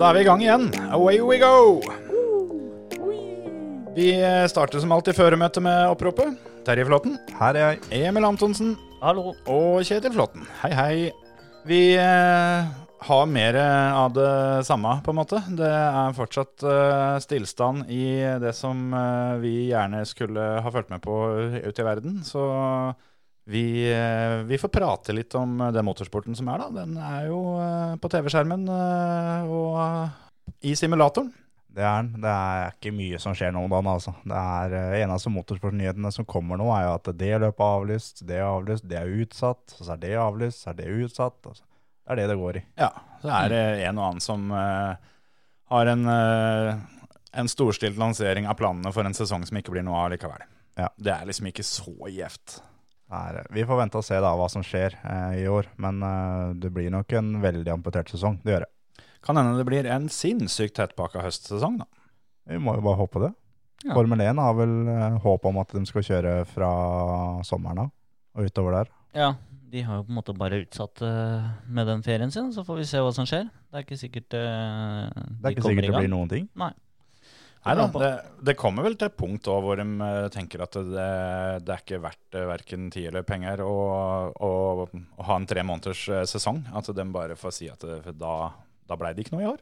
[0.00, 0.62] Da er vi i gang igjen.
[0.96, 1.82] Away we go!
[3.92, 4.14] Vi
[4.48, 6.38] starter som alltid føremøtet med oppropet.
[6.64, 8.06] Terje Flåten, Her er jeg.
[8.08, 9.34] Emil Antonsen Hallo.
[9.44, 10.46] og Kjetil Flåten.
[10.62, 10.94] Hei, hei.
[11.68, 12.70] Vi eh,
[13.10, 15.42] har mer av det samme, på en måte.
[15.52, 18.04] Det er fortsatt eh, stillstand i
[18.40, 21.20] det som eh, vi gjerne skulle ha fulgt med på
[21.60, 22.22] ute i verden.
[22.24, 22.48] Så
[23.50, 26.68] vi, eh, vi får prate litt om den motorsporten som er, da.
[26.84, 31.32] Den er jo eh, på TV-skjermen eh, og i simulatoren.
[31.70, 32.22] Det er den.
[32.22, 34.14] Det er ikke mye som skjer nå om dagen, altså.
[34.22, 38.38] Det er eneste motorsportnyhetene som kommer nå, er jo at det løpet er avlyst, det
[38.38, 41.42] er avlyst, det er utsatt, så er det avlyst, så er det utsatt.
[41.42, 41.66] Altså.
[41.66, 42.64] Det er det det går i.
[42.78, 44.94] Ja, så er det en og annen som uh,
[45.74, 47.04] har en, uh,
[47.38, 50.42] en storstilt lansering av planene for en sesong som ikke blir noe av likevel.
[50.78, 50.90] Ja.
[50.98, 52.60] Det er liksom ikke så gjevt.
[53.10, 56.52] Er, vi får vente og se da hva som skjer eh, i år, men eh,
[56.62, 58.38] det blir nok en veldig amputert sesong.
[58.44, 59.04] Det gjør det.
[59.26, 61.88] Kan hende det blir en sinnssykt tettpakka høstsesong, da.
[62.50, 63.32] Vi må jo bare håpe det.
[63.84, 63.96] Ja.
[63.96, 66.70] Formel 1 har vel eh, håp om at de skal kjøre fra
[67.46, 67.90] sommeren av
[68.38, 68.92] og utover der.
[69.16, 69.32] Ja,
[69.72, 72.78] de har jo på en måte bare utsatt eh, med den ferien sin, så får
[72.78, 73.50] vi se hva som skjer.
[73.70, 76.46] Det er ikke sikkert uh, Det er ikke sikkert det blir noen ting.
[76.58, 76.70] Nei
[77.60, 78.10] da, det,
[78.48, 81.08] det kommer vel til et punkt da, hvor de eh, tenker at det,
[81.66, 83.74] det er ikke verdt uh, verken tid eller penger å,
[84.32, 84.52] å,
[84.88, 86.62] å ha en tre måneders eh, sesong.
[86.72, 88.36] At de bare får si at det, da,
[88.88, 89.60] da blei det ikke noe i år.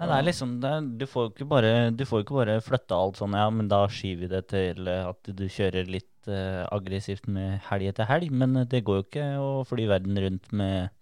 [0.00, 2.96] Nei, det er liksom, det er, du får ikke bare, du får ikke bare flytta
[2.96, 6.64] alt sånn, ja, men da skyver vi det til eh, at du kjører litt uh,
[6.72, 8.32] aggressivt med helg etter helg.
[8.32, 10.92] Men eh, det går jo ikke å fly verden rundt med,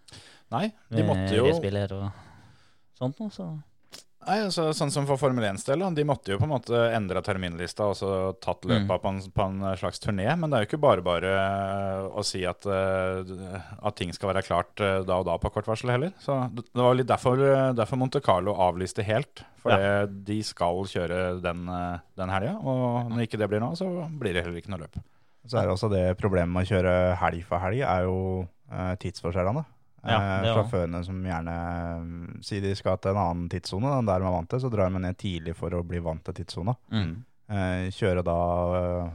[0.51, 2.09] Nei, de med måtte jo og
[2.99, 3.47] sånt noe, så
[4.27, 7.23] Nei, altså, sånn som for Formel 1s del, de måtte jo på en måte endre
[7.25, 10.27] terminlista og så tatt løpa på, en, på en slags turné.
[10.37, 11.31] Men det er jo ikke bare bare
[12.13, 15.71] å si at, eh, at ting skal være klart eh, da og da på kort
[15.71, 16.13] varsel heller.
[16.21, 19.45] Så det var litt derfor, eh, derfor Monte Carlo avlyste helt.
[19.61, 22.55] For de skal kjøre den, eh, den helga.
[22.61, 23.89] Og når ikke det blir noe, så
[24.21, 25.01] blir det heller ikke noe løp.
[25.49, 26.95] Så er det også det problemet med å kjøre
[27.25, 28.17] helg for helg, er jo
[28.69, 29.65] eh, tidsforskjellene.
[30.03, 31.55] Ja, eh, det sjåførene som gjerne
[32.05, 34.71] mm, sier de skal til en annen tidssone enn der de er vant til, så
[34.73, 36.77] drar de ned tidlig for å bli vant til tidssona.
[36.93, 37.19] mm.
[37.51, 38.39] Eh, kjøre da
[38.79, 39.07] eh,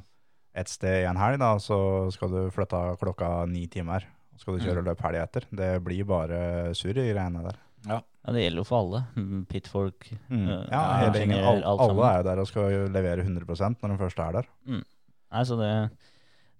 [0.59, 1.77] et sted i en helg, da, så
[2.11, 4.03] skal du flytte klokka ni timer.
[4.35, 5.45] Så skal du kjøre løp helg etter.
[5.55, 6.39] Det blir bare
[6.75, 7.61] surr i greiene der.
[7.87, 9.01] Ja, det gjelder jo for alle.
[9.15, 10.09] Mm, Pitfolk.
[10.27, 10.49] Mm.
[10.71, 11.39] Ja, hele gjengen.
[11.39, 13.45] Alle, alt alle er jo der og skal levere 100
[13.79, 14.49] når de først er der.
[14.67, 15.71] Nei, så det,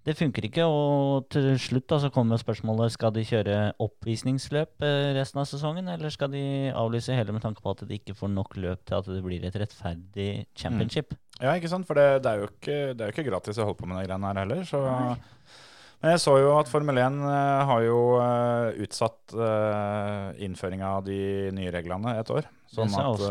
[0.06, 0.64] det funker ikke.
[0.70, 5.90] Og til slutt da, så kommer spørsmålet skal de kjøre oppvisningsløp eh, resten av sesongen,
[5.90, 9.00] eller skal de avlyse hele med tanke på at de ikke får nok løp til
[9.00, 11.16] at det blir et rettferdig championship?
[11.40, 11.88] Ja, ikke sant?
[11.88, 13.98] For det, det, er jo ikke, det er jo ikke gratis å holde på med
[13.98, 14.62] de greiene her heller.
[14.68, 14.82] Så.
[15.96, 19.36] Men jeg så jo at Formel 1 eh, har jo eh, utsatt
[20.46, 21.20] innføringa av de
[21.56, 22.46] nye reglene et år.
[22.70, 23.26] Sånn at,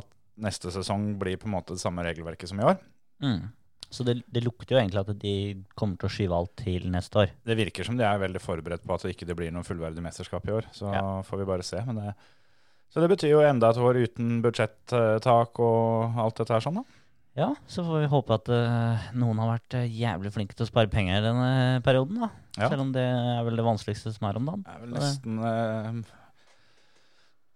[0.00, 2.82] at neste sesong blir på en måte det samme regelverket som i år.
[3.22, 3.48] Mm.
[3.90, 5.34] Så det, det lukter jo egentlig at de
[5.78, 7.30] kommer til å skyve alt til neste år.
[7.48, 10.44] Det virker som de er veldig forberedt på at det ikke blir noe fullverdig mesterskap
[10.48, 10.68] i år.
[10.76, 11.22] Så Ja.
[11.24, 11.80] får vi bare se.
[11.86, 12.12] Men det,
[12.92, 16.84] så det betyr jo enda et år uten budsjettak og alt dette her sånn, da.
[17.38, 20.70] Ja, så får vi håpe at uh, noen har vært eh, jævlig flinke til å
[20.72, 21.50] spare penger i denne
[21.86, 22.30] perioden, da.
[22.58, 22.66] Ja.
[22.72, 24.64] Selv om det er vel det vanskeligste som er om dagen.
[24.66, 26.00] Det er vel nesten eh,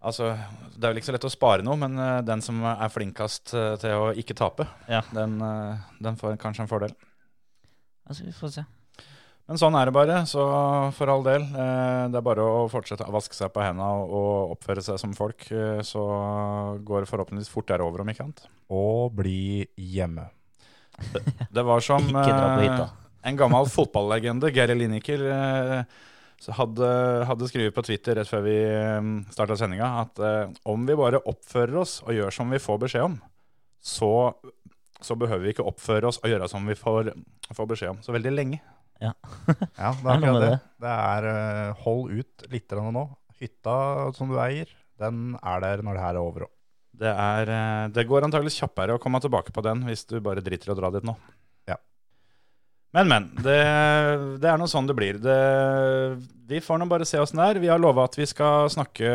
[0.03, 0.33] Altså,
[0.75, 3.53] det er vel ikke så lett å spare noe, men eh, den som er flinkest
[3.55, 5.03] eh, til å ikke tape, Ja.
[5.15, 6.95] den, eh, den får kanskje en fordel.
[8.09, 8.65] Altså, vi får se.
[9.49, 10.43] Men sånn er det bare, så
[10.95, 11.43] for all del.
[11.43, 15.15] eh, Det er bare å fortsette å vaske seg på hendene og, oppføre seg som
[15.19, 15.47] folk,
[15.87, 16.03] så
[16.83, 18.47] går det forhåpentligvis fortere over, om ikke annet.
[18.71, 20.28] Og bli hjemme.
[21.53, 22.89] Det var som Ikke dra på hytta.
[23.25, 25.84] en gammel fotballegende, Gary Lineker, eh,
[26.42, 26.86] så hadde,
[27.28, 28.56] hadde skrevet på Twitter rett før vi
[29.30, 33.06] starta sendinga at eh, om vi bare oppfører oss og gjør som vi får beskjed
[33.06, 33.15] om,
[33.78, 34.10] så,
[34.98, 37.12] så behøver vi ikke oppføre oss og gjøre som vi får,
[37.54, 38.59] får beskjed om så veldig lenge.
[39.03, 39.12] Ja,
[39.53, 40.48] er Det er akkurat det.
[40.50, 40.59] det.
[40.83, 43.04] Det er eh, hold ut litt nå.
[43.42, 43.77] Hytta
[44.18, 44.71] som du eier,
[45.03, 46.53] den er der når det her er over òg.
[47.03, 50.42] Det, er, eh, det går antagelig kjappere å komme tilbake på den hvis du bare
[50.45, 51.15] driter i å dra dit nå.
[52.92, 53.28] Men, men.
[53.41, 53.56] Det,
[54.42, 55.16] det er nå sånn det blir.
[55.22, 55.36] Det,
[56.48, 57.60] vi får nå bare se åssen det er.
[57.62, 59.09] Vi har lova at vi skal snakke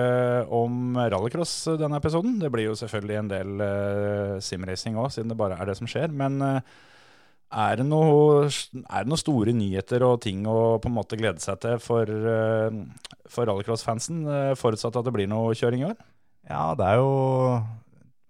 [0.53, 2.39] om rallycross denne episoden.
[2.41, 5.89] Det blir jo selvfølgelig en del uh, simracing òg, siden det bare er det som
[5.89, 6.09] skjer.
[6.09, 6.57] Men uh,
[7.53, 11.43] er, det noe, er det noen store nyheter og ting å på en måte glede
[11.43, 14.23] seg til for, uh, for rallycross-fansen,
[14.57, 15.99] forutsatt at det blir noe kjøring i år?
[16.49, 17.13] Ja, det er jo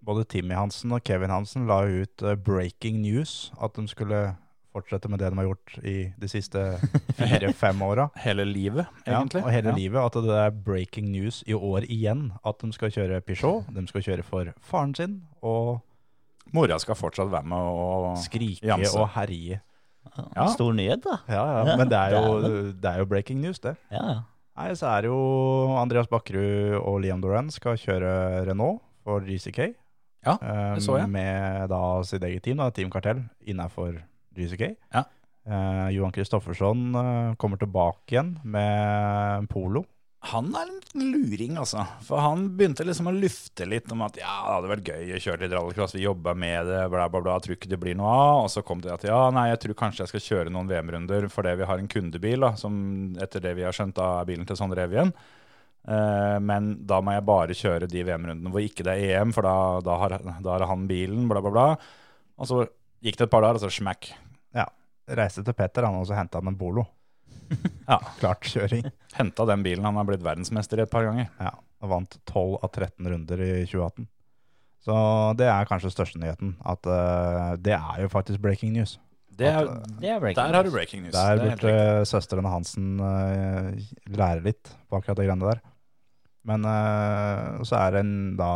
[0.08, 3.50] Både Timmy Hansen og Kevin Hansen la ut breaking news.
[3.60, 4.22] At de skulle
[4.74, 6.60] fortsette med det de har gjort i de siste
[7.18, 8.08] fire-fem åra.
[8.22, 9.40] Hele livet, egentlig.
[9.40, 9.76] Ja, og hele Ja.
[9.76, 10.00] livet.
[10.04, 12.32] At det er breaking news i år igjen.
[12.44, 13.64] At de skal kjøre Peugeot.
[13.74, 15.22] De skal kjøre for faren sin.
[15.42, 15.80] Og
[16.52, 18.94] Mora skal fortsatt være med og skrike jamse.
[18.98, 19.60] og herje.
[20.34, 20.46] Ja.
[20.54, 21.18] Stor nyhet, da.
[21.28, 21.76] Ja, ja.
[21.76, 23.76] Men det er, jo, det er jo breaking news, det.
[23.92, 24.20] Ja, ja.
[24.58, 25.18] Nei, så er det jo
[25.78, 29.74] Andreas Bakkerud og Liam Doran skal kjøre Renault for GCK.
[30.26, 31.08] Ja, Eh, det så jeg.
[31.12, 34.00] Med da sitt eget team, da, Team Kartell, innafor
[34.38, 34.72] GCK.
[34.94, 35.04] Ja.
[35.48, 39.84] Eh, Johan Kristoffersson eh, kommer tilbake igjen med polo.
[40.28, 41.84] Han er en luring, altså.
[42.04, 45.20] For han begynte liksom å lufte litt om at ja, det hadde vært gøy å
[45.22, 48.10] kjøre litt rallycross, vi jobba med det, bla, bla, bla, tror ikke det blir noe
[48.10, 48.42] av.
[48.42, 51.30] Og så kom det at ja, nei, jeg tror kanskje jeg skal kjøre noen VM-runder
[51.32, 52.78] fordi vi har en kundebil, da, som
[53.22, 55.14] etter det vi har skjønt, da er bilen til Sondre Evjen.
[55.88, 59.46] Uh, men da må jeg bare kjøre de VM-rundene hvor ikke det er EM, for
[59.46, 59.54] da,
[59.86, 61.68] da, har, da har han bilen, bla, bla, bla.
[62.42, 62.64] Og så
[63.06, 64.10] gikk det et par dager, og så smack.
[65.16, 66.86] Reiste til Petter, han og så henta han en Bolo.
[67.88, 67.96] Ja.
[68.18, 68.84] Klart kjøring.
[69.16, 71.30] Henta den bilen, han har blitt verdensmester et par ganger.
[71.40, 74.04] Ja, og vant 12 av 13 runder i 2018.
[74.84, 74.96] Så
[75.40, 76.50] det er kanskje største nyheten.
[76.68, 78.98] At uh, det er jo faktisk breaking news.
[79.38, 79.70] Det er,
[80.02, 81.14] Det er breaking der har du breaking news.
[81.16, 83.72] Der er burde søstrene Hansen uh,
[84.12, 85.64] lære litt på akkurat det greiene der.
[86.48, 86.62] Men
[87.66, 88.46] så er det en da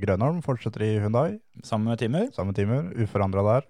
[0.00, 2.30] Grønholm fortsetter i Hyundai, Sammen med Timur.
[2.34, 3.68] samme timer, uforandra der.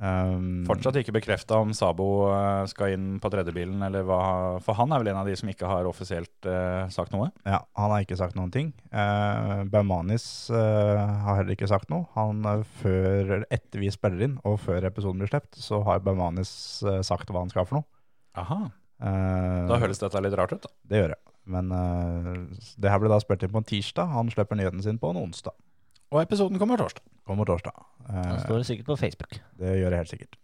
[0.00, 4.20] Um, Fortsatt ikke bekrefta om Sabo eh, skal inn på tredjebilen, eller hva.
[4.64, 7.28] For han er vel en av de som ikke har offisielt uh, sagt noe.
[7.44, 8.72] Ja, han har ikke sagt noen ting.
[8.94, 12.08] Uh, Baumanis uh, har heller ikke sagt noe.
[12.16, 16.52] Han før, etter vi spiller inn, og før episoden blir sluppet, så har Baumanis
[17.04, 17.88] sagt hva han skal for noe.
[18.40, 18.62] Aha.
[19.00, 20.72] Da høres dette litt rart ut, da.
[20.88, 21.20] Det gjør det.
[21.50, 24.12] Men det her ble da spilt inn på en tirsdag.
[24.12, 25.56] Han slipper nyheten sin på en onsdag.
[26.10, 27.02] Og episoden kommer torsdag.
[27.28, 27.74] Kommer torsdag.
[28.08, 29.36] Eh, Da står det sikkert på Facebook.
[29.58, 30.36] det gjør det helt sikkert.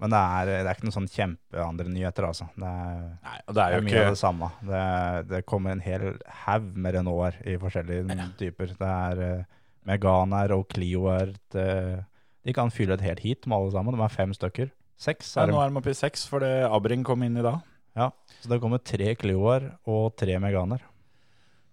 [0.00, 2.46] Men det er, det er ikke noen sånn kjempeandre nyheter, altså.
[2.56, 4.48] Det er, Nei, og det er det jo er mye ikke av det samme.
[4.70, 4.84] Det,
[5.28, 6.06] det kommer en hel
[6.46, 8.72] haug med Renaulter i forskjellige typer.
[8.80, 9.44] Det er uh,
[9.90, 11.34] Meganer og Clioer.
[11.52, 12.04] det-
[12.48, 13.92] De kan fylle et helt heat med alle sammen.
[13.94, 14.70] De er fem stykker.
[14.96, 17.60] Seks ja, er Nå er de oppe i seks, fordi Abring kom inn i dag.
[17.96, 20.80] Ja, så det kommer tre Clioer og tre Meganer.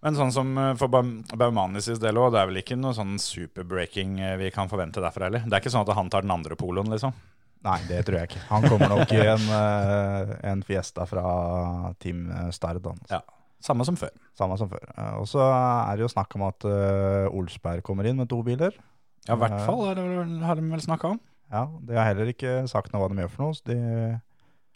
[0.05, 4.19] Men sånn som eh, for Baumanis del òg, det er vel ikke noe sånn superbreaking
[4.21, 5.47] eh, vi kan forvente derfra heller.
[5.47, 7.15] Det er ikke sånn at han tar den andre poloen, liksom.
[7.65, 8.43] Nei, det tror jeg ikke.
[8.51, 11.23] Han kommer nok i en, eh, en Fiesta fra
[12.03, 12.85] Team Stard.
[13.09, 13.23] Ja.
[13.63, 14.13] Samme som før.
[14.37, 14.85] Samme som før.
[15.17, 16.67] Og så er det jo snakk om at
[17.33, 18.77] Olsberg kommer inn med to biler.
[19.25, 21.19] Ja, i hvert fall har de vel snakka om.
[21.49, 23.57] Ja, De har heller ikke sagt noe hva de gjør for noe.
[23.57, 23.77] Så de,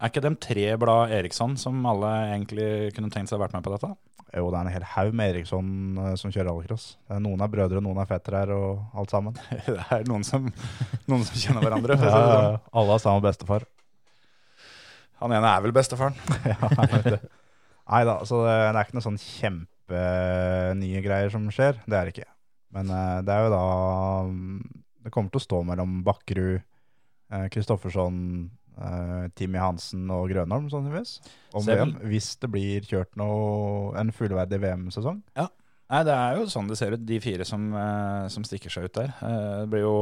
[0.02, 3.66] Er ikke dem tre blad Eriksson som alle egentlig kunne tenkt seg å vært med
[3.66, 3.92] på dette?
[4.32, 6.86] jo, det er en hel haug med Eriksson eh, som kjører rallycross.
[7.20, 9.36] Noen er brødre, noen er fettere her, og alt sammen.
[9.68, 10.48] Det er noen som,
[11.12, 11.98] noen som kjenner hverandre.
[12.00, 12.62] Ja, det ja, sånn.
[12.82, 13.68] Alle har samme bestefar.
[15.22, 16.16] Han ene er vel bestefaren.
[16.52, 17.20] ja.
[17.92, 21.82] Nei da, så det, det er ikke noen sånn kjempenye greier som skjer.
[21.84, 22.30] Det er det ikke.
[22.78, 23.66] Men eh, det er jo da
[24.32, 24.60] mm,
[25.04, 26.64] Det kommer til å stå mellom Bakkerud,
[27.36, 28.16] eh, Kristoffersson,
[28.82, 31.18] eh, Timmy Hansen og Grønholm, sannsynligvis.
[31.58, 35.22] Om VM, hvis det blir kjørt noe, en fullverdig VM-sesong.
[35.92, 38.88] Nei, det er jo sånn det ser ut, de fire som, eh, som stikker seg
[38.88, 39.16] ut der.
[39.20, 39.96] Eh, det blir jo,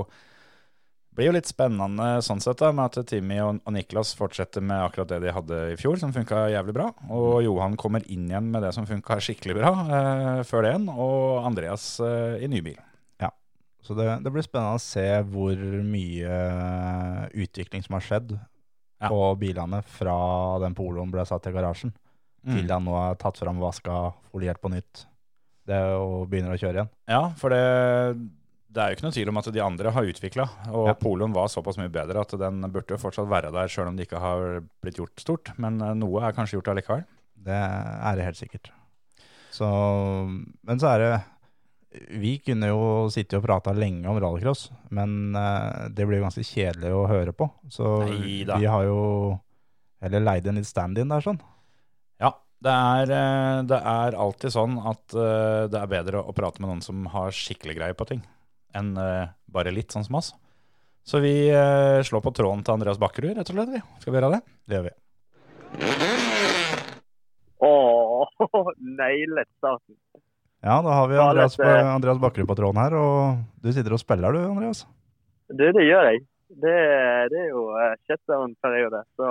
[1.17, 4.83] blir jo litt spennende sånn sett, da, med at Timmy og, og Niklas fortsetter med
[4.83, 6.91] akkurat det de hadde i fjor, som funka jævlig bra.
[7.09, 9.73] Og Johan kommer inn igjen med det som funka skikkelig bra
[10.45, 12.79] før det igjen, og Andreas i ny bil.
[13.89, 16.39] Så det, det blir spennende å se hvor mye
[17.33, 18.35] utvikling som har skjedd
[18.99, 19.07] Ja.
[19.07, 21.93] på bilene fra den poloen ble satt i garasjen,
[22.45, 22.55] Mm.
[22.55, 25.05] til han nå er tatt fram, vaska, foliert på nytt.
[25.67, 26.89] Det og begynner å kjøre igjen.
[27.07, 28.29] Ja, for det,
[28.71, 30.45] det er jo ikke noe tvil om at de andre har utvikla.
[30.71, 30.93] Og Ja.
[30.95, 34.07] poloen var såpass mye bedre at den burde jo fortsatt være der, sjøl om det
[34.07, 35.51] ikke har blitt gjort stort.
[35.59, 37.03] Men eh, noe er kanskje gjort allikevel.
[37.35, 38.71] Det er det helt sikkert.
[39.51, 39.67] Så,
[40.63, 41.13] men så er det
[41.89, 46.45] Vi kunne jo sitte og prata lenge om rallycross, men eh, det blir jo ganske
[46.45, 47.47] kjedelig å høre på.
[47.73, 48.59] Så Neida.
[48.61, 48.99] vi har jo
[50.03, 51.39] heller leid en litt stand-in der, sånn.
[52.21, 56.61] Ja, det er, eh, det er alltid sånn at eh, det er bedre å prate
[56.61, 58.21] med noen som har skikkelig greie på ting,
[58.77, 58.93] enn
[59.49, 60.35] bare litt, sånn som oss.
[61.09, 61.49] Så vi
[62.05, 63.71] slår på tråden til Andreas Bakkerud, rett og slett.
[63.73, 63.81] vi.
[64.03, 64.43] Skal vi gjøre det?
[64.69, 64.93] Det gjør vi.
[67.65, 68.29] Åh,
[69.01, 69.97] nailet starten.
[70.59, 74.35] Ja, da har vi Andreas, Andreas Bakkerud på tråden her, og du sitter og spiller
[74.35, 74.83] du, Andreas?
[75.47, 76.25] Du, det gjør jeg.
[76.49, 76.75] Det,
[77.31, 77.63] det er jo
[78.09, 79.29] shutdown-periode, så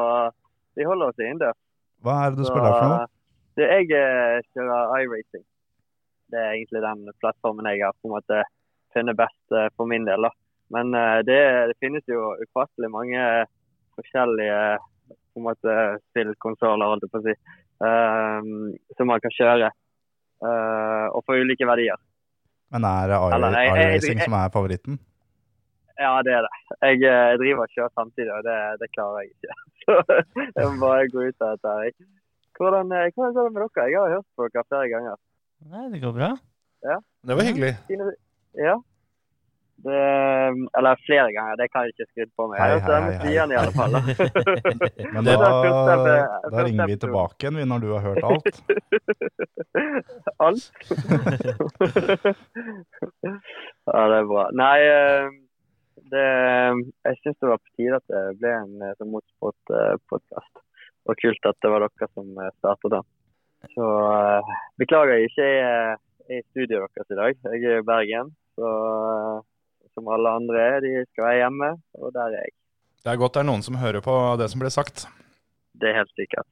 [0.79, 1.59] vi holder oss innendørs.
[2.07, 3.07] Hva er det du Så, spiller for noe?
[3.59, 5.45] Du, jeg eh, kjører iRacing.
[6.31, 8.43] Det er egentlig den plattformen jeg har på en måte
[8.95, 10.29] funnet best eh, for min del.
[10.29, 10.31] da.
[10.75, 11.41] Men eh, det,
[11.73, 13.25] det finnes jo ufattelig mange
[13.99, 14.61] forskjellige
[15.09, 15.75] på en måte
[16.11, 17.35] spillkonsoller, holdt jeg på å si,
[17.89, 18.53] eh,
[18.97, 19.73] som man kan kjøre.
[20.45, 21.99] Eh, og for ulike verdier.
[22.75, 23.19] Men er det
[23.65, 24.99] iRacing som er favoritten?
[25.99, 26.53] Ja, det er det.
[26.85, 29.57] Jeg jeg driver og kjører samtidig, og det, det klarer jeg ikke.
[29.89, 29.95] Så
[30.61, 32.07] jeg må bare gå ut av dette.
[32.59, 33.89] Hvordan, eh, hvordan går det med dere?
[33.89, 35.19] Jeg har hørt på dere flere ganger.
[35.73, 36.31] Nei, det går bra.
[37.27, 37.73] Det var hyggelig.
[38.59, 38.77] Ja.
[39.79, 39.99] Det,
[40.79, 42.59] eller flere ganger, det kan jeg ikke skryte på meg.
[42.59, 43.35] Hei, har hei, hei, hei.
[43.39, 43.93] Den, i alle fall.
[45.15, 45.35] Men da,
[46.51, 48.57] da ringer vi tilbake igjen når du har hørt alt.
[50.47, 50.65] Alt?
[53.87, 54.45] ja, det er bra.
[54.59, 55.27] Nei, eh,
[56.11, 56.25] det,
[57.07, 60.55] jeg syns det var på tide at det ble en eh, sånn motorsport-podkast.
[61.09, 63.07] Og kult at det var dere som eh, startet den.
[63.77, 64.51] Så eh,
[64.83, 65.95] beklager jeg ikke er
[66.29, 67.39] i studioet deres i dag.
[67.55, 68.35] Jeg er i Bergen.
[68.59, 69.39] Så eh,
[69.99, 72.55] som alle andre er, de skal være hjemme, og der er jeg.
[73.05, 75.05] Det er godt det er noen som hører på det som blir sagt.
[75.79, 76.49] Det er helt sikkert.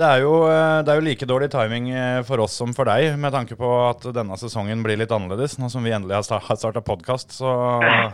[0.00, 2.86] Det er, jo, eh, det er jo like dårlig timing eh, for oss som for
[2.86, 5.56] deg, med tanke på at denne sesongen blir litt annerledes.
[5.58, 7.50] Nå som vi endelig har sta- har starta podkast, så,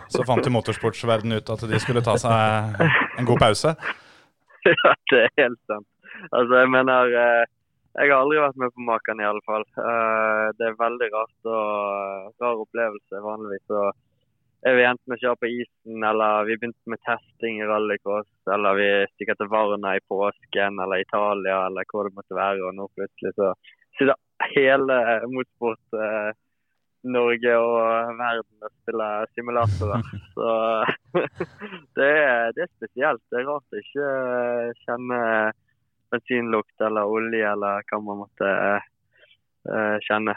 [0.09, 2.81] så fant jo motorsportsverden ut at de skulle ta seg
[3.21, 3.75] en god pause.
[4.71, 5.87] ja, det er helt sant.
[6.33, 7.45] Altså, jeg mener eh,
[8.01, 9.69] Jeg har aldri vært med på maken, i alle fall.
[9.77, 13.21] Eh, det er veldig rart og rar opplevelse.
[13.29, 13.85] Vanligvis så
[14.75, 18.89] vi enten å kjøre på isen, eller vi begynte med testing i rallycross, eller vi
[19.13, 22.65] stikker til Varna i påsken, eller Italia, eller hvor det måtte være.
[22.67, 23.53] Og nå plutselig så
[23.99, 24.19] sitter
[24.57, 24.99] hele
[25.31, 26.33] motorsport eh,
[27.07, 30.09] Norge og verden og spiller simulatorer.
[30.35, 30.49] Så
[31.99, 33.23] det er, det er spesielt.
[33.31, 35.21] Det er rart å ikke eh, kjenne
[36.11, 38.91] bensinlukt eller olje eller hva man måtte eh,
[39.71, 40.35] eh, kjenne.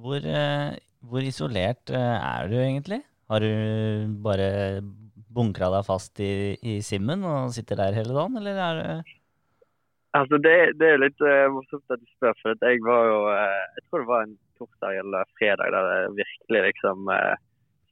[0.00, 0.72] Hvor, eh,
[1.08, 3.00] hvor isolert eh, er du egentlig?
[3.30, 3.52] Har du
[4.22, 4.82] bare
[5.32, 9.18] bunkra deg fast i, i simmen og sitter der hele dagen, eller er det
[10.12, 13.20] Altså det, det er litt uh, morsomt at du spør, for at jeg var jo
[13.32, 17.38] uh, Jeg tror det var en torsdag eller fredag der det virkelig liksom uh,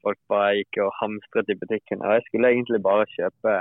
[0.05, 2.01] Folk bare gikk og hamstret i butikken.
[2.01, 3.57] Og jeg skulle egentlig bare kjøpe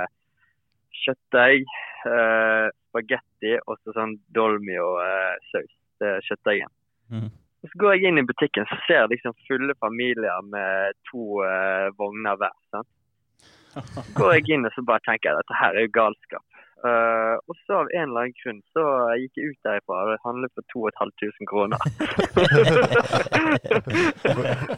[1.02, 1.66] kjøttdeig,
[2.08, 6.72] uh, spagetti og så sånn dolmio-saus til kjøttdeigen.
[7.12, 7.28] Mhm.
[7.60, 11.42] Og Så går jeg inn i butikken så ser jeg liksom fulle familier med to
[11.44, 12.56] uh, vogner hver.
[12.72, 12.88] sant?
[13.76, 16.46] Så går jeg inn og så bare tenker jeg at dette her er jo galskap.
[16.80, 18.82] Uh, og så av en eller annen grunn så
[19.20, 21.80] gikk jeg ut derifra og handlet for 2500 kroner.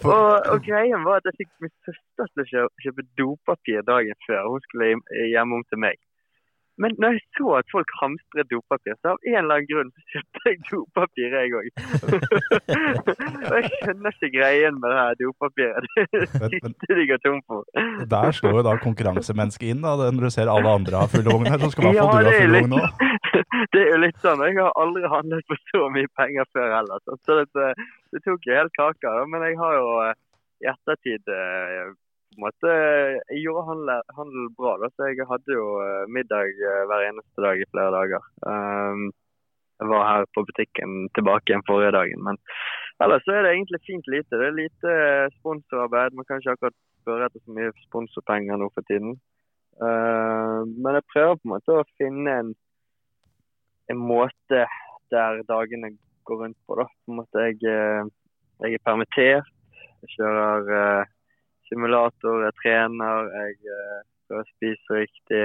[0.10, 4.50] og, og greien var at jeg fikk min søster til å kjøpe, dopapir dagen før.
[4.50, 6.02] Hun skulle hjem- hjemom til meg.
[6.82, 10.16] Men når jeg så at folk hamstret dopapir, så av en eller annen grunn så
[10.16, 11.68] kjøpte jeg dopapir, jeg òg.
[13.50, 15.86] og jeg skjønner ikke greien med det her dopapiret.
[16.12, 17.64] Det Men- er de går tom for.
[18.14, 21.46] Der slår jo da konkurransemennesket inn, da, når du ser alle andre har full vogn
[21.50, 21.58] her.
[21.62, 22.82] Så skal i hvert Ja, fall du ha full vogn nå.
[23.72, 24.44] det er jo litt sånn.
[24.48, 27.02] Jeg har aldri handlet for så mye penger før heller.
[27.06, 27.66] Så så det,
[28.12, 29.14] det tok jo helt kaka.
[29.30, 30.14] Men jeg har jo eh,
[30.62, 31.92] i ettertid eh,
[32.32, 32.74] på en måte
[33.30, 34.90] Jeg gjorde handel, handel bra, da.
[34.92, 38.30] Så jeg hadde jo eh, middag eh, hver eneste dag i flere dager.
[38.46, 39.10] Um,
[39.82, 42.22] jeg var her på butikken tilbake igjen forrige dagen.
[42.26, 42.38] Men
[43.02, 44.38] ellers så er det egentlig fint lite.
[44.38, 46.16] Det er lite eh, sponsorarbeid.
[46.16, 49.16] Man kan ikke akkurat spørre etter så mye sponsorpenger nå for tiden.
[49.82, 52.52] Uh, men jeg prøver på en måte å finne en
[53.92, 54.66] en måte
[55.12, 56.74] der dagene går rundt på.
[56.80, 56.86] da.
[57.04, 58.04] På en måte Jeg, eh,
[58.62, 59.48] jeg er permittert,
[60.02, 61.10] jeg kjører eh,
[61.72, 63.98] simulator, jeg trener, jeg uh,
[64.28, 65.44] prøver å spise riktig,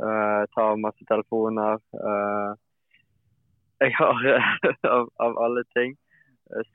[0.00, 1.76] Uh, tar masse telefoner.
[1.92, 2.56] Uh,
[3.84, 4.22] jeg har
[4.88, 5.98] av, av alle ting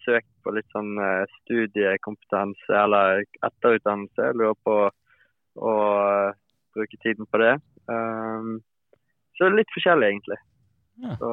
[0.03, 0.97] søkt på litt sånn
[1.43, 4.29] studiekompetanse eller etterutdannelse.
[4.29, 4.75] Jeg lurer på
[5.61, 5.73] å
[6.73, 7.53] bruke tiden på det.
[7.85, 8.57] Um,
[9.37, 10.39] så litt forskjellig, egentlig.
[11.05, 11.13] Ja.
[11.21, 11.31] Så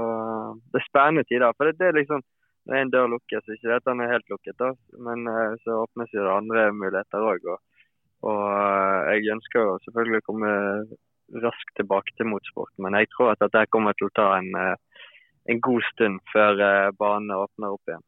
[0.70, 1.56] det er spennende tider.
[1.56, 2.24] For det, det er liksom
[2.68, 4.73] når en dør lukkes, ikke det at den er helt lukket, da,
[5.06, 7.49] men eh, så åpnes jo det andre muligheter òg.
[7.52, 7.85] Og,
[8.30, 10.54] og eh, jeg ønsker jo selvfølgelig å komme
[11.44, 15.06] raskt tilbake til motorsport, men jeg tror at dette kommer til å ta en, eh,
[15.52, 16.61] en god stund før
[16.97, 18.04] banen åpner opp igjen.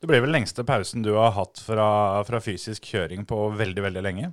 [0.00, 1.88] Det blir vel lengste pausen du har hatt fra,
[2.24, 4.30] fra fysisk kjøring på veldig, veldig lenge?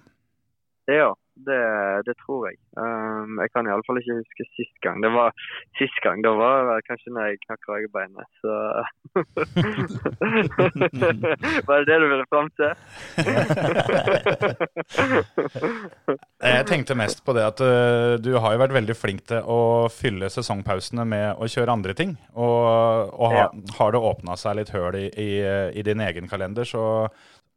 [0.88, 1.12] Ja,
[1.46, 1.62] det,
[2.08, 2.56] det tror jeg.
[2.80, 4.98] Um, jeg kan iallfall ikke huske sist gang.
[5.04, 5.30] Det var
[5.78, 8.52] Sist gang da var det kanskje når jeg knakk kragebeinet, så
[11.68, 12.72] Var det det du ville fram til?
[16.48, 19.90] Jeg tenkte mest på det at uh, du har jo vært veldig flink til å
[19.92, 22.12] fylle sesongpausene med å kjøre andre ting.
[22.34, 22.66] Og,
[23.12, 23.46] og ha,
[23.80, 25.30] har det åpna seg litt høl i, i,
[25.76, 26.84] i din egen kalender, så,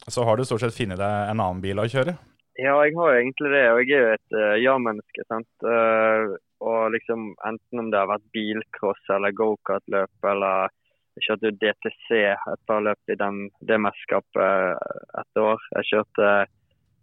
[0.08, 2.14] så har du stort sett funnet deg en annen bil å kjøre.
[2.60, 3.64] Ja, jeg har jo egentlig det.
[3.72, 5.24] Og jeg er jo et uh, ja-menneske.
[5.30, 5.48] sant?
[5.64, 10.74] Uh, og liksom Enten om det har vært bilcross eller gokartløp eller
[11.16, 14.76] Jeg kjørte jo DTC et par løp i den, det mesterskapet
[15.22, 15.64] et år.
[15.78, 16.28] Jeg kjørte,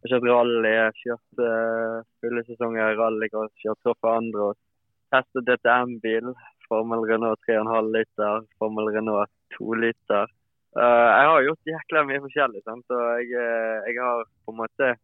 [0.03, 4.63] jeg kjørte rally, jeg kjørte uh, fulle sesonger rallycross, kjørte for andre, og
[5.11, 6.31] Testet DTM-bil.
[6.67, 10.31] Formel Renault 3,5 liter, Formel Renault 2 liter.
[10.77, 12.63] Uh, jeg har gjort jækla mye forskjellig.
[12.63, 12.95] sant?
[12.95, 13.51] Og jeg,
[13.89, 14.95] jeg har på en måte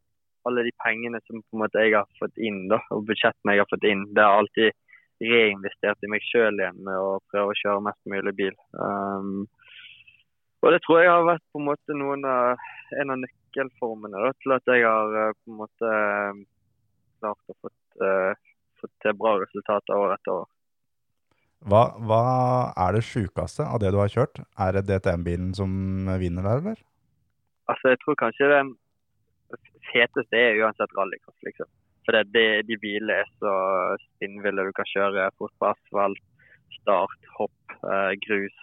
[0.49, 3.63] alle de pengene som på en måte jeg har fått inn, da, og budsjettene jeg
[3.63, 4.71] har fått inn, det har alltid
[5.23, 8.55] reinvestert i meg sjøl igjen med å prøve å kjøre mest mulig bil.
[8.75, 9.45] Um,
[10.63, 12.65] og det tror jeg har vært på en måte noen av,
[12.99, 16.43] en av nøkkelformene da, til at jeg har uh, på en måte um,
[17.23, 20.49] klart å fått, uh, til bra resultater år etter år.
[21.71, 22.23] Hva, hva
[22.83, 24.41] er det sjukeste av det du har kjørt?
[24.59, 25.71] Er det DTM-bilen som
[26.19, 26.81] vinner der, eller?
[27.71, 28.73] Altså, jeg tror kanskje den
[29.91, 31.69] feteste er uansett rallycross, liksom.
[32.03, 33.53] For det, det, de bilene er så
[34.09, 34.65] spinnville.
[34.67, 36.23] Du kan kjøre fort på asfalt,
[36.81, 38.55] start, hopp, uh, grus.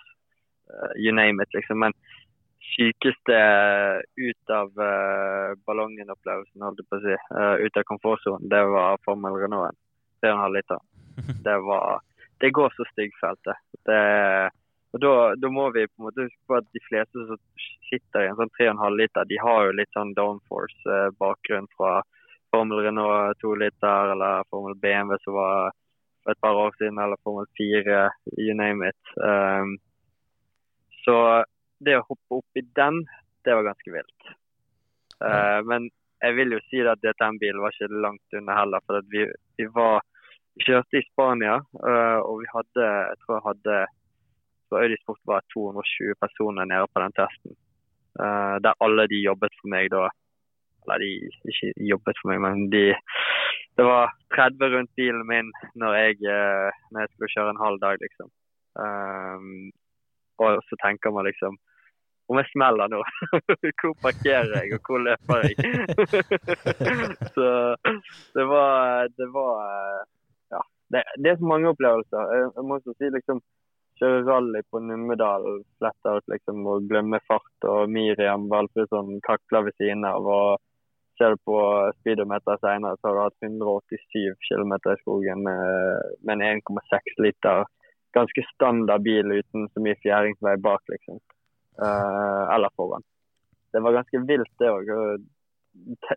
[0.68, 1.80] Uh, you name it, liksom.
[1.84, 1.96] Men
[2.70, 3.38] sykeste
[4.20, 7.16] ut av uh, ballongen-opplevelsen, holdt jeg på å si,
[7.64, 9.78] ut av komfortsonen, det var Formel Renault
[10.24, 10.86] 3,5 liter.
[11.44, 12.00] Det var
[12.40, 13.56] Det går så styggfeltet.
[13.84, 14.00] Det
[14.90, 17.38] og da, da, må vi på en måte huske på at de fleste som
[17.88, 22.00] sitter i en sånn 3,5 liter, de har jo litt sånn downforce-bakgrunn fra
[22.50, 25.70] Formel Renault 2 liter eller Formel BMW som var
[26.24, 28.02] for et par år siden, eller Formel 4,
[28.38, 29.14] you name it.
[29.16, 29.78] Um,
[31.04, 31.16] så
[31.80, 33.04] det å hoppe opp i den,
[33.46, 34.34] det var ganske vilt.
[35.22, 35.88] Uh, men
[36.20, 38.84] jeg vil jo si at DTM-bilen var ikke langt unna heller.
[38.84, 39.24] For vi,
[39.56, 40.04] vi, var,
[40.58, 43.78] vi kjørte i Spania, uh, og vi hadde, jeg tror jeg hadde
[44.70, 47.52] så Øydisport var 220 personer nede på den testen.
[48.22, 50.06] Uh, der alle de jobbet for meg da.
[50.82, 51.10] Eller de
[51.50, 52.84] ikke jobbet for meg, men de
[53.78, 55.48] Det var 30 rundt bilen min
[55.82, 58.28] når jeg, uh, når jeg skulle kjøre en halv dag, liksom.
[58.84, 59.70] Um,
[60.42, 61.58] og så tenker man liksom
[62.30, 63.00] om jeg smeller nå,
[63.80, 65.54] hvor parkerer jeg, og hvor løper jeg?
[67.34, 67.48] så
[68.36, 69.54] det var Det var
[70.54, 70.60] Ja.
[70.92, 72.22] Det, det er så mange opplevelser.
[72.34, 73.42] Jeg, jeg må også si liksom
[74.00, 75.46] kjøre rally på Numedal
[75.78, 77.68] fletta ut liksom, og glemme fart.
[77.68, 80.26] Og Miriam Valfridsson kakler ved siden av.
[80.26, 80.58] og
[81.20, 81.58] Ser du på
[81.98, 87.66] speedometer senere, så har du hatt 187 km i skogen med en 1,6 liter
[88.12, 91.20] ganske standard bil uten så mye fjæringsvei bak, liksom.
[91.80, 93.04] Uh, eller foran.
[93.72, 94.90] Det var ganske vilt, det òg.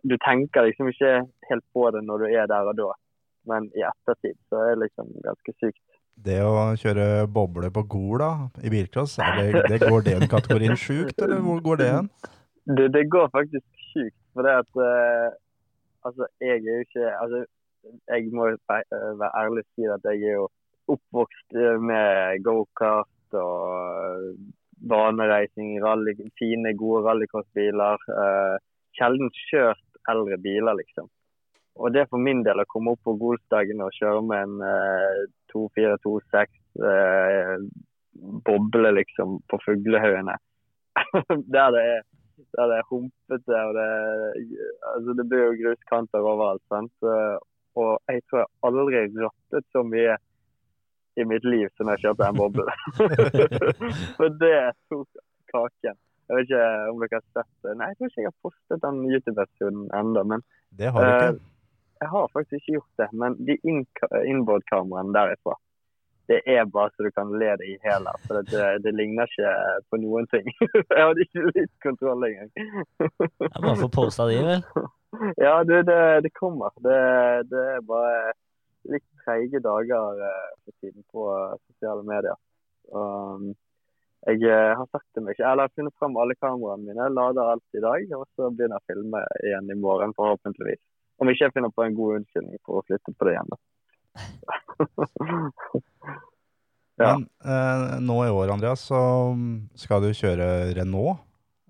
[0.02, 1.12] Du tenker liksom ikke
[1.50, 2.88] helt på det når du er der og da,
[3.50, 5.93] men i ettertid så er det liksom ganske sykt.
[6.24, 8.22] Det å kjøre boble på Gol
[8.62, 12.10] i bilcross, det, det går det en kategorien sjukt, eller hvor går det hen?
[12.64, 14.16] Det, det, går faktisk sjukt.
[14.32, 15.40] For det at uh,
[16.04, 17.38] Altså, jeg er jo ikke Altså,
[18.12, 20.46] jeg må være ærlig og si at jeg er jo
[20.94, 24.34] oppvokst med gokart og
[24.88, 28.04] banereising, rally, fine, gode rallycrossbiler.
[28.08, 28.56] Uh,
[28.96, 31.08] sjelden kjørt eldre biler, liksom.
[31.74, 35.22] Og det for min del å komme opp på Golsdagen og kjøre med en eh,
[35.50, 37.56] 2-4-2-6 uh,
[38.46, 40.36] boble liksom på fuglehaugene.
[41.54, 42.04] der det er
[42.54, 43.88] der det er humpete og det
[44.90, 46.62] altså det blir jo gruskanter overalt.
[46.70, 46.92] sant?
[47.74, 50.16] Og jeg tror jeg aldri rattet så mye
[51.16, 52.74] i mitt liv som jeg kjørte en boble.
[54.18, 54.58] For det
[54.90, 55.98] tok kaken.
[56.24, 57.74] Jeg vet ikke om dere har sett det.
[57.78, 60.22] Nei, jeg tror ikke jeg har postet den YouTube-versjonen ennå.
[60.32, 60.46] Men
[60.78, 61.34] det har du ikke.
[61.34, 61.53] Uh,
[62.00, 63.08] jeg har faktisk ikke gjort det.
[63.12, 65.56] Men de innboard-kameraene derifra,
[66.28, 68.20] det er bare så du kan le deg i hjel av.
[68.24, 69.54] For det, det, ligner ikke
[69.92, 70.46] på noen ting.
[70.72, 72.52] jeg hadde ikke litt kontroll engang.
[72.56, 74.64] Jeg bare å få posta de, vel?
[75.38, 76.72] Ja, du, det, det kommer.
[76.82, 76.96] Det,
[77.46, 78.32] det, er bare
[78.90, 81.28] litt treige dager for tiden på
[81.68, 82.34] sosiale medier.
[82.90, 83.52] Um,
[84.26, 87.78] jeg har sagt det meg eller jeg har funnet fram alle kameraene mine, lader alt
[87.78, 90.82] i dag, og så begynner jeg å filme igjen i morgen, forhåpentligvis.
[91.22, 93.52] Om ikke jeg finner på en god unnskyldning for å flytte på det igjen.
[93.52, 93.58] da.
[97.02, 97.12] ja.
[97.14, 99.00] Men eh, nå i år, Andreas, så
[99.78, 100.48] skal du kjøre
[100.78, 101.22] Renault.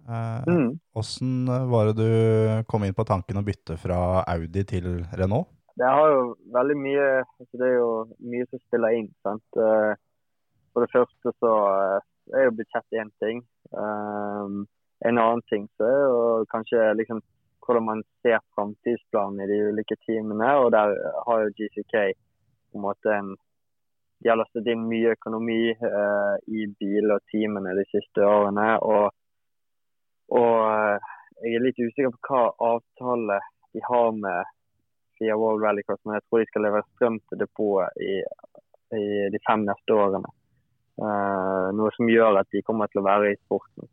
[0.08, 0.74] Eh, Mm.
[0.92, 5.48] Hvordan var det du kom inn på tanken å bytte fra Audi til Renault?
[5.74, 7.88] Det har jo veldig mye altså Det er jo
[8.22, 9.08] mye som spiller inn.
[9.26, 9.42] sant?
[9.58, 9.94] Eh,
[10.74, 11.98] For det første så eh,
[12.36, 13.40] er jo budsjett én ting.
[13.72, 14.66] Um,
[15.04, 17.20] en annen ting så er jo kanskje liksom
[17.64, 20.50] hvordan man ser framtidsplanen i de ulike teamene.
[20.62, 20.94] Og der
[21.26, 23.34] har jo GCK på en måte en
[24.24, 28.68] De har lastet inn mye økonomi eh, i bil og teamene de siste årene.
[28.80, 29.10] Og,
[30.32, 31.10] og eh,
[31.42, 33.36] jeg er litt usikker på hva avtale
[33.74, 34.54] de har med
[35.18, 38.14] Fia World Rallycross, men jeg tror de skal levere strøm til depotet i,
[38.96, 40.32] i de fem neste årene.
[40.94, 43.90] Eh, noe som gjør at de kommer til å være i sporten.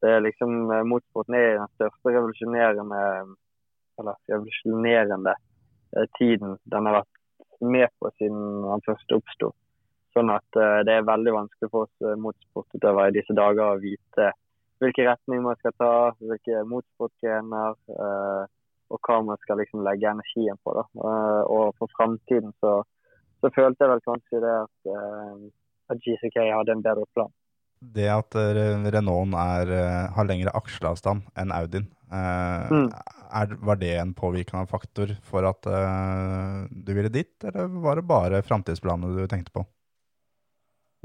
[0.00, 3.04] Det er liksom, eh, Motorsporten er den største revolusjonerende
[3.98, 5.34] eller revolusjonerende
[5.96, 7.16] eh, tiden den har vært
[7.60, 9.52] med på siden den først oppsto.
[10.14, 14.30] Sånn at eh, det er veldig vanskelig for oss motorsportutøvere i disse dager å vite
[14.78, 17.74] hvilken retning man skal ta, hvilke motorsportgrener
[18.88, 20.70] og hva man skal liksom legge energien på.
[20.76, 20.84] da.
[21.50, 22.76] Og for framtiden så,
[23.42, 24.92] så følte jeg vel kanskje det at,
[25.90, 27.34] at GCK hadde en bedre plan.
[27.80, 32.88] Det at eh, Renaulten er, eh, har lengre aksjeavstand enn Audien, eh, Mm.
[33.30, 38.08] er, var det en påvirkende faktor for at uh, du ville dit, eller var det
[38.08, 39.64] bare framtidsplanene du tenkte på?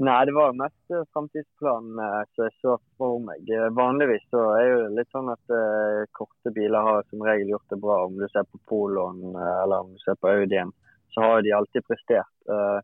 [0.02, 3.46] Nei, det var mest framtidsplanene som jeg så for meg.
[3.76, 7.78] Vanligvis så er det litt sånn at uh, korte biler har som regel gjort det
[7.84, 8.00] bra.
[8.08, 10.72] Om du ser på Poloen eller om du ser på Audien,
[11.14, 12.34] så har de alltid prestert.
[12.50, 12.80] Uh,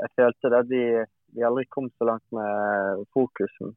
[0.00, 3.74] jeg følte det at vi, vi aldri kom så langt med fokusen.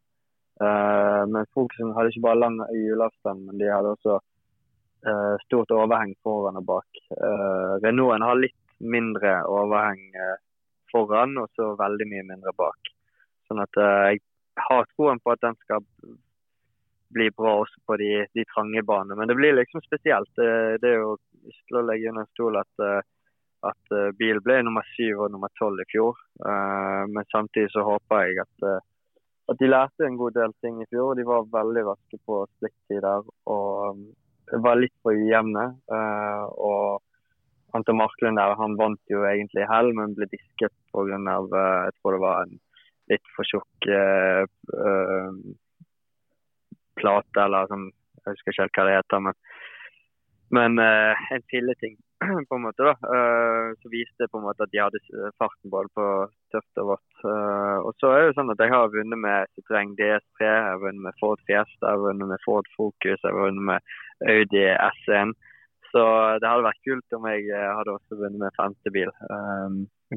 [0.61, 6.15] Uh, men fokusen hadde ikke bare lang hjulavstand, men de hadde også uh, stort overheng
[6.25, 7.01] foran og bak.
[7.13, 10.01] Uh, Renaulten har litt mindre overheng
[10.91, 12.91] foran og så veldig mye mindre bak.
[13.49, 14.19] Sånn at jeg
[14.67, 15.85] har troen på at den skal
[17.13, 19.17] bli bra også på de, de trange banene.
[19.17, 20.29] Men det blir liksom spesielt.
[20.37, 21.15] Det, det er jo
[21.47, 22.85] ikke til å legge under en stol at,
[23.71, 26.19] at eh, bil ble nummer syv og nummer tolv i fjor.
[26.43, 28.85] Eh, men samtidig så håper jeg at, eh,
[29.51, 31.15] at de lærte en god del ting i fjor.
[31.17, 34.01] De var veldig raske på splitt-tider og
[34.63, 35.65] var litt for ujevne.
[35.91, 37.03] og
[37.75, 41.17] Anton Marklund der, han vant jo egentlig i hell, men ble disket pga.
[41.19, 42.55] Uh, jeg tror det var en
[43.11, 44.45] litt for tjukk uh,
[46.97, 47.89] plate, eller som,
[48.23, 49.23] jeg husker ikke helt hva det heter.
[49.27, 49.37] Men,
[50.57, 51.97] men eh, en filleting,
[52.49, 52.83] på en måte.
[52.83, 55.01] da, eh, Så viste det på en måte at de hadde
[55.39, 56.05] farten både på
[56.53, 57.11] tøft og vått.
[57.23, 60.69] Eh, og så er det jo sånn at jeg har vunnet med Citroën DS3, jeg
[60.69, 63.93] har vunnet med Ford Fiesta, jeg har vunnet med Ford Focus, jeg har vunnet med
[64.33, 65.35] Audi S1.
[65.91, 66.03] Så
[66.41, 69.13] det hadde vært kult om jeg eh, hadde også vunnet med femte bil.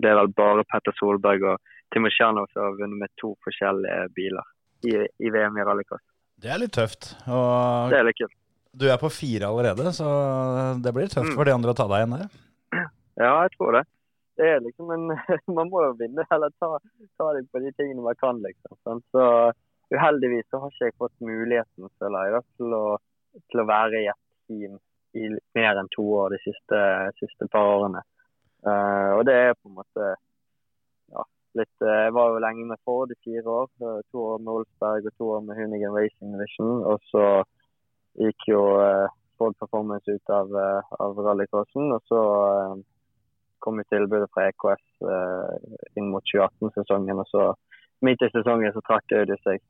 [0.01, 4.47] Det er vel bare Petter Solberg og Timosjanov som har vunnet med to forskjellige biler
[4.87, 6.05] i, i VM i rallycross.
[6.41, 7.13] Det er litt tøft.
[7.29, 8.40] Og Det er litt kult.
[8.73, 10.07] Du er på fire allerede, så
[10.83, 11.37] det blir tøft Mm.
[11.37, 12.29] for de andre å ta deg igjen der.
[13.21, 13.85] Ja, jeg tror det.
[14.41, 15.09] Det er liksom en
[15.57, 16.79] Man må jo vinne, eller ta,
[17.19, 19.03] ta deg på de tingene man kan, liksom.
[19.13, 19.25] Så
[19.93, 22.85] uheldigvis så har ikke jeg fått muligheten, føler jeg, til å,
[23.51, 24.79] til å være i et team
[25.19, 25.27] i
[25.59, 26.79] mer enn to år de siste,
[27.19, 28.01] siste par årene.
[28.63, 30.11] Uh, og det er på en måte
[31.11, 31.23] ja,
[31.59, 33.71] litt eh, Jeg var jo lenge med Ford i fire år.
[33.83, 36.85] eh, To år med Olsberg og to år med Hunigan Racing Division.
[36.87, 37.25] Og så
[38.19, 41.93] gikk jo eh, Ford Performance ut av, eh, av rallycrossen.
[41.95, 42.21] Og så
[42.51, 42.77] eh,
[43.61, 44.87] kom jo tilbudet fra EKS
[46.01, 47.21] inn mot 2018-sesongen.
[47.21, 47.51] Og så
[48.07, 49.61] midt i sesongen så trakk Audi seg.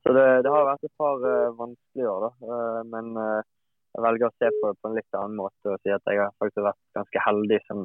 [0.00, 1.18] Så det, det har vært et par
[1.58, 2.52] vanskelige år, da.
[2.92, 6.06] Men jeg velger å se på det på en litt annen måte og si at
[6.06, 7.82] jeg har faktisk vært ganske heldig som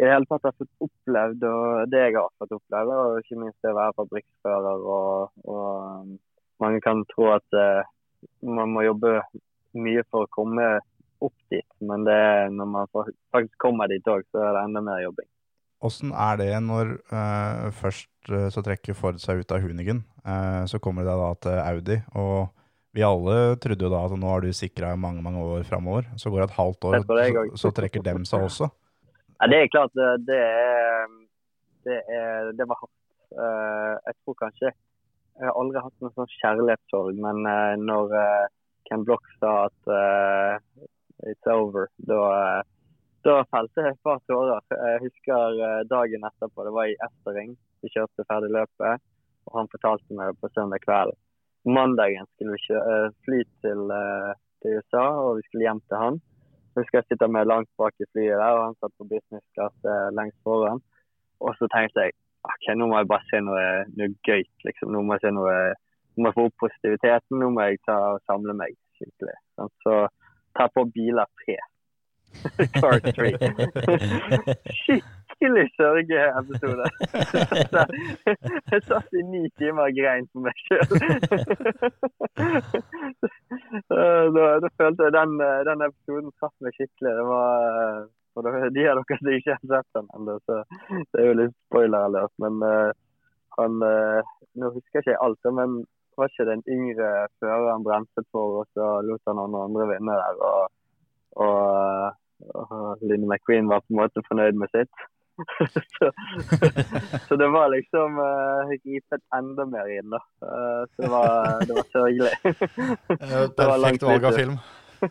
[0.00, 1.44] i det hele tatt har fått opplevd
[1.92, 4.88] det jeg har fått oppleve, og ikke minst det å være fabrikksfører.
[4.96, 7.60] Og, og mange kan tro at
[8.46, 9.20] man må jobbe
[9.76, 10.76] mye for å komme
[11.24, 12.18] opp dit, men det
[12.52, 15.28] når man faktisk kommer dit òg, så er det enda mer jobbing.
[15.86, 20.64] Åssen er det når uh, først eh, så trekker Ford seg ut av Hunigen, uh,
[20.68, 22.48] så kommer det da til Audi, og
[22.96, 26.06] vi alle trodde jo da at nå har du sikra mange mange år framover.
[26.16, 28.70] Så går det et halvt år, så, så trekker dem seg også.
[29.36, 29.92] Ja, det er klart,
[30.24, 31.10] det, er
[31.84, 32.96] Det, er, det var hardt.
[33.36, 34.70] Eh, jeg tror kanskje
[35.36, 38.46] Jeg har aldri hatt noen sånn kjærlighetssorg, men eh, når uh,
[38.88, 40.86] Ken Block sa at uh,
[41.28, 42.62] it's over, da eh,
[43.26, 44.62] da felte jeg et par tårer.
[44.70, 47.56] Jeg husker eh, dagen etterpå, det var i Estering.
[47.82, 49.02] Vi kjørte ferdig løpet,
[49.48, 51.16] og han fortalte meg det på søndag kveld.
[51.66, 56.20] Mandagen skulle vi eh, fly til, eh, til USA, og vi skulle hjem til han.
[56.76, 59.62] Jeg husker jeg sitte med langt bak i flyet der, og han satt på business
[59.64, 60.84] eh, lengst foran.
[61.42, 62.14] Og så tenkte jeg
[62.46, 63.66] ok, nå må jeg bare se noe,
[63.98, 64.92] noe gøy, liksom.
[64.94, 65.56] Nå må jeg se noe,
[66.16, 67.40] må jeg få opp positiviteten.
[67.42, 69.38] Nå må jeg ta og samle meg skikkelig.
[69.58, 69.72] Sånn.
[69.84, 69.96] Så
[70.56, 71.58] ta på biler tre.
[72.80, 73.36] Car three.
[74.82, 76.86] Skikkelig sørgeepisode.
[78.72, 80.88] Jeg satt i ni timer og grein for meg sjøl.
[83.86, 87.12] Da, da følte jeg den, eh, den episoden traff meg skikkelig.
[87.18, 88.00] Det var eh,
[88.36, 90.60] for det- de av dere som ikke har sett den ennå, så
[90.92, 92.34] det er jo litt spoiler alert.
[92.42, 92.92] Men uh,
[93.56, 94.20] han uh,
[94.56, 95.82] Nå husker jeg ikke alt, men
[96.16, 97.08] var ikke den yngre
[97.40, 100.38] føreren han bremset for, og så lot han noen andre vinne der.
[100.48, 100.70] Og,
[101.44, 102.14] og,
[102.56, 105.04] og Linni McQueen var på en måte fornøyd med sitt.
[105.96, 106.08] så,
[107.28, 110.22] så det var liksom uh, gripet enda mer inn, da.
[110.40, 112.32] Uh, så det var, det var sørgelig.
[113.16, 114.56] Eh, Det var Perfekt valg av film.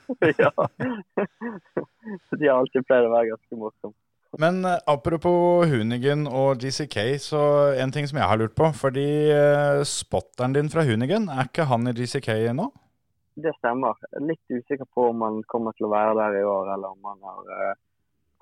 [0.43, 0.51] ja.
[2.31, 3.97] De har alltid pleid å være ganske morsomme.
[4.39, 7.41] Men eh, apropos Hoonigan og GCK, så
[7.79, 8.69] en ting som jeg har lurt på.
[8.75, 12.69] Fordi eh, spotteren din fra Hoonigan, er ikke han i GCK nå?
[13.35, 13.97] Det stemmer.
[14.15, 17.11] Er Litt usikker på om han kommer til å være der i år, eller om
[17.11, 17.75] han har eh,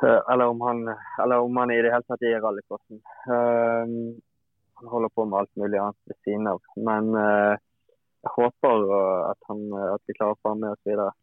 [0.03, 0.81] eller om han,
[1.23, 2.99] eller om han i det hele tatt er i rallycrossen.
[3.31, 3.93] Eh,
[4.81, 6.59] han holder på med alt mulig annet ved siden av.
[6.75, 8.81] Men jeg håper
[9.29, 9.61] at, han,
[9.93, 11.13] at vi klarer å få han med oss videre.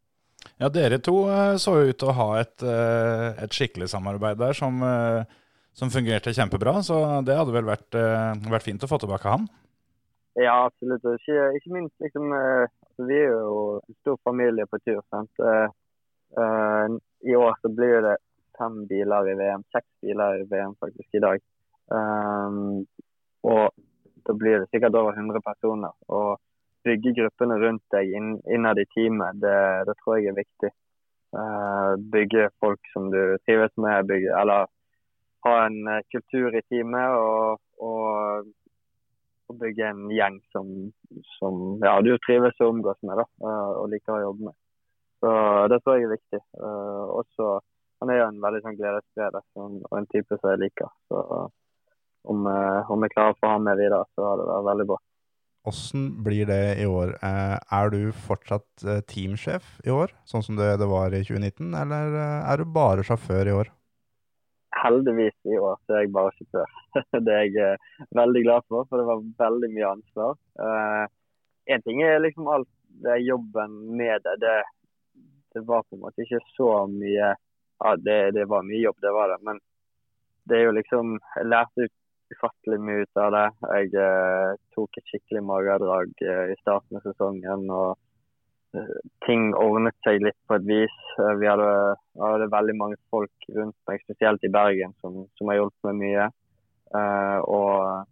[0.61, 4.37] Ja, dere to eh, så jo ut til å ha et, eh, et skikkelig samarbeid
[4.43, 5.23] der som, eh,
[5.73, 6.75] som fungerte kjempebra.
[6.85, 7.97] Så det hadde vel vært,
[8.45, 9.47] vært fint å få tilbake han.
[10.37, 11.07] Ja, absolutt.
[11.17, 15.01] Ikke, ikke minst liksom altså, Vi er jo en stor familie på tur.
[15.09, 15.33] sant?
[17.25, 18.17] I år så blir det
[18.59, 19.65] fem biler i VM.
[19.73, 21.41] Seks biler i VM faktisk i dag.
[23.49, 23.65] Og
[24.29, 25.97] da blir det sikkert over 100 personer.
[26.09, 26.37] Og
[26.85, 29.57] bygge gruppene rundt deg inn, innad i teamet, det,
[29.89, 30.71] det tror jeg er viktig.
[31.31, 34.71] Uh, bygge folk som du trives med, bygge, eller
[35.47, 37.19] ha en eh, kultur i teamet.
[37.19, 38.49] og, og
[39.51, 40.69] og bygge en gjeng som,
[41.35, 44.57] som ja, du trives og omgås med da, uh, og liker å jobbe med.
[45.19, 45.33] Så
[45.73, 46.41] Det tror jeg er viktig.
[46.55, 47.49] Uh, også,
[47.99, 50.93] han er jo en veldig sånn gledesspreder og en type som jeg liker.
[51.11, 51.25] Så
[52.31, 55.01] om, om jeg klarer å få ham med videre, så hadde det vært veldig bra.
[55.69, 57.13] Åssen blir det i år?
[57.23, 62.17] Eh, Er du fortsatt eh, teamsjef i år, sånn som det, var i 2019, eller
[62.17, 63.73] eh, er du bare sjåfør i år?
[64.81, 66.77] Heldigvis i år så er jeg bare sjåfør.
[67.27, 67.81] Det er jeg
[68.17, 70.37] veldig glad for, for det var veldig mye ansvar.
[71.71, 72.71] Én ting er liksom alt
[73.05, 74.37] det jobben med det.
[74.41, 74.57] det.
[75.55, 77.35] Det var på en måte ikke så mye
[77.81, 79.39] Ja, det, det var mye jobb, det var det.
[79.45, 79.61] Men
[80.49, 81.95] det er jo liksom Jeg lærte ut
[82.35, 83.47] ufattelig mye ut av det.
[83.75, 87.67] Jeg eh, tok et skikkelig magedrag eh, i starten av sesongen.
[87.75, 88.95] og eh,
[89.27, 90.97] ting ordnet seg litt på et vis.
[91.19, 91.73] Eh, Vi hadde,
[92.21, 96.31] hadde veldig mange folk rundt meg, spesielt i Bergen, som, som har hjulpet meg mye.
[97.01, 98.07] Eh, og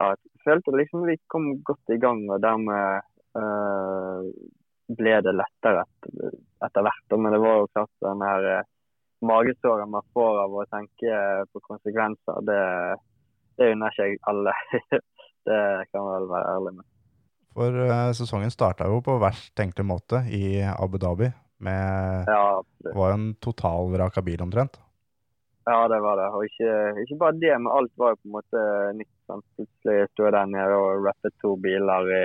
[0.00, 3.02] ja, jeg følte liksom vi kom godt i gang, og dermed
[3.38, 4.30] eh,
[4.94, 7.18] ble det lettere et, etter hvert.
[7.18, 8.48] Men det var jo klart den her
[9.24, 11.18] magesåren man får av å tenke
[11.52, 12.60] på konsekvenser, det,
[13.58, 14.56] det unner ikke jeg alle.
[15.48, 16.88] det kan jeg vel være ærlig med.
[17.54, 21.30] For uh, sesongen starta jo på verst tenkelig måte i Abu Dhabi.
[21.64, 24.80] Med, Ja, det var en totalvraka bil omtrent.
[25.64, 26.26] Ja, det var det.
[26.36, 26.72] Og ikke,
[27.04, 28.64] ikke bare det, men alt var jo på en måte
[28.98, 29.14] nytt.
[29.30, 29.46] Sant?
[29.56, 32.24] Plutselig sto jeg der nede og rappet to biler i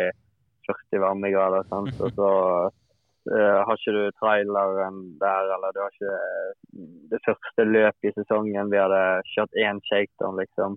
[0.67, 1.69] 40 varmegrader.
[1.71, 2.01] Sant?
[2.03, 2.31] Og så
[2.67, 8.15] uh, har ikke du traileren der, eller du har ikke eh, det første løpet i
[8.17, 8.73] sesongen.
[8.73, 10.75] Vi hadde kjørt én shakedown, liksom.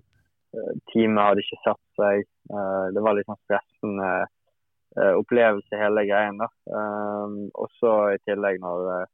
[0.53, 2.23] Eh, Teamet hadde ikke satt seg.
[2.53, 6.39] Eh, det var litt sånn stressende eh, opplevelse, hele greien.
[6.41, 6.49] da.
[6.69, 9.09] Eh, og så i tillegg når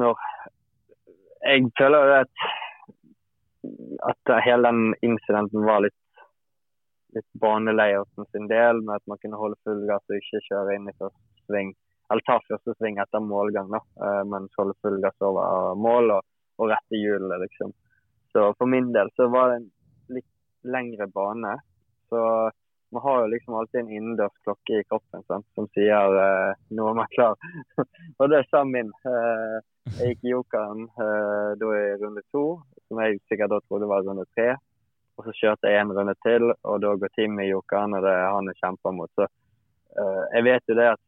[0.00, 0.20] når
[1.44, 2.44] jeg føler at,
[4.08, 5.98] at hele den incidenten var litt,
[7.12, 10.88] litt banelayouten sin del, med at man kunne holde full gass og ikke kjøre inn
[10.88, 11.74] i første sving.
[12.08, 13.82] Eller ta første sving etter målgang, da,
[14.32, 16.24] mens holde full gass over mål og,
[16.56, 17.76] og rette hjulene, liksom.
[18.32, 19.70] Så for min del så var det en
[20.64, 21.56] lengre bane.
[22.08, 22.22] Så
[22.92, 26.88] man har jo liksom alltid en innendørs klokke i kroppen sant, som sier eh, nå
[26.90, 27.38] er man klar.
[28.20, 28.90] og det sa min.
[29.08, 29.60] Eh,
[29.96, 32.44] jeg gikk i jokeren eh, da i runde to,
[32.86, 34.52] som jeg sikkert da trodde var runde tre.
[35.16, 38.12] Og så kjørte jeg en runde til, og da går Tim i jokeren, og det
[38.12, 39.10] er han jeg kjemper mot.
[39.16, 41.02] Så eh, jeg vet jo det at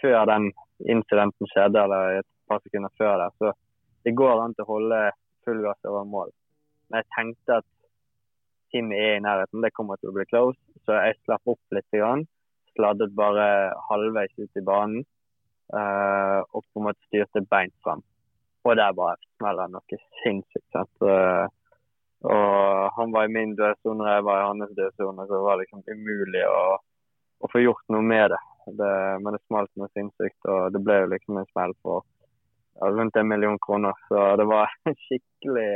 [0.00, 0.50] før den
[0.94, 3.52] incidenten skjedde, eller et par sekunder før der, så
[4.06, 4.98] det går an til å holde
[5.46, 6.30] full gass over mål.
[6.86, 7.66] Men jeg tenkte at
[8.76, 11.88] Timmy er i nærheten, det kommer til å bli close, så jeg slapp opp litt.
[11.96, 12.26] Grann.
[12.76, 15.00] Sladdet bare halvveis ut i banen
[15.72, 18.02] uh, og på en måte styrte beint frem.
[18.68, 20.66] Og der bare smeller noe sinnssykt.
[20.76, 20.92] Sant?
[21.00, 21.46] Uh,
[22.26, 25.60] Og han var i min dødsone, og jeg var i hans dødsone, så det var
[25.60, 26.60] liksom umulig å,
[27.44, 28.42] å få gjort noe med det.
[28.80, 28.92] det.
[29.22, 32.00] Men det smalt noe sinnssykt, og det ble jo liksom en smell på
[32.96, 33.96] rundt en million kroner.
[34.08, 34.72] Så det var
[35.06, 35.70] skikkelig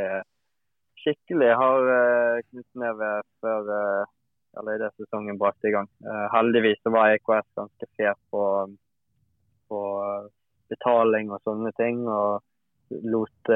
[1.00, 3.10] skikkelig hard uh, knyttneve
[3.42, 4.10] før uh,
[4.58, 5.88] eller idet sesongen brakte i gang.
[6.04, 8.44] Uh, heldigvis så var EKS ganske fair på,
[9.70, 9.80] på
[10.72, 12.06] betaling og sånne ting.
[12.08, 12.46] og
[12.90, 13.50] lot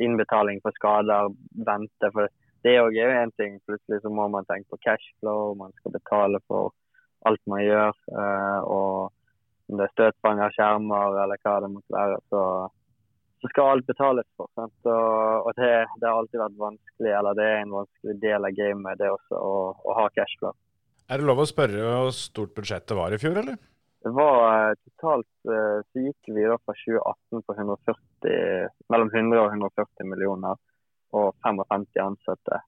[0.00, 1.28] innbetaling for skader
[1.68, 2.08] vente.
[2.14, 2.30] for
[2.64, 3.58] Det er jo én ting.
[3.68, 6.72] Plutselig så må man tenke på cashflow, man skal betale for
[7.28, 7.92] alt man gjør.
[8.64, 9.12] Og
[9.68, 12.42] om det er støtfanger, skjermer eller hva det måtte være, så,
[13.40, 14.50] så skal alt betales for.
[14.58, 14.76] Sant?
[14.84, 18.56] Og, og det, det, har alltid vært vanskelig, eller det er en vanskelig del av
[18.56, 20.56] gamet, det også, å, å ha cashflow.
[21.10, 23.58] Er det lov å spørre hvor stort budsjettet var i fjor, eller?
[24.00, 30.08] Det var totalt så gikk vi da fra 2018 på 140, mellom 100 og 140
[30.08, 30.60] millioner
[31.16, 32.60] og 55 ansatte.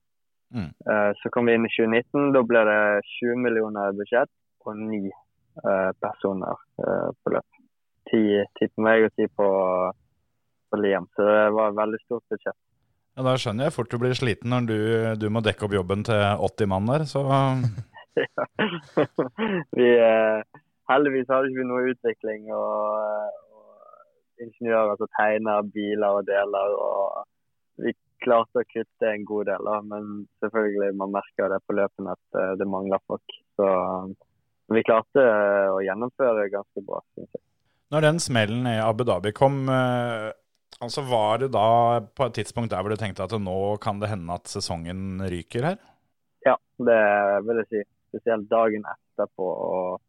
[0.53, 0.69] Mm.
[1.17, 2.33] Så kom vi inn i 2019.
[2.35, 2.81] Da ble det
[3.15, 4.29] 20 millioner i budsjett
[4.67, 5.07] og ni
[6.03, 7.61] personer på løp.
[8.11, 8.21] Ti,
[8.59, 9.47] ti på meg og ti på,
[10.73, 11.05] på Liam.
[11.13, 12.57] Så det var et veldig stort budsjett.
[13.13, 14.77] Ja, Da skjønner jeg fort du blir sliten når du,
[15.21, 17.21] du må dekke opp jobben til 80 mann der, så
[19.77, 19.89] vi,
[20.89, 26.73] heldigvis hadde ikke vi noe utvikling og, og ingeniører som tegner biler og deler.
[26.73, 27.93] og Vi
[28.25, 30.03] klarte å kutte en god del, men
[30.41, 33.41] selvfølgelig man merker det på løpene at uh, det mangler folk.
[33.59, 33.67] Så
[34.73, 35.25] vi klarte
[35.73, 37.45] å gjennomføre ganske bra, Synes jeg.
[37.93, 39.67] Når den smellen i Abu Dhabi kom,
[40.83, 44.11] altså var det da på et tidspunkt der hvor du tenkte at nå kan det
[44.11, 45.77] hende at sesongen ryker her?
[46.45, 46.99] Ja, det
[47.47, 47.83] vil jeg si.
[48.13, 49.47] Spesielt dagen etterpå.
[49.47, 50.01] og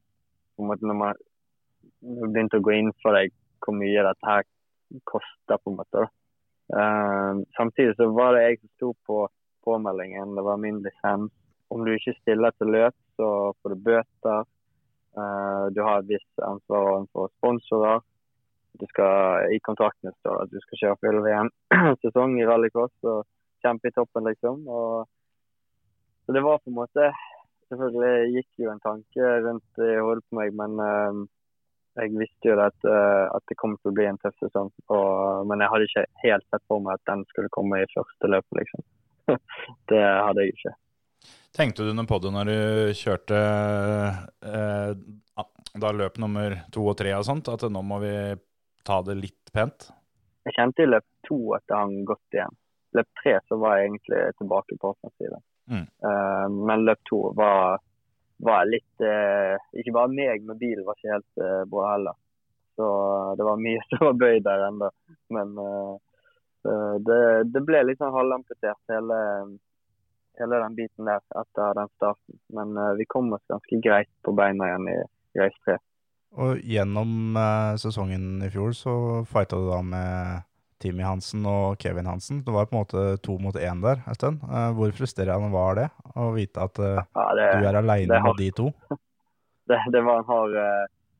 [0.54, 1.22] på en måte når man
[2.04, 3.32] begynte å gå inn for deg
[3.64, 4.44] hvor mye dette her
[5.08, 6.04] koster, på en måte.
[6.72, 9.20] Uh, samtidig så var det jeg som sto på
[9.64, 10.34] påmeldingen.
[10.36, 11.32] Det var min lisens.
[11.72, 14.44] Om du ikke stiller til løp, så får du bøter.
[15.16, 18.04] Uh, du har et visst ansvar overfor sponsorer.
[18.80, 23.22] Du skal, I kontrakten står at du skal kjøre full VM-sesong i rallycross og
[23.64, 24.66] kjempe i toppen, liksom.
[24.66, 25.06] Og,
[26.24, 27.12] så det var på en måte
[27.70, 31.22] selvfølgelig gikk jo en tanke rundt i hodet på meg, men uh,
[32.00, 34.72] jeg visste jo at, uh, at, det kom til å bli en tøff sesong.
[34.90, 38.30] Og, men jeg hadde ikke helt sett for meg at den skulle komme i første
[38.30, 38.86] løp, liksom.
[39.92, 40.74] det hadde jeg ikke.
[41.54, 42.58] Tenkte du noe på det når du
[42.98, 43.38] kjørte
[44.42, 48.14] uh, da løp nummer to og tre og sånt, at nå må vi
[48.84, 49.88] ta det litt pent?
[50.44, 52.56] Jeg kjente i løp to at det hang godt igjen.
[52.94, 55.42] Løp tre så var jeg egentlig tilbake på offensiven.
[55.70, 55.86] Mm.
[56.04, 57.80] Uh, men løp to var,
[58.44, 62.18] var litt uh, Ikke bare meg med bilen var ikke helt uh, bra heller.
[62.76, 62.88] Så
[63.38, 64.90] det var mye som var bøyd der ennå.
[65.34, 65.54] Men
[67.04, 67.18] det,
[67.52, 69.16] det, ble litt sånn halvamputert, hele,
[70.40, 72.38] hele den biten der etter den starten.
[72.56, 74.96] Men vi kom oss ganske greit på beina igjen i
[75.38, 75.76] race 3.
[76.34, 77.36] Og gjennom
[77.78, 78.94] sesongen i fjor så
[79.30, 80.42] fighta du da med
[80.82, 82.42] Timmy Hansen og Kevin Hansen.
[82.44, 84.42] Det var på en måte to mot én der en stund.
[84.76, 85.86] Hvor frustrerende var det
[86.18, 88.70] å vite at eh, ja, det, du er aleine med de to?
[89.64, 90.54] Det, det, var en hard,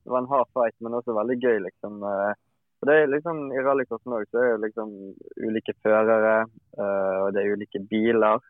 [0.04, 2.02] det var en hard fight, men også veldig gøy, liksom.
[2.04, 4.90] For det er liksom, I rallycrossen òg så er det liksom
[5.40, 6.34] ulike førere,
[6.76, 8.44] og det er ulike biler.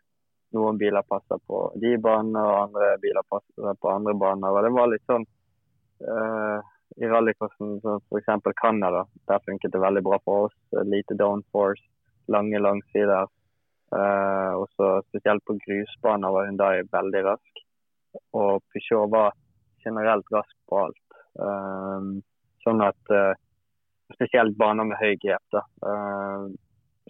[0.58, 4.50] Noen biler passer på de banene, og andre biler passer på andre baner.
[4.50, 5.28] og Det var litt sånn
[6.08, 6.60] uh,
[6.96, 8.42] i rallycrossen, som f.eks.
[8.62, 9.06] Canada.
[9.28, 10.56] Der funket det veldig bra for oss.
[10.84, 11.82] Lite downforce,
[12.26, 13.26] lange langsider.
[13.94, 17.64] Uh, og så Spesielt på grusbaner var Hundai veldig rask.
[18.34, 19.34] Og Peugeot var
[19.84, 21.18] generelt rask på alt.
[21.38, 22.20] Uh,
[22.64, 23.32] sånn at uh,
[24.14, 25.42] Spesielt baner med høy grep.
[25.50, 25.62] da.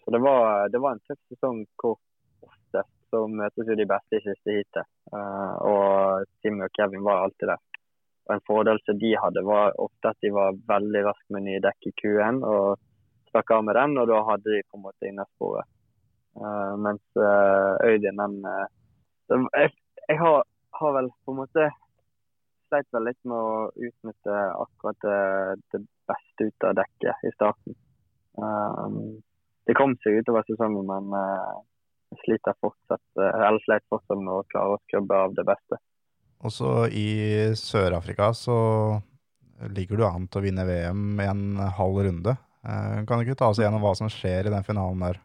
[0.01, 1.97] så det var, det var en tøff sesong hvor
[2.47, 4.87] oftest så møtes jo de beste i siste heatet.
[5.11, 7.74] og Timmy og Kevin var alltid der.
[8.25, 11.63] Og En fordel som de hadde, var ofte at de var veldig raske med nye
[11.65, 12.81] dekk i Q1 og
[13.29, 15.69] stakk av med den, og da hadde de på en måte innersporet.
[16.35, 18.67] Uh, mens uh, Øydin, den uh,
[19.55, 19.71] Jeg,
[20.09, 20.43] jeg har,
[20.81, 21.69] har, vel på en måte
[22.67, 25.21] sleit vel litt med å utnytte akkurat det,
[25.75, 27.77] det beste ut av dekket i starten.
[29.65, 34.75] det kom seg utover sesongen, men jeg sliter fortsatt, eller sleit fortsatt med å klare
[34.75, 35.79] å skrubbe av det beste.
[36.45, 37.09] Også i
[37.57, 38.57] Sør-Afrika så
[39.73, 41.45] ligger du an til å vinne VM i en
[41.79, 42.35] halv runde.
[42.65, 45.21] Kan du ikke ta oss igjennom hva som skjer i den finalen der?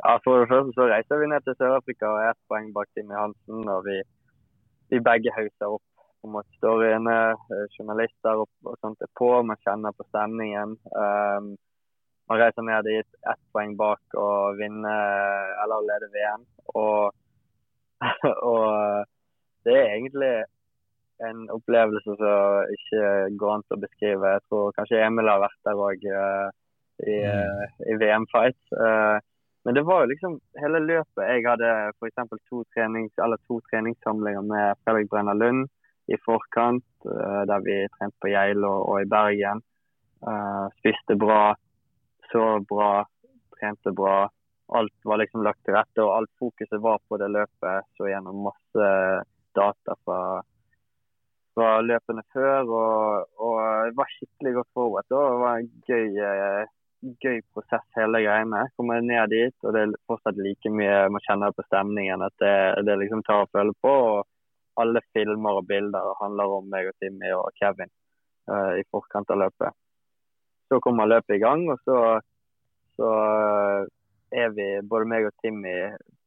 [0.00, 2.88] Ja, For det første så reiser vi ned til Sør-Afrika og er ett poeng bak
[2.94, 3.64] Timmy Hansen.
[3.68, 3.98] Og vi,
[4.92, 5.86] vi begge hauser opp.
[6.20, 7.16] på en måte Står inne,
[7.76, 10.76] journalister og, og sånt er på, man kjenner på stemningen.
[10.92, 11.54] Um,
[12.28, 14.96] man reiser ned dit ett poeng bak og vinne
[15.64, 16.44] eller lede VM.
[16.76, 17.14] Og,
[18.52, 18.66] og
[19.64, 20.34] det er egentlig
[21.28, 23.02] en opplevelse som ikke
[23.40, 24.34] går an å beskrive.
[24.36, 27.18] Jeg tror kanskje Emil har vært der òg i,
[27.90, 28.60] i VM-fight.
[28.72, 29.18] Eh,
[29.64, 31.24] men det var jo liksom hele løpet.
[31.28, 32.22] Jeg hadde f.eks.
[32.48, 33.12] To, trenings,
[33.46, 35.68] to treningssamlinger med Fredrik Brenna Lund
[36.10, 39.60] i forkant, eh, der vi trente på Geilo og i Bergen.
[40.26, 41.54] Eh, spiste bra,
[42.32, 43.04] sov bra,
[43.58, 44.30] trente bra.
[44.80, 47.88] Alt var liksom lagt til rette, og alt fokuset var på det løpet.
[47.98, 48.90] Så gjennom masse
[49.56, 50.20] data fra
[51.86, 52.68] løpene før.
[52.80, 55.08] Og, og var skikkelig godt forberedt.
[55.10, 56.72] Det var en gøy, eh,
[57.24, 58.64] gøy prosess, hele greiene.
[58.76, 62.56] Kommer ned dit, og det er fortsatt like mye man kjenner på stemningen at det,
[62.88, 63.94] det liksom tar å føle på.
[64.16, 67.90] og Alle filmer og bilder handler om meg og Timmy og Kevin
[68.50, 69.76] uh, i forkant av løpet.
[70.70, 71.98] Så kommer løpet i gang, og så,
[72.96, 73.88] så uh,
[74.30, 75.74] er vi, både meg og Timmy,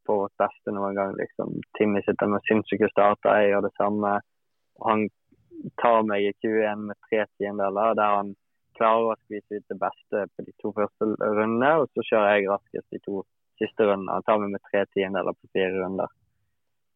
[0.06, 1.16] på vårt beste noen gang.
[1.16, 1.56] Liksom.
[1.78, 4.14] Timmy sitter med sinnssyke starter, jeg gjør det samme.
[4.82, 5.06] Og han
[5.82, 8.34] tar meg i Q1 med tre tiendedeler, der han
[8.78, 11.72] klarer å skvise ut det beste på de to første rundene.
[11.82, 13.24] Og så kjører jeg raskest de to
[13.62, 14.18] siste rundene.
[14.18, 16.14] Han tar meg med tre tiendedeler på fire runder.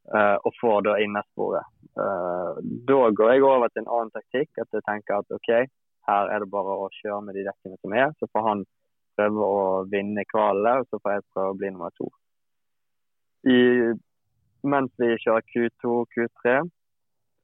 [0.07, 1.67] Uh, og får da innersporet.
[1.99, 2.55] Uh,
[2.87, 4.53] da går jeg over til en annen taktikk.
[4.63, 5.51] At jeg tenker at OK,
[6.07, 8.13] her er det bare å kjøre med de dekkene som er.
[8.19, 8.63] Så får han
[9.17, 12.07] prøve å vinne kvalene, og så får jeg prøve å bli nummer to.
[13.47, 13.59] I,
[14.67, 16.57] mens vi kjører Q2 og Q3,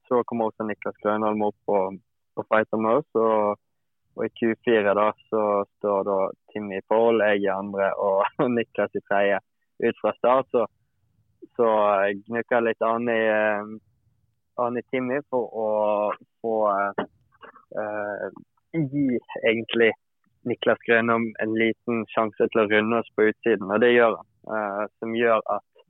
[0.07, 1.97] så kommer også Niklas Grønholm opp og,
[2.37, 3.09] og fighter med oss.
[3.15, 3.57] Og,
[4.15, 5.43] og, i Q4 da, så
[5.77, 6.19] står da
[6.53, 8.23] Timmy i forhold, jeg i andre og,
[8.57, 9.41] Niklas i tredje.
[9.83, 10.67] Ut fra start så,
[11.57, 11.69] så
[12.05, 13.21] jeg litt an i,
[14.63, 15.69] an i Timmy for å
[16.43, 18.29] få uh,
[18.73, 19.07] gi
[19.41, 19.91] egentlig
[20.47, 24.29] Niklas Grønholm en liten sjanse til å runde oss på utsiden, og det gjør han.
[24.43, 25.83] Uh, som gjør at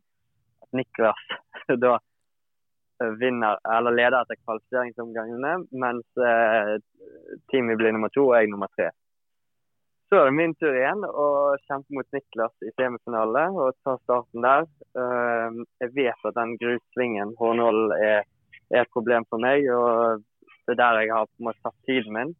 [0.78, 1.22] Niklas
[1.84, 1.98] da
[3.20, 6.76] vinner, eller leder etter kvalifiseringsomgangene, mens eh,
[7.52, 8.90] teamet blir nummer to og jeg nummer tre.
[10.14, 11.28] Så er det min tur igjen å
[11.66, 14.68] kjempe mot Niklas i semifinale og ta starten der.
[14.94, 18.22] Eh, jeg vet at den grussvingen, hårnålen, er,
[18.70, 19.66] er, et problem for meg.
[19.74, 20.22] og
[20.68, 22.36] Det er der jeg har på en måte tatt tiden min.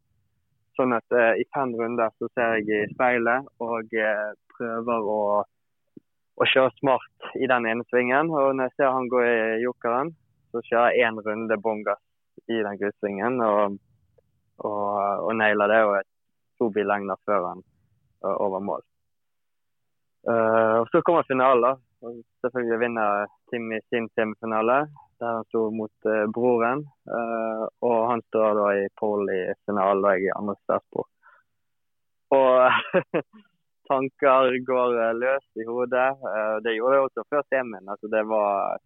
[0.78, 3.98] Sånn at eh, i fem runder så ser jeg i speilet og
[4.54, 5.22] prøver å,
[6.38, 8.30] å kjøre smart i den ene svingen.
[8.30, 10.14] Og når jeg ser han gå i jokeren,
[10.54, 11.82] så kjører jeg én runde bånn
[12.46, 13.78] i den kryssingen og,
[14.62, 14.90] og,
[15.26, 15.80] og nailer det.
[15.88, 15.94] Og
[16.58, 17.62] to billengder før han
[18.24, 18.84] uh, over mål.
[20.28, 21.82] Uh, og Så kommer finalen.
[22.04, 24.82] Og selvfølgelig vinner Timmy sin semifinale,
[25.20, 26.84] der han sto mot uh, broren.
[27.88, 31.06] og han står da i pole i finalen, og jeg i andre startspor.
[32.36, 33.14] Og
[33.90, 36.10] tanker går løs i hodet.
[36.64, 37.88] det gjorde jeg også før semien.
[37.88, 38.78] Altså, det var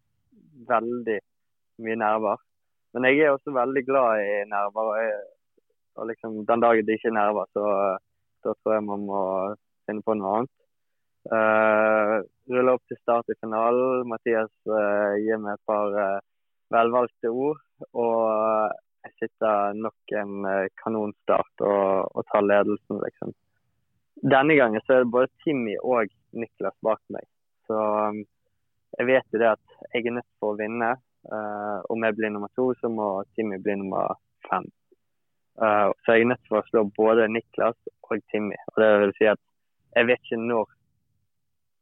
[0.71, 1.19] veldig
[1.85, 2.41] mye nerver.
[2.95, 4.93] Men jeg er også veldig glad i nerver.
[4.93, 5.67] Og, jeg,
[5.99, 7.65] og liksom, den dagen det ikke er nerver, så
[8.47, 9.21] da tror jeg man må
[9.89, 10.55] finne på noe annet.
[11.29, 14.07] Uh, ruller opp til start i finalen.
[14.09, 16.21] Mathias uh, gir meg et par uh,
[16.73, 17.61] velvalgte ord.
[17.93, 18.23] Og
[19.05, 20.49] jeg sitter nok en
[20.83, 23.35] kanonstart og, og, tar ledelsen, liksom.
[24.19, 27.23] Denne gangen så er det både Timmy og Niklas bak meg.
[27.69, 28.25] Så um,
[28.99, 30.91] jeg vet jo det at jeg er nødt til å vinne.
[31.29, 33.07] Uh, om jeg blir nummer to, så må
[33.37, 34.17] Timmy bli nummer
[34.49, 34.65] fem.
[35.61, 37.77] Uh, så jeg er nødt til å slå både Niklas
[38.09, 38.57] og Timmy.
[38.73, 39.41] Og det vil si at
[39.93, 40.71] jeg vet ikke når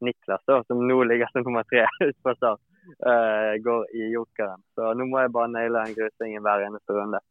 [0.07, 2.63] Niklas, da, som nå ligger som nummer tre ut på start,
[3.07, 4.65] uh, går i jokeren.
[4.75, 7.23] Så nå må jeg bare naile den grusingen hver eneste runde.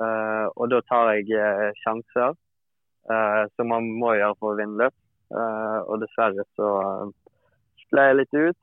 [0.00, 2.36] og da tar jeg sjanser,
[3.52, 4.94] som man må gjøre for å vinne løp.
[5.90, 6.68] og dessverre så
[7.82, 8.58] sklei jeg litt ut.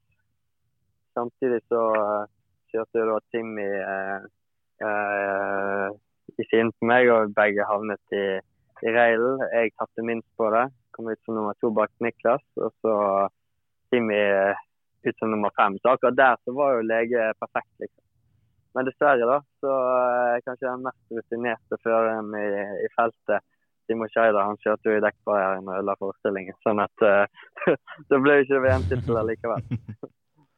[1.14, 1.84] Samtidig så
[2.78, 4.28] kjørte da Timmy eh,
[4.86, 5.88] eh,
[6.38, 8.26] i siden på meg, og begge havnet i,
[8.86, 9.42] i railen.
[9.52, 10.68] Jeg tapte minst på det.
[10.94, 12.96] Kom ut som nummer to bak Niklas, og så
[13.92, 14.22] Timmy
[15.08, 15.78] ut som nummer fem.
[15.82, 18.04] Så akkurat der så var jo lege perfekt, liksom.
[18.76, 19.76] Men dessverre, da, så
[20.38, 22.48] er kanskje den mest rutinerte føreren i,
[22.86, 23.46] i feltet.
[23.88, 26.58] Timo Scheider han kjørte jo i dekkbarrieren og ødela forestillingen.
[26.66, 27.78] Sånn at uh,
[28.12, 29.66] det ble jo ikke VM-tittel likevel.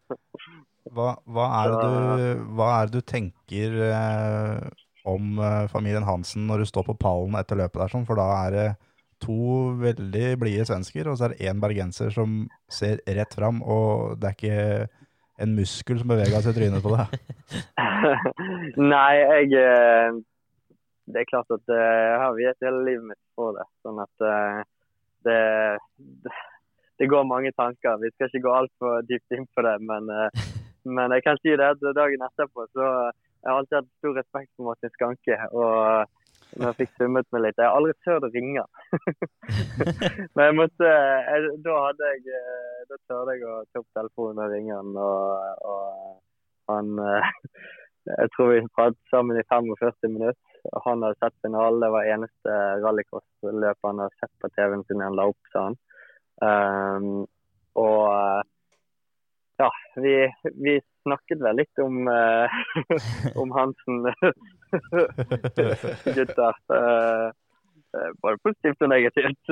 [0.89, 4.69] Hva, hva, er du, hva, er det du, tenker eh,
[5.09, 7.91] om eh, familien Hansen når du står på pallen etter løpet der?
[7.93, 8.07] Sånn?
[8.07, 8.69] For da er det
[9.21, 14.17] to veldig blide svensker, og så er det én bergenser som ser rett fram, og
[14.17, 15.05] det er ikke
[15.43, 17.13] en muskel som beveger seg i trynet på deg.
[18.93, 20.19] Nei, jeg eh,
[21.09, 23.67] Det er klart at eh, jeg har viet hele livet mitt på det.
[23.85, 25.39] Sånn at det,
[26.25, 26.33] det,
[26.97, 28.01] det går mange tanker.
[28.01, 30.09] Vi skal ikke gå altfor dypt inn på det, men,
[30.85, 32.85] men jeg kan si det at dagen etterpå så
[33.39, 35.35] jeg har alltid hatt stor respekt for Martin Skanke.
[35.55, 36.07] og
[36.57, 37.59] når jeg fikk summet meg litt.
[37.59, 38.63] Jeg har aldri turt å ringe.
[40.33, 44.41] Men jeg måtte, jeg, da hadde jeg eh, da turte jeg å ta opp telefonen
[44.45, 44.95] og ringe han.
[44.97, 47.33] Og, og han eh,
[48.09, 50.45] Jeg tror vi pratet sammen i 45 minutter.
[50.87, 51.83] Han hadde sett finalen.
[51.83, 55.77] Det var eneste rallycrossløpet han hadde sett på TV-en siden han la opp, sa han.
[56.39, 57.09] Um,
[57.77, 58.41] og eh,
[59.59, 60.33] ja, vi,
[60.63, 62.47] vi snakket vel litt om, uh,
[63.41, 64.07] om Hansen
[66.15, 66.53] gutter.
[66.71, 67.27] Uh,
[68.21, 69.43] både positivt og negativt.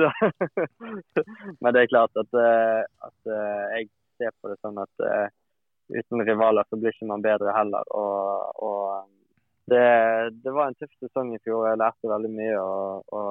[1.60, 2.80] Men det er klart at, uh,
[3.10, 3.18] at
[3.76, 3.82] jeg
[4.18, 4.94] ser på det sånn at
[5.88, 7.84] uten rivaler så blir ikke man bedre heller.
[7.92, 8.84] Og, og
[9.68, 9.84] det,
[10.40, 11.68] det, var en tøff sesong i fjor.
[11.68, 12.56] Jeg lærte veldig mye.
[12.64, 13.28] Og, og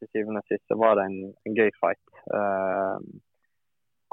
[0.00, 2.04] til syvende og sist så var det en, en gøy fight.
[2.32, 2.96] Uh,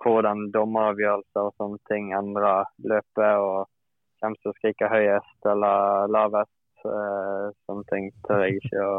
[0.02, 3.70] hvordan dommeravgjørelser og sånne ting endrer løpet, og
[4.22, 6.54] hvem som skriker høyest eller lavest.
[6.82, 8.96] Uh, sånne ting tør jeg ikke å,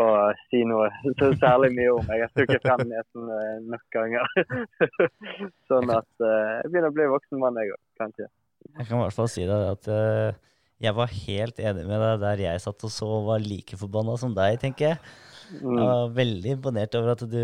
[0.00, 0.06] å
[0.48, 0.86] si noe
[1.18, 2.06] så særlig mye om.
[2.08, 4.32] Jeg har stukket frem nesen uh, nok ganger.
[5.70, 8.30] sånn at uh, jeg begynner å bli voksen mann, jeg òg, kanskje.
[8.70, 9.88] Jeg kan i hvert fall si deg at
[10.80, 14.16] jeg var helt enig med deg der jeg satt og så og var like forbanna
[14.20, 15.02] som deg, tenker jeg.
[15.60, 15.76] Mm.
[15.78, 17.40] Jeg var veldig imponert over at du,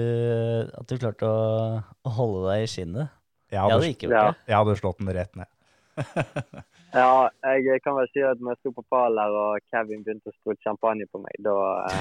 [0.80, 3.08] at du klarte å, å holde deg i skinnet.
[3.50, 4.26] Jeg Jeg hadde, hadde ikke gjort Ja.
[4.30, 4.44] det.
[4.52, 5.50] jeg hadde slått den rett ned.
[6.90, 10.34] Ja, jeg kan vel si at når jeg sto på pallen og Kevin begynte å
[10.34, 11.52] sprute champagne på meg, da
[11.86, 12.00] eh,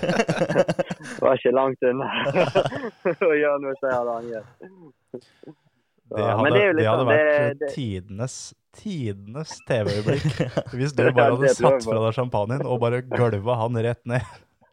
[0.00, 2.06] jeg var ikke langt unna
[3.28, 4.48] å gjøre noe som jeg hadde angret.
[6.10, 8.36] Det hadde, det liksom, det hadde sånn, vært det- det- tidenes,
[8.80, 10.40] tidenes TV-øyeblikk.
[10.72, 14.24] Hvis du bare hadde jeg satt fra deg champagnen og bare gølva han rett ned.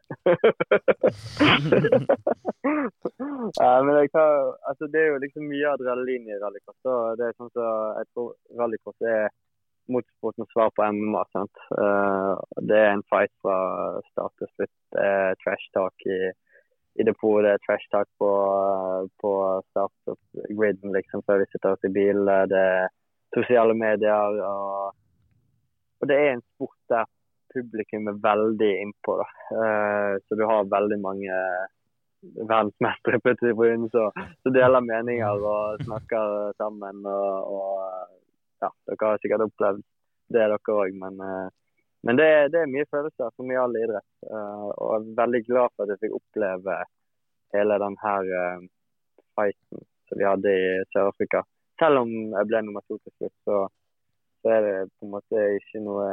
[3.60, 4.30] ja, men jeg kan,
[4.68, 6.80] altså det er jo liksom mye adrenalin i rallycross.
[6.84, 7.66] og Det er sånn så
[7.98, 8.28] jeg tror
[8.60, 9.22] rallycross er
[9.92, 11.22] motorsportens svar på MMA.
[11.32, 11.56] sant?
[11.82, 12.34] Eh,
[12.70, 13.56] det er en fight fra
[14.10, 14.76] start til slutt.
[14.94, 16.20] Det er trash talk i,
[17.00, 18.30] i depotet, det er trash talk på,
[19.22, 19.32] på
[19.70, 20.18] start og
[20.58, 22.32] griden liksom før vi sitter oss i bilen.
[22.52, 22.84] Det er
[23.36, 24.40] sosiale medier.
[24.52, 24.94] Og,
[26.00, 27.06] og det er en sport der
[27.54, 29.18] publikum er veldig innpå.
[29.22, 29.26] da.
[29.56, 31.42] Eh, så du har veldig mange
[32.22, 37.04] verdensmestere på tribunen som deler meninger og snakker sammen.
[37.06, 38.18] og, og
[38.64, 40.96] ja, Dere har sikkert opplevd det, dere òg.
[41.02, 41.48] Men, eh,
[42.06, 44.08] men det, det er mye følelser, som i all idrett.
[44.26, 46.80] Eh, og jeg er veldig glad for at jeg fikk oppleve
[47.56, 48.66] hele den her eh,
[49.38, 51.44] fighten som vi hadde i Sør-Afrika.
[51.78, 53.58] Selv om jeg ble nummer to til slutt, så,
[54.42, 56.06] så er det på en måte ikke noe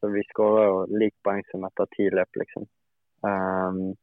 [0.00, 2.66] Så vi skårer jo lik poeng som etter ti løp, liksom.
[3.26, 3.94] Um,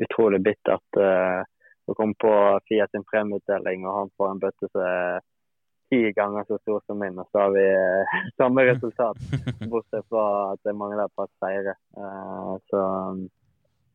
[0.00, 1.40] utrolig bittert uh,
[1.88, 2.32] å komme på
[2.68, 5.22] Fiat sin premieutdeling, og han får en bøtte som er
[5.90, 9.24] ti ganger så stor som min, og så har vi uh, samme resultat.
[9.72, 11.76] Bortsett fra at det mangler et par seire.
[11.96, 12.84] Uh, så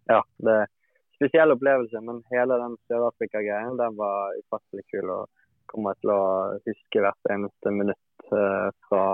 [0.09, 0.75] ja, det er en
[1.17, 2.01] spesiell opplevelse.
[2.05, 5.09] Men hele den Sør-Afrika-greien den var ufattelig kul.
[5.21, 6.23] og kommer til å
[6.65, 9.05] huske hvert eneste minutt eh, fra,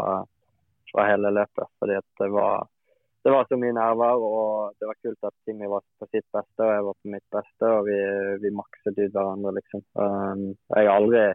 [0.91, 1.71] fra hele løpet.
[1.79, 2.67] Fordi det var,
[3.25, 6.65] det var så mye nerver, og det var kult at Timmy var på sitt beste
[6.65, 7.71] og jeg var på mitt beste.
[7.77, 8.01] Og vi,
[8.43, 9.85] vi makset ut hverandre, liksom.
[9.95, 11.25] Um, jeg har aldri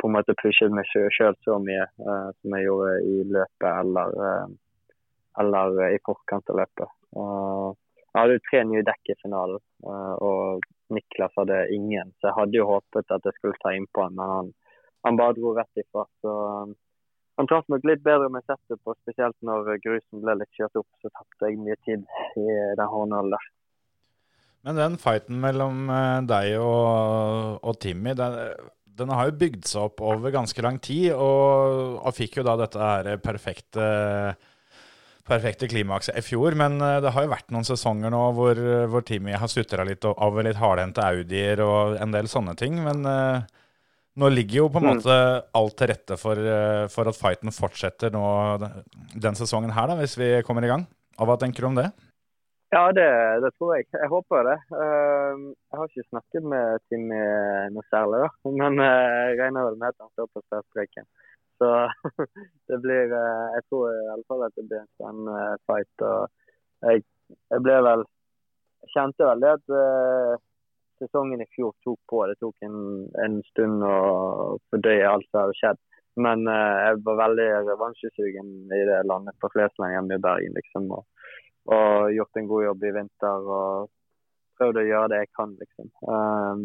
[0.00, 4.14] på en måte pushet meg sjøl så mye eh, som jeg gjorde i løpet eller,
[4.28, 4.46] eh,
[5.42, 6.94] eller i forkant av løpet.
[7.16, 12.14] Jeg hadde jo tre nye dekk i finalen, eh, og Niklas hadde ingen.
[12.16, 14.50] Så jeg hadde jo håpet at jeg skulle ta innpå han, men han,
[15.06, 16.06] han bare dro rett ifra.
[16.22, 16.74] Så um,
[17.36, 20.88] han traff nok litt bedre med settet, på, spesielt når grusen ble litt kjørt opp,
[21.02, 22.06] så tapte jeg mye tid
[22.40, 22.46] i
[22.78, 23.52] den håndholdet der.
[24.66, 28.40] Men den fighten mellom eh, deg og, og Timmy, den,
[28.98, 32.56] den har jo bygd seg opp over ganske lang tid, og, og fikk jo da
[32.64, 33.86] dette her perfekte
[35.26, 38.60] perfekte klimakset i fjor, men eh, det har jo vært noen sesonger nå hvor,
[38.90, 42.78] hvor Timmy har sutra litt over litt hardhendte Audier og en del sånne ting.
[42.84, 43.56] Men eh,
[44.16, 44.96] nå ligger jo på en Mm.
[44.96, 45.16] måte
[45.54, 48.24] alt til rette for, eh, for at fighten fortsetter nå
[49.14, 50.86] den sesongen her, da, hvis vi kommer i gang.
[51.18, 51.90] Og hva tenker du om det?
[52.72, 53.06] Ja, det,
[53.44, 53.86] det tror jeg.
[53.92, 54.56] Jeg håper det.
[54.74, 57.20] Ehm, Jeg har ikke snakket med Timmy
[57.72, 58.50] noe særlig, da.
[58.50, 61.06] Men eh, jeg regner vel med at han står på startstreken.
[61.62, 61.68] Så
[62.68, 66.02] det blir eh, Jeg tror i alle fall at det blir en spennende fight.
[66.02, 66.28] Og
[66.90, 67.04] jeg,
[67.54, 68.04] jeg ble vel
[68.82, 69.76] Jeg kjente vel det at
[71.00, 72.22] sesongen i fjor tok på.
[72.30, 72.78] Det tok en,
[73.24, 73.96] en stund å
[74.70, 75.82] fordøye alt som hadde skjedd.
[76.26, 80.88] Men eh, jeg var veldig revansjesugen i det landet på Flesland hjemme i Bergen, liksom.
[80.96, 81.28] Og,
[81.76, 83.52] og gjort en god jobb i vinter.
[83.58, 83.92] og
[84.56, 85.90] prøvd å gjøre det jeg kan, liksom.
[86.08, 86.62] Um,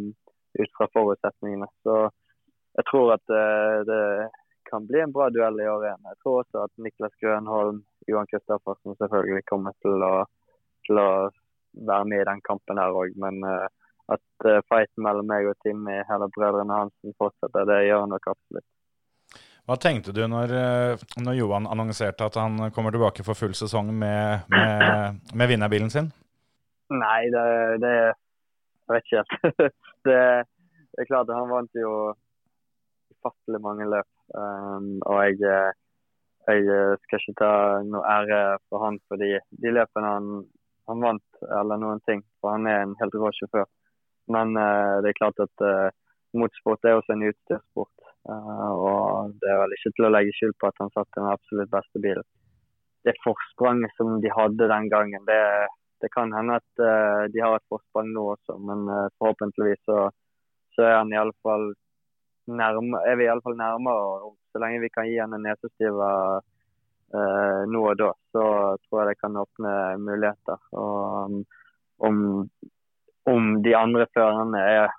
[0.60, 1.68] ut fra forutsetningene.
[1.86, 1.98] Så
[2.80, 4.04] jeg tror at uh, det
[4.70, 6.10] kan bli en bra duell i år igjen.
[6.14, 10.14] Jeg tror også at Niklas Grønholm, Johan Kristoffersen selvfølgelig kommer til å,
[10.88, 11.12] til å
[11.88, 13.18] være med i den kampen her òg.
[13.20, 13.68] Men eh,
[14.12, 18.32] at eh, fighten mellom meg og Timmy, eller brødrene Hansen, fortsetter, det gjør han nok
[18.34, 18.68] absolutt.
[19.70, 23.94] Hva tenkte du når, eh, når Johan annonserte at han kommer tilbake for full sesong
[23.94, 26.10] med, med, med vinnerbilen sin?
[26.92, 27.46] Nei, det,
[27.84, 29.62] det Jeg vet ikke helt.
[30.10, 30.18] det,
[30.92, 31.94] det er klart han vant jo
[33.14, 34.10] ufattelig mange løp.
[34.36, 35.72] Um, og jeg, eh,
[36.50, 37.54] jeg skal ikke ta
[37.86, 40.32] noe ære for han for de, de løpene han,
[40.90, 42.26] han, vant, eller noen ting.
[42.42, 43.70] For han er en helt rå sjåfør.
[44.32, 45.90] Men uh, det er klart at uh,
[46.38, 48.08] motorsport er også en utstyrssport.
[48.30, 51.30] Uh, og det er vel ikke til å legge skyld på at han satt den
[51.32, 52.28] absolutt beste bilen.
[53.08, 55.42] Det forspranget som de hadde den gangen, det,
[56.04, 56.82] det kan hende at
[57.34, 58.84] de har et forsprang nå også, men
[59.18, 60.04] forhåpentligvis så,
[60.76, 61.72] så er han i alle fall
[62.46, 64.32] nærme, er vi iallfall nærmere.
[64.52, 66.10] Så lenge vi kan gi han en nesestyve
[67.16, 68.44] uh, nå og da, så
[68.86, 70.62] tror jeg det kan åpne muligheter.
[70.72, 71.42] Og um,
[72.08, 72.22] om,
[73.30, 74.90] om de andre førerne er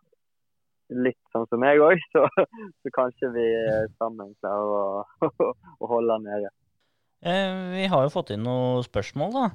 [0.92, 3.46] litt sånn som meg òg, så, så, kanskje vi
[3.98, 5.28] sammen klarer å,
[5.82, 6.50] å holde han nede.
[7.22, 9.50] Eh, vi har jo fått inn noen spørsmål, da.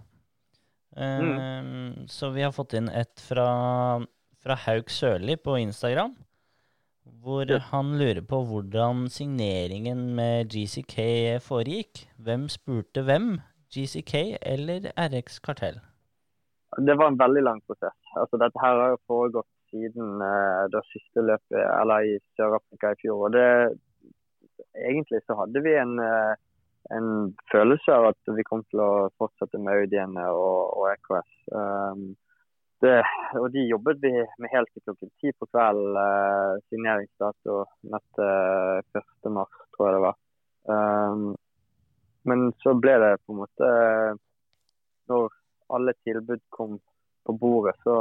[0.98, 2.08] Eh, Mm.
[2.10, 4.00] Så vi har fått inn et fra,
[4.42, 6.16] fra Hauk Sørli på Instagram.
[7.24, 7.60] Hvor Ja.
[7.72, 12.08] han lurer på hvordan signeringen med GCK foregikk.
[12.18, 13.42] Hvem spurte hvem?
[13.70, 15.78] GCK eller RX Kartell?
[16.78, 17.96] Det var en veldig lang prosess.
[18.22, 23.00] Altså, dette her har jo foregått siden eh, det siste løpet eller i Sør-Afrika i
[23.02, 23.28] fjor.
[23.28, 23.48] og det,
[24.78, 26.34] Egentlig så hadde vi en, eh,
[26.98, 27.10] en
[27.52, 31.34] følelse av at vi kom til å fortsette med Audiene og, og EKS.
[31.52, 32.08] Um,
[32.82, 33.02] det,
[33.42, 35.98] og de jobbet vi med helt til klokken ti på kvelden.
[36.04, 37.64] Eh, signeringsdato
[37.94, 38.30] neste
[39.02, 39.32] 1.
[39.34, 40.20] mars, tror jeg det var.
[40.68, 41.28] Um,
[42.28, 43.68] men så ble det på en måte
[45.08, 45.30] Når
[45.72, 46.74] alle tilbud kom
[47.28, 47.98] på bordet, så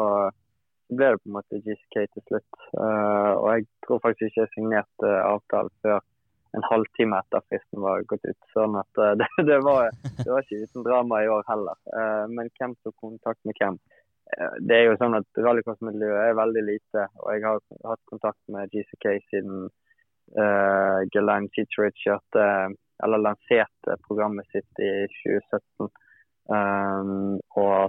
[0.88, 2.60] ble det på en måte GCK til slutt.
[2.78, 5.98] Eh, og jeg tror faktisk ikke jeg signerte avtalen før
[6.56, 8.48] en halvtime etter fristen var gått ut.
[8.54, 11.80] Sånn at eh, det, det, var, det var ikke uten drama i år heller.
[11.90, 13.80] Eh, men hvem tok kontakt med hvem?
[14.58, 18.72] Det er jo sånn at Rallycross-miljøet er veldig lite, og jeg har hatt kontakt med
[18.72, 19.68] GCK siden
[20.34, 22.46] uh, Gelaine Citrich kjørte,
[23.06, 25.92] eller lanserte programmet sitt i 2017.
[26.50, 27.86] Um, og ja,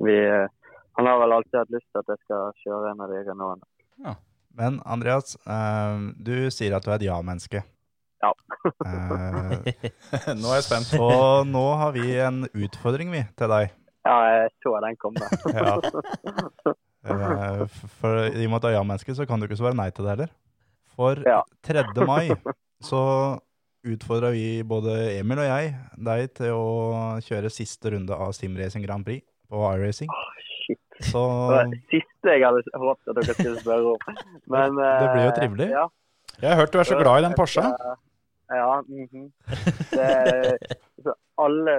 [0.00, 0.16] vi
[0.96, 4.14] Han har vel alltid hatt lyst til at jeg skal kjøre en av de Renaultene.
[4.54, 7.64] Men Andreas, eh, du sier at du er et ja-menneske.
[8.22, 8.30] Ja.
[8.86, 9.72] Eh,
[10.40, 10.92] Nå er jeg spent.
[11.02, 13.72] Og nå har vi en utfordring, vi, til deg.
[14.06, 15.30] Ja, jeg så den komme.
[15.54, 15.74] Ja.
[17.04, 17.64] Eh,
[17.98, 20.06] For i og med at du er ja-menneske, så kan du ikke svare nei til
[20.06, 20.30] det heller.
[20.94, 21.42] For Ja.
[21.66, 21.82] 3.
[22.06, 22.30] mai
[22.88, 23.02] så
[23.84, 25.74] utfordra vi både Emil og jeg
[26.06, 30.10] deg til å kjøre siste runde av Simracing Grand Prix på iRacing.
[30.64, 30.80] Shit.
[31.10, 34.16] Så Det var det siste jeg hadde håpet at dere skulle spørre om.
[34.46, 35.68] Men, Det blir jo eh, trivelig.
[35.74, 35.86] Ja,
[36.40, 37.64] Jeg har hørt du er så glad i den Porsche.
[38.54, 38.80] Ja.
[38.88, 39.32] mhm.
[39.90, 40.58] det,
[41.04, 41.76] så alle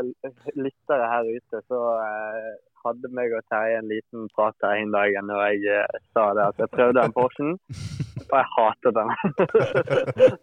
[0.55, 2.53] lyttere her ute så eh,
[2.85, 6.45] hadde meg og Terje en liten prat her en dag når jeg eh, sa det
[6.51, 7.51] at jeg prøvde den Porschen,
[8.29, 9.09] og jeg hatet den.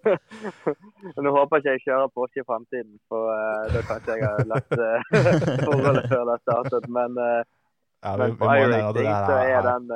[1.24, 4.52] Nå håper jeg ikke jeg kjører Porsche i fremtiden, for eh, da kanskje jeg har
[4.54, 5.00] lagt eh,
[5.66, 6.88] forholdet før det startet.
[6.98, 7.20] Men,
[8.02, 9.90] ja, på det iRacing så er den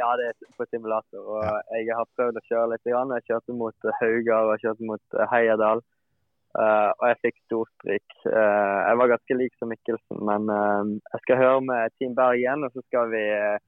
[0.00, 1.24] Ja, det på simulator.
[1.24, 1.44] Og
[1.76, 2.84] jeg har prøvd å kjøre litt.
[2.88, 3.14] Grann.
[3.16, 5.30] Jeg kjørte mot eh, Haugar og jeg kjørte mot eh,
[6.58, 8.08] Eh, og jeg fikk storstryk.
[8.26, 10.82] Uh, jeg var ganske lik som Mikkelsen, men uh,
[11.14, 13.58] jeg skal høre med Team Bergen, og så skal vi uh,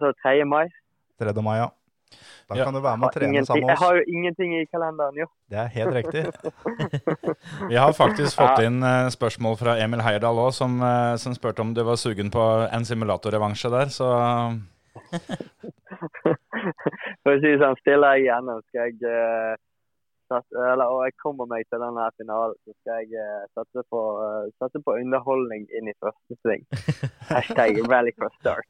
[0.00, 0.38] Så 3.
[0.48, 0.64] mai.
[1.20, 1.34] 3.
[1.44, 1.68] mai, ja.
[2.48, 2.64] Da Ja.
[2.64, 5.16] kan du være med og trene ingenting- sammen med jeg har jo ingenting i kalenderen,
[5.20, 5.26] jo.
[5.52, 6.22] Det er helt riktig.
[7.70, 8.66] Vi har faktisk fått Ja.
[8.68, 8.80] inn
[9.12, 10.80] spørsmål fra Emil Heierdal òg, som,
[11.16, 13.92] som spurte om du var sugen på en simulatorrevansje der.
[13.92, 14.08] Så
[17.22, 18.96] For å si det sånn, stiller jeg igjennom, skal jeg
[20.32, 24.02] sats- eller, Og jeg kommer meg til denne finalen, så skal jeg uh, satse, på,
[24.18, 26.66] uh, satse på underholdning inn i første sving.
[27.32, 28.68] Hashtag rallycross start.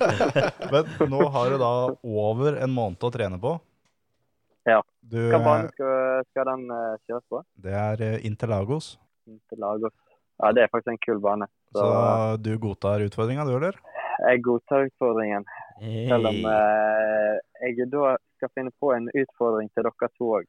[0.72, 1.72] Men nå har du da
[2.02, 3.56] over en måned å trene på.
[4.64, 4.80] Ja.
[5.04, 7.42] Du, Hva bane skal, skal den uh, kjøres på?
[7.66, 8.94] det er Interlagos.
[9.28, 9.92] Interlagos.
[10.40, 11.46] Ja, det er faktisk en kul bane.
[11.74, 13.76] Så, Så du godtar utfordringa, du, eller?
[14.22, 15.46] jeg godtar utfordringen.
[15.82, 17.32] Selv om eh,
[17.64, 18.14] jeg da
[18.44, 20.48] skal finne på en utfordring til dere to òg.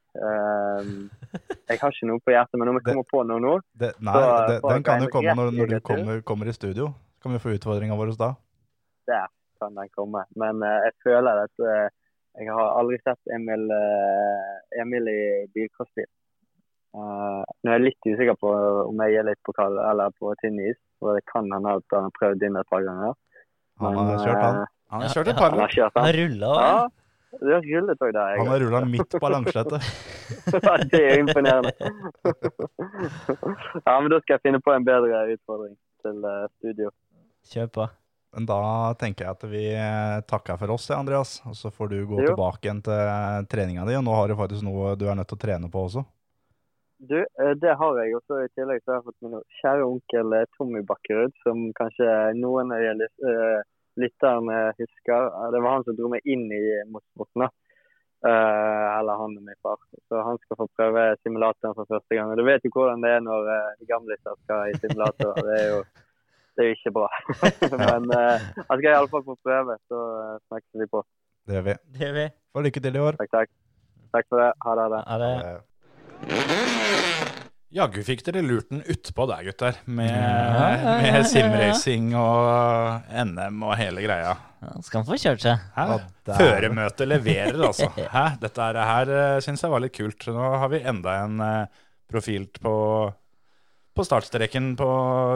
[1.70, 3.92] jeg har ikke noe på hjertet, men om jeg Det- kommer på noe nå Det,
[4.00, 6.92] nei, Så, det, den kan jo komme når, når du kommer, kommer i studio.
[7.16, 8.36] Så kan vi få utfordringa vår da.
[9.08, 9.28] der
[9.60, 10.26] kan den komme.
[10.36, 11.88] Men uh, jeg føler at uh,
[12.36, 15.22] jeg har aldri sett Emil, uh, Emil i
[15.56, 16.12] bilcrossbil.
[16.96, 18.52] Eh, nå er jeg litt usikker på
[18.88, 20.78] om jeg er litt på kald eller på tynn is.
[21.02, 23.18] For det kan hende at han har prøvd inn et par ganger.
[23.84, 24.62] Han har kjørt, han.
[24.94, 25.90] Han har kjørt et par ganger.
[25.98, 26.78] Han har rulla Ja.
[27.42, 28.38] Det har rullet òg der.
[28.40, 29.90] Han har rulla midt på langslettet.
[30.92, 31.72] Det er imponerende.
[33.86, 35.76] ja, men da skal jeg finne på en bedre utfordring
[36.06, 36.90] til eh, studio.
[37.52, 37.88] Kjør på.
[38.36, 38.60] Men da
[39.00, 41.38] tenker jeg at vi eh, takker for oss, Andreas.
[41.46, 42.32] Og så får du gå Jo.
[42.32, 43.98] tilbake igjen til eh, treninga di.
[44.00, 46.06] Og nå har du faktisk noe du er nødt til å trene på også.
[47.06, 47.20] Du,
[47.62, 48.42] det har jeg også.
[48.42, 52.10] I tillegg så har jeg fått min kjære onkel Tommy Bakkerud, som kanskje
[52.40, 53.10] noen av de
[54.02, 55.30] lytterne husker.
[55.30, 57.48] Eh, Det var han som dro meg inn i motorsporten.
[58.26, 59.78] Eh, eller han og min far.
[60.08, 62.32] Så han skal få prøve simulatoren for første gang.
[62.32, 65.38] Og du vet jo hvordan det er når uh, de gamliser skal i simulator.
[65.46, 65.84] Det er jo,
[66.56, 67.12] det er jo ikke bra.
[67.86, 71.06] Men uh, han skal iallfall få prøve, så uh, snakkes vi på.
[71.46, 71.78] Det gjør vi.
[71.94, 72.28] Det gjør vi.
[72.56, 73.22] Og lykke til i år.
[73.22, 73.56] Takk, takk.
[74.16, 74.52] Takk for det.
[74.66, 74.90] Ha det.
[74.90, 75.34] Ha det.
[75.38, 75.64] Ha det
[76.24, 76.95] Eh,
[77.76, 79.80] Jaggu fikk dere lurt den utpå der, gutter.
[79.84, 84.38] Med, Ja, ja, ja, ja, med simracing og NM og hele greia.
[84.86, 85.66] Skal han få kjørt seg.
[85.76, 85.98] Hæ?
[86.30, 87.90] Føremøtet leverer, altså.
[87.98, 88.24] Hæ?
[88.40, 90.24] Dette her, her syns jeg var litt kult.
[90.32, 91.44] Nå har vi enda en
[92.08, 92.76] profilt profil på,
[93.96, 94.90] på startstreken på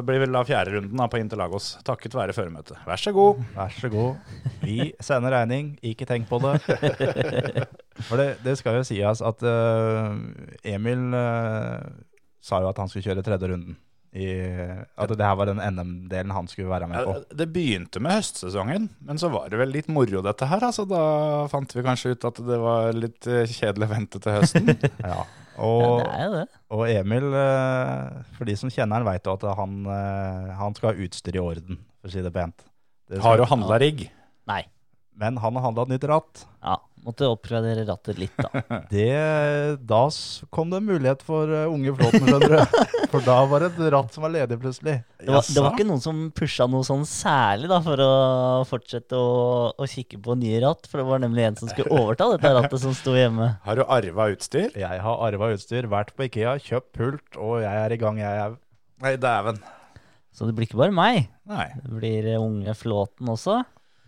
[0.07, 2.79] blir vel da fjerde runden da, på Interlagos, takket være føremøtet.
[2.87, 3.43] Vær så god.
[3.55, 4.35] Vær så god.
[4.63, 6.55] Vi sender regning, ikke tenk på det.
[8.07, 10.15] For det, det skal jo sies at uh,
[10.63, 11.89] Emil eh,
[12.41, 13.77] sa jo at han skulle kjøre tredje runden.
[14.09, 14.25] I,
[14.97, 17.11] at det her var den NM-delen han skulle være med på.
[17.19, 20.63] Ja, Det begynte med høstsesongen, men så var det vel litt moro dette her.
[20.65, 21.01] Altså, da
[21.51, 24.73] fant vi kanskje ut at det var litt eh, kjedelig å vente til høsten.
[25.05, 25.21] Ja.
[25.59, 26.43] Ja, Og, er det.
[26.71, 30.93] og Emil, eh, for de som kjenner han, vet jo at han, eh, han skal
[30.93, 32.63] ha utstyr i orden, for å si det pent.
[33.11, 34.05] Det Har skal, du handla rigg?
[34.47, 34.61] Nei.
[35.19, 36.45] men han har handla nytt ratt.
[36.63, 36.77] Ja,
[37.09, 38.63] måtte oppgradere rattet litt, da.
[38.93, 39.09] Det,
[39.89, 40.01] da
[40.53, 42.85] kom det en mulighet for eh, unge Flåten, skjønner du.
[43.09, 44.99] For da var det et ratt som var ledig plutselig.
[45.17, 48.09] Det var, det var ikke noen som pusha noe sånn særlig da, for å
[48.69, 49.31] fortsette å,
[49.73, 50.85] å kikke på nye ratt.
[50.85, 53.49] For det var nemlig en som skulle overta dette rattet som sto hjemme.
[53.65, 54.69] Har du arva utstyr?
[54.77, 58.21] Jeg har arva utstyr, vært på Ikea, kjøpt pult, og jeg er i gang.
[58.21, 58.57] Jeg er
[58.99, 59.61] Nei, dæven.
[60.35, 61.29] Så det blir ikke bare meg.
[61.49, 61.69] Nei.
[61.81, 63.61] Det blir eh, unge Flåten også.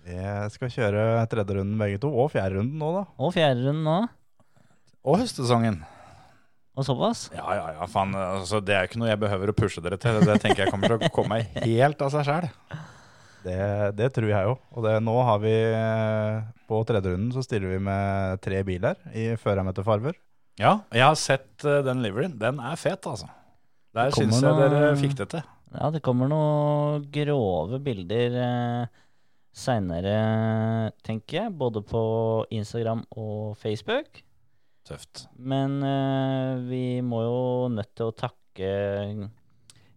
[0.07, 3.03] Jeg skal kjøre tredje runden begge to, og fjerde runden nå, da.
[3.21, 3.97] Og fjerde runden nå.
[5.05, 5.81] Og høstsesongen.
[6.77, 7.25] Og såpass.
[7.35, 8.15] Ja, ja, ja, faen.
[8.15, 10.21] Altså, det er ikke noe jeg behøver å pushe dere til.
[10.25, 12.47] Det tenker jeg kommer til å komme helt av seg sjæl.
[13.43, 13.57] Det,
[13.97, 14.55] det tror jeg jo.
[14.77, 18.99] Og det, nå har vi eh, På tredje runden så stiller vi med tre biler
[19.17, 20.13] i førermøtefarver.
[20.61, 22.37] Ja, jeg har sett eh, den liveryen.
[22.39, 23.29] Den er fet, altså.
[23.97, 25.43] Der syns jeg noe- dere fikk det til.
[25.75, 29.00] Ja, det kommer noen grove bilder eh,
[29.51, 31.53] seinere, tenker jeg.
[31.57, 32.01] Både på
[32.53, 34.23] Instagram og Facebook.
[34.87, 35.27] Tøft.
[35.37, 37.41] Men uh, vi må jo
[37.75, 38.71] nødt til å takke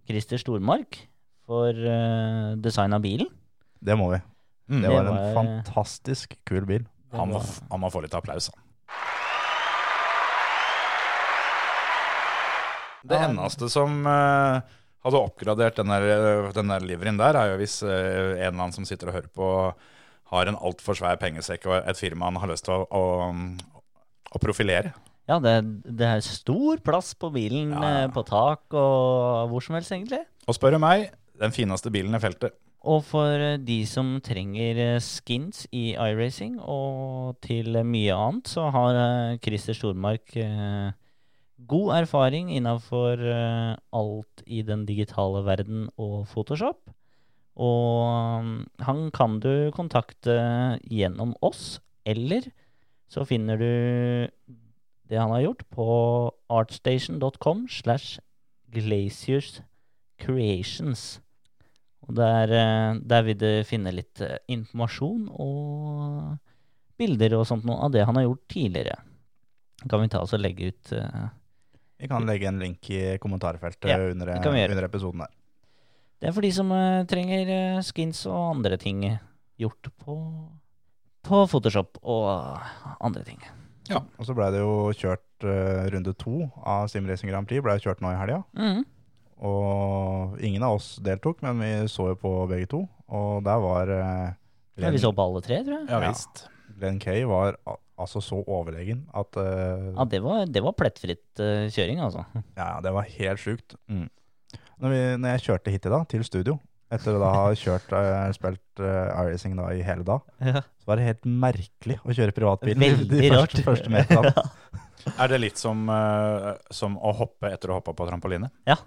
[0.04, 1.00] Christer Stormark
[1.48, 3.30] for uh, design av bilen.
[3.84, 4.20] Det må vi.
[4.72, 4.82] Mm.
[4.82, 6.86] Det var en var- fantastisk kul bil.
[7.14, 7.40] Han må,
[7.70, 8.60] han må få litt applaus, han.
[13.04, 14.62] Det eneste som eh,
[15.04, 18.76] hadde oppgradert den der, den der liveryen der, er jo hvis eh, en eller annen
[18.76, 19.48] som sitter og hører på,
[20.32, 23.82] har en altfor svær pengesekk og et firma han har lyst til å, å,
[24.34, 24.94] å profilere.
[25.28, 29.76] Ja, det, det er stor plass på bilen, Ja, eh, på tak og hvor som
[29.78, 30.24] helst, egentlig.
[30.48, 32.56] Og spør du meg, den fineste bilen i feltet.
[32.84, 38.98] Og for de som trenger skins i iRacing og til mye annet, så har
[39.44, 40.92] Christer Stormark eh,
[41.68, 46.90] god erfaring innafor eh, alt i den digitale verden og Photoshop.
[47.54, 50.34] Og mm, han kan du kontakte
[50.90, 52.48] gjennom oss, eller
[53.10, 53.70] så finner du
[55.08, 55.86] det han har gjort på
[56.50, 58.18] artstation.com slash
[58.74, 59.60] glaciers
[60.18, 61.20] creations.
[62.04, 66.34] Og der, eh, der vil du finne litt eh, informasjon og
[66.98, 68.98] bilder og sånt noe av det han har gjort tidligere.
[69.88, 70.92] Kan vi ta oss og legge ut
[72.04, 75.30] Vi kan legge en link i kommentarfeltet Ja, under, under episoden der.
[76.20, 79.00] Det er for de som uh, trenger eh, skins og andre ting
[79.60, 80.16] gjort på,
[81.24, 82.60] på Photoshop og
[83.00, 83.40] andre ting.
[83.88, 87.64] Ja, Og så ble det jo kjørt uh, runde to av Simracing Grand Prix.
[87.64, 88.42] Ble kjørt nå i helga.
[88.56, 88.84] Mm.
[89.44, 92.84] Og ingen av oss deltok, men vi så jo på begge to.
[93.12, 94.34] Og der var eh,
[94.80, 95.88] Ja, vi så på alle tre, tror jeg.
[95.88, 96.12] Ja Ja.
[96.78, 97.56] Glenn Kay var
[97.94, 102.24] altså så overlegen at uh, Ja, det var, det var plettfritt uh, kjøring, altså.
[102.58, 103.76] Ja, det var helt sjukt.
[103.90, 104.08] Mm.
[104.82, 106.56] Når, vi, når jeg kjørte hit i dag, til studio,
[106.94, 110.62] Etter å da ha kjørt, uh, spilt uh, iRacing da i hele dag, Ja.
[110.82, 113.54] så var det helt merkelig å kjøre privatbil Veldig de rart.
[113.54, 114.34] første, første meterne.
[115.20, 115.82] Er det litt som,
[116.72, 118.48] som å hoppe etter å ha hoppa på trampoline?
[118.64, 118.78] Ja.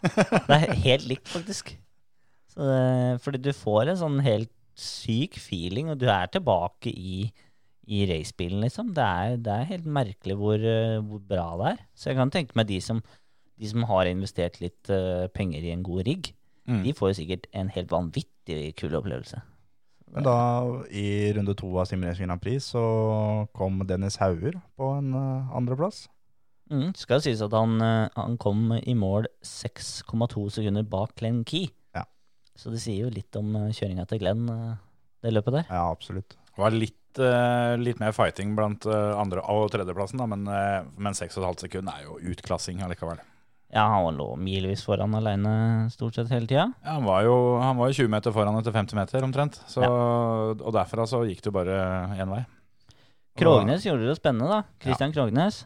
[0.00, 1.74] Det er helt likt, faktisk.
[2.54, 4.48] Så det, fordi du får en sånn helt
[4.82, 7.24] syk feeling, og du er tilbake i,
[7.86, 8.92] i racebilen, liksom.
[8.96, 11.82] Det er, det er helt merkelig hvor, eh, hvor bra det er.
[11.94, 13.00] Så jeg kan tenke meg de som,
[13.58, 16.84] de som har investert litt uh, penger i en god rigg, Mm.
[16.84, 19.40] de får jo sikkert en helt vanvittig kul opplevelse.
[20.14, 20.34] Men da,
[20.94, 22.82] i runde to av Simracing Grand Prix, så
[23.58, 26.04] kom Dennis Hauger på en uh, andreplass.
[26.70, 27.82] Mm, skal sies at han,
[28.14, 31.72] han kom i mål 6,2 sekunder bak Glenn Key.
[32.52, 32.60] Ja.
[32.60, 34.80] Så det sier jo litt om uh, kjøringa til Glenn, eh,
[35.24, 35.68] det løpet der.
[35.70, 36.36] Ja, absolutt.
[36.36, 40.84] Det var litt, eh, litt mer fighting blant eh, andre- og tredjeplassen, da, men, uh,
[41.00, 43.22] men 6,5 sekunder er jo utklassing allikevel.
[43.72, 46.66] Ja, han lå milevis foran aleine stort sett hele tida.
[46.84, 49.86] Ja, han, var jo, han var jo 20 meter foran etter 50 meter omtrent, så,
[50.52, 51.78] og derfra så gikk det jo bare
[52.20, 52.42] én vei.
[53.40, 54.76] Krognes gjorde det spennende, da.
[54.84, 55.62] Christian Krognes.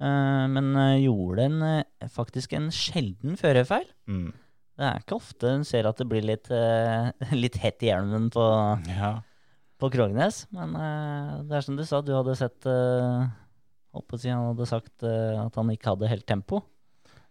[0.00, 3.86] Eh, men eh, gjorde en, eh, faktisk en sjelden førerfeil.
[4.10, 4.32] Mm.
[4.74, 7.12] Det er ikke ofte en ser at det blir litt, eh,
[7.44, 8.44] litt hett i hjelmen på,
[8.90, 9.12] Ja.
[9.78, 10.44] på Krognes.
[10.54, 12.66] Men eh, det er som du sa, du hadde sett
[13.94, 16.64] Holdt si han hadde sagt eh, at han ikke hadde helt tempo.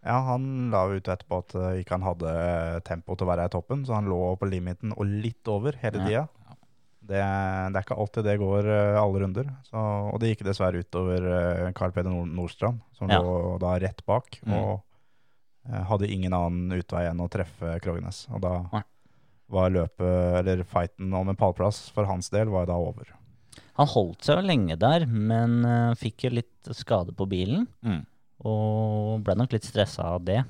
[0.04, 2.32] Ja, han la ut etterpå at ikke han hadde
[2.88, 6.00] tempo til å være i toppen, så han lå på limiten og litt over hele
[6.00, 6.08] Ja.
[6.08, 6.24] tida.
[7.04, 9.48] Det, det er ikke alltid det går alle runder.
[9.68, 11.26] Så, og det gikk dessverre utover
[11.76, 13.20] Carl Peder Nordstrand, som Ja.
[13.20, 14.39] lå da rett bak.
[14.48, 14.54] Mm.
[14.56, 14.84] Og
[15.64, 18.26] hadde ingen annen utvei enn å treffe Krognes.
[18.36, 18.82] Og da Nei.
[19.53, 23.14] var løpet, eller fighten om en pallplass for hans del, var da over.
[23.80, 27.64] Han holdt seg jo lenge der, men uh, fikk jo litt skade på bilen.
[27.82, 28.03] Mm.
[28.45, 30.41] Og ble nok litt stressa av det.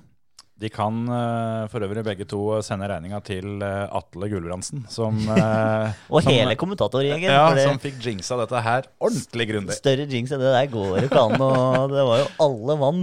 [0.64, 5.96] De kan uh, for øvrig begge to sende regninga til uh, Atle Gulbrandsen, som, eh,
[6.14, 7.26] Og som- hele kommentatorgjengen.
[7.32, 9.78] ja, det- som fikk jinxa dette her ordentlig grundig.
[9.80, 11.36] Større jinx enn det der går ikke an.
[11.42, 13.02] Og det var jo alle mann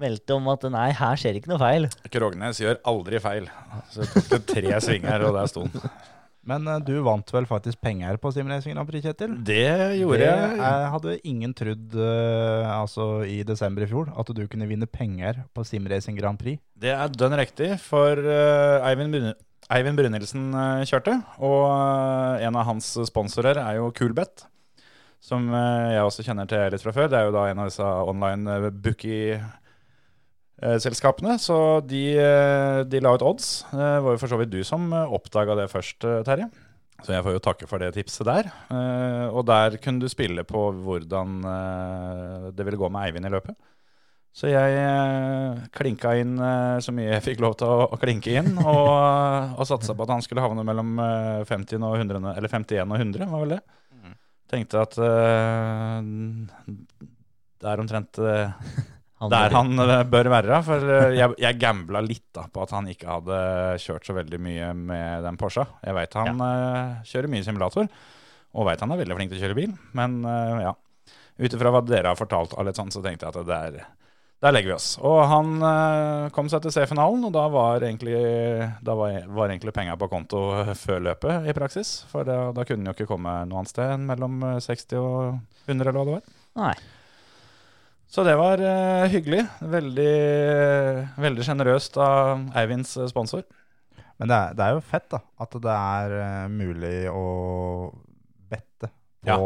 [0.00, 1.88] meldte om at nei, her skjer ikke noe feil.
[2.14, 3.50] Krognes gjør aldri feil.
[3.92, 5.90] Så jeg tok det tre svinger, og der sto han.
[6.48, 9.34] Men uh, du vant vel faktisk penger på Simracing Grand Prix, Kjetil?
[9.44, 10.60] Det gjorde det, jeg.
[10.62, 15.42] Jeg hadde ingen trodd uh, altså i desember i fjor at du kunne vinne penger
[15.52, 16.62] på Simracing Grand Prix.
[16.78, 19.34] Det er dønn riktig, for eh, Eivind, Brune,
[19.74, 21.18] Eivind Brynildsen eh, kjørte.
[21.44, 24.46] Og eh, en av hans sponsorer er jo Coolbet,
[25.20, 27.10] som eh, jeg også kjenner til litt fra før.
[27.12, 28.70] Det er jo da en av disse online uh,
[30.58, 31.38] bookie-selskapene.
[31.38, 33.64] Så de, eh, de la ut odds.
[33.70, 36.50] Det var jo for så vidt du som oppdaga det først, eh, Terje.
[37.04, 38.50] Så jeg får jo takke for det tipset der.
[38.70, 43.30] Eh, og der kunne du spille på hvordan eh, det ville gå med Eivind i
[43.30, 43.54] løpet.
[44.34, 48.34] Så jeg eh, klinka inn eh, så mye jeg fikk lov til å, å klinke
[48.38, 52.48] inn, og, og satsa på at han skulle havne mellom eh, 50 og 100, eller
[52.48, 53.62] 51 og 100, var vel det.
[54.48, 55.98] Tenkte at eh,
[57.58, 58.52] det er omtrent eh,
[59.18, 60.60] Han der han eh, bør være.
[60.66, 63.38] For eh, jeg, jeg gambla litt da, på at han ikke hadde
[63.82, 65.66] kjørt så veldig mye med den Porscha.
[65.84, 67.88] Jeg veit han eh, kjører mye simulator,
[68.54, 69.74] og veit han er veldig flink til å kjøre bil.
[69.98, 70.74] Men uh, ja,
[71.38, 73.80] ut ifra hva dere har fortalt, så tenkte jeg at det er
[74.38, 74.92] der legger vi oss.
[75.02, 78.20] Og han uh, kom seg til C-finalen, og da var egentlig,
[78.86, 80.42] da var, var egentlig penga på konto
[80.78, 82.04] før løpet i praksis.
[82.12, 85.00] For da, da kunne han jo ikke komme noe annet sted enn mellom eh, 60
[85.00, 85.18] og
[85.66, 86.38] 100, eller hva det var.
[86.62, 86.76] Nei.
[88.08, 89.42] Så det var uh, hyggelig.
[89.60, 90.12] Veldig,
[91.20, 93.44] veldig sjenerøst av Eivinds eh, sponsor.
[94.18, 97.24] Men det er, det er jo fett da, at det er uh, mulig å
[98.48, 99.36] bette på, Ja.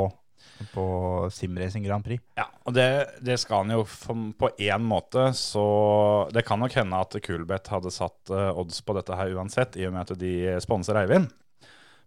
[0.73, 0.87] på
[1.35, 2.23] Simracing Grand Prix.
[2.39, 2.87] Ja, og det,
[3.27, 5.67] det skal han jo for, på én måte, så
[6.33, 9.97] det kan nok hende at Coolbet hadde satt odds på dette her uansett, i og
[9.97, 11.33] med at de sponser Eivind.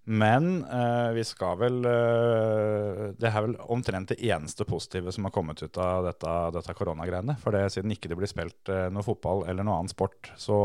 [0.05, 5.33] Men uh, vi skal vel uh, Det er vel omtrent det eneste positive som har
[5.33, 7.37] kommet ut av dette, dette koronagreiene.
[7.41, 10.59] For det, siden ikke det blir spilt uh, noe fotball eller noe annen sport, så,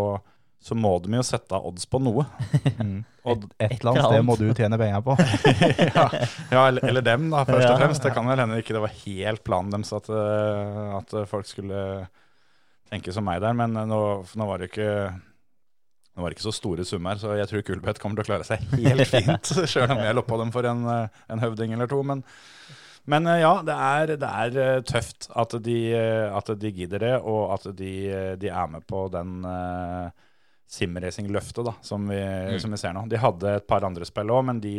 [0.61, 2.26] så må de jo sette av odds på noe.
[3.30, 5.16] Og, Et eller annet sted må du tjene penger på.
[5.97, 6.07] ja,
[6.53, 8.05] ja eller, eller dem, da, først og fremst.
[8.05, 10.12] Det kan vel hende ikke det var helt planen deres at,
[11.01, 11.82] at folk skulle
[12.93, 14.05] tenke som meg der, men nå,
[14.36, 14.93] nå var det ikke
[16.21, 18.47] nå var det ikke så store summer, så jeg tror Kulbeth kommer til å klare
[18.47, 19.53] seg helt fint.
[19.71, 22.03] Sjøl om jeg loppa dem for en, eh, en høvding eller to.
[22.07, 22.21] Men,
[23.09, 25.79] men eh, ja, det er, det er eh, tøft at de,
[26.29, 27.93] at de gidder det, og at de,
[28.41, 30.12] de er med på den uh,
[30.71, 32.21] simracing-løftet da, som vi,
[32.61, 33.07] som vi ser nå.
[33.11, 34.75] De hadde et par andre spill òg, men de,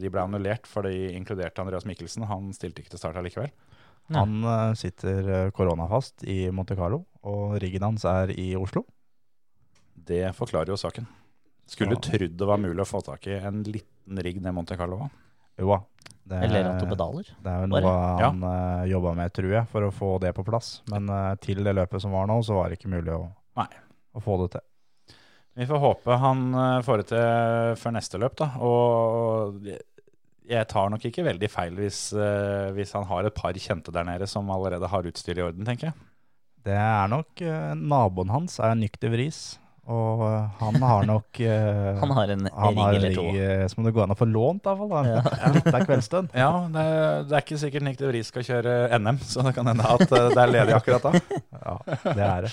[0.00, 2.28] de ble annullert, for de inkluderte Andreas Mikkelsen.
[2.28, 3.48] Han stilte ikke til start allikevel.
[4.12, 8.84] Han uh, sitter koronafast i Monte Carlo, og riggen hans er i Oslo.
[10.04, 11.06] Det forklarer jo saken.
[11.66, 12.02] Skulle Ja.
[12.04, 15.08] trodd det var mulig å få tak i en liten rigg ned Monte Carlo.
[15.58, 15.80] Jo da.
[16.24, 17.24] Det, Eller at du pedaler.
[17.44, 18.20] det er jo noe Bare.
[18.24, 20.82] han uh, jobba med, tror jeg, for å få det på plass.
[20.88, 23.26] Men uh, til det løpet som var nå, så var det ikke mulig å,
[23.60, 23.66] Nei.
[24.16, 24.64] å få det til.
[25.54, 28.48] Vi får håpe han eh, får det til før neste løp, da.
[28.58, 29.60] Og
[30.48, 34.04] jeg tar nok ikke veldig feil hvis, uh, hvis han har et par kjente der
[34.08, 35.94] nede som allerede har utstyr i orden, tenker jeg.
[36.64, 39.58] Det er nok eh, Naboen hans er nykter vris,
[39.90, 43.24] og eh, han har nok uh, Han har en han ring eller to.
[43.28, 45.08] rigg, eh, som det går an å få lånt, iallfall.
[45.10, 45.22] Ja.
[45.56, 46.32] Litt av kveldsstund.
[46.36, 46.84] Ja, det,
[47.28, 50.06] det er ikke sikkert Nick de Vries skal kjøre NM, så det kan hende at
[50.08, 51.40] det er ledig akkurat da.
[51.64, 51.76] Ja,
[52.14, 52.52] det er det.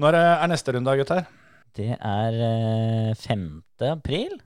[0.00, 1.26] Når er neste runde, gutter?
[1.74, 3.48] Det er eh, 5.
[3.92, 4.38] april.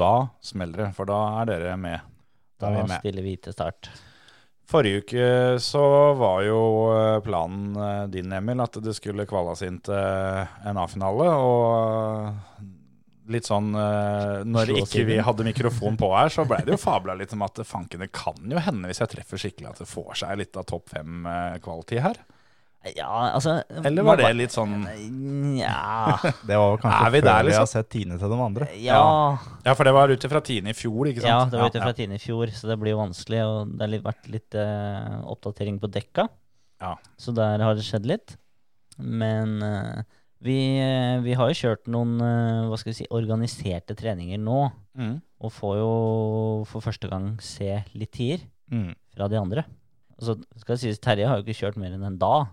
[0.00, 0.14] Da
[0.44, 2.00] smeller det, for da er dere med.
[2.60, 2.98] Da Da vi med.
[3.00, 3.88] stiller vi til start.
[4.70, 5.82] Forrige uke så
[6.14, 6.60] var jo
[6.94, 11.26] eh, planen eh, din, Emil, at det skulle kvalas inn til en A-finale.
[11.42, 12.70] Og
[13.30, 17.16] litt sånn eh, Når ikke vi hadde mikrofon på her, så ble det jo fabla
[17.18, 20.22] litt om at fanken, det kan jo hende hvis jeg treffer skikkelig at det får
[20.22, 22.22] seg litt av topp fem-kvalitet her.
[22.96, 26.14] Ja, altså Eller var det litt sånn Nja
[26.48, 27.60] Det var kanskje vi før der, vi liksom?
[27.60, 28.68] har sett Tine til de andre.
[28.80, 29.00] Ja.
[29.66, 31.28] Ja, for det var ut ifra Tine i fjor, ikke sant?
[31.28, 31.98] Ja, det var ute fra ja.
[31.98, 33.42] Tine i fjor, så det blir jo vanskelig.
[33.44, 36.24] Og det har vært litt eh, oppdatering på dekka,
[36.80, 36.94] Ja.
[37.20, 38.36] så der har det skjedd litt.
[38.96, 40.00] Men eh,
[40.40, 44.70] vi, eh, vi har jo kjørt noen eh, hva skal vi si, organiserte treninger nå,
[45.00, 45.20] Mm.
[45.46, 45.90] og får jo
[46.66, 48.40] for første gang se litt tider
[48.72, 48.94] Mm.
[49.14, 49.62] fra de andre.
[50.18, 52.48] Og så skal det sies, Terje har jo ikke kjørt mer enn en dag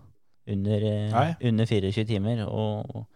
[0.52, 3.06] under, eh, under 24 timer, og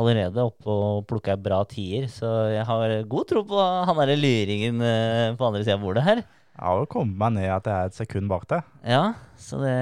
[0.00, 4.80] allerede oppe og plukka bra tider, så jeg har god tro på han derre lyringen
[4.84, 6.22] eh, på andre sida av bordet her.
[6.60, 8.72] Jeg har jo kommet meg ned at jeg er et sekund bak deg.
[8.84, 9.04] Ja,
[9.40, 9.76] så det,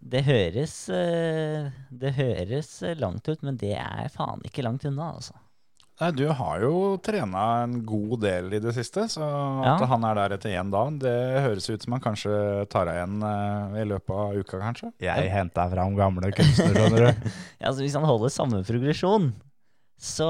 [0.00, 5.36] det høres eh, Det høres langt ut, men det er faen ikke langt unna, altså.
[5.96, 9.24] Nei, du har jo trena en god del i det siste, så
[9.64, 9.78] Ja.
[9.88, 11.14] han er der etter én dag, det
[11.46, 14.92] høres ut som han kanskje tar deg igjen eh, i løpet av uka, kanskje?
[15.00, 17.30] Jeg henta fram gamle kunstnere, skjønner du.
[17.60, 19.32] Ja, altså Hvis han holder samme progresjon,
[19.96, 20.28] så,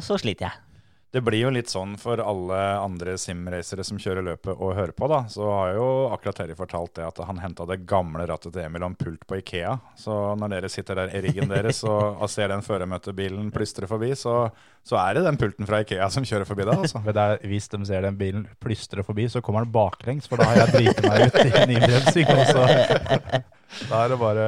[0.00, 0.68] så sliter jeg.
[1.12, 5.10] Det blir jo litt sånn for alle andre simracere som kjører løpet og hører på,
[5.12, 5.18] da.
[5.28, 8.80] Så har jo akkurat Terje fortalt det at han henta det gamle rattet til Emil
[8.80, 9.74] og en pult på Ikea.
[10.00, 14.14] Så når dere sitter der i riggen deres og, og ser den føremøtebilen plystre forbi,
[14.16, 14.46] så,
[14.82, 17.00] så er det den pulten fra Ikea som kjører forbi deg, altså.
[17.04, 20.40] Men det er, hvis de ser den bilen plystre forbi, så kommer den baklengs, for
[20.42, 23.50] da har jeg driti meg ut i en innbremsing.
[23.88, 24.42] Da er det bare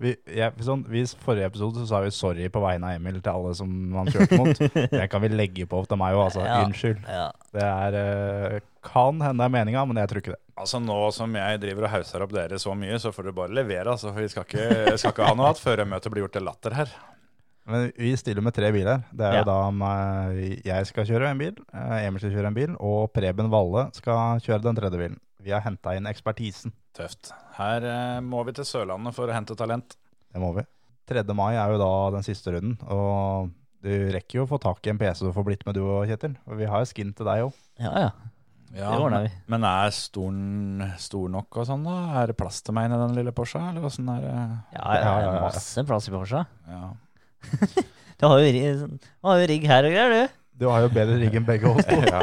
[0.00, 3.28] vi, jeg, sånn, I forrige episode så sa vi sorry på vegne av Emil til
[3.32, 3.68] alle som
[3.98, 4.62] han kjørte mot.
[4.94, 6.46] Det kan vi legge på til meg òg, altså.
[6.46, 6.62] Ja.
[6.64, 7.02] Unnskyld.
[7.04, 7.26] Ja.
[7.52, 10.40] Det er eh, Kan hende det er meninga, men jeg tror ikke det.
[10.62, 13.56] Altså Nå som jeg driver og hauser opp dere så mye, så får du bare
[13.60, 13.92] levere.
[13.92, 14.08] altså.
[14.12, 16.96] For vi skal ikke, skal ikke ha noe at møtet blir gjort til latter her.
[17.66, 19.04] Men vi stiller med tre biler.
[19.14, 19.38] Det er Ja.
[19.42, 23.12] jo da meg- jeg skal kjøre en bil, eh, Emil skal kjøre en bil, og
[23.12, 25.18] Preben Valle skal kjøre den tredje bilen.
[25.40, 26.72] Vi har henta inn ekspertisen.
[26.94, 27.32] Tøft.
[27.54, 29.96] Her eh, må vi til Sørlandet for å hente talent.
[30.32, 30.62] Det må vi.
[31.06, 31.34] 3.
[31.34, 33.50] mai er jo da den siste runden, og
[33.82, 36.06] du rekker jo å få tak i en PC du får blitt med du og
[36.06, 36.36] Kjetil.
[36.48, 37.52] Og vi har jo skin til deg òg.
[37.78, 38.10] Ja, ja.
[38.72, 39.32] Det ordner vi.
[39.48, 42.22] Men er stolen stor nok og sånn, da?
[42.22, 44.32] Er det plass til meg i den lille Porscha, eller åssen er det?
[44.32, 45.40] Ja, det Ja, ja, ja.
[45.42, 46.46] masse plass i Porsche.
[46.68, 46.92] Ja.
[48.22, 48.86] Du har jo,
[49.26, 50.34] har jo rigg her og greier, du.
[50.62, 51.96] Du har jo bedre rigg enn begge oss to.
[52.06, 52.20] ja.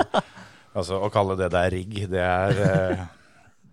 [0.72, 3.02] Altså, å kalle det der rigg, det er eh,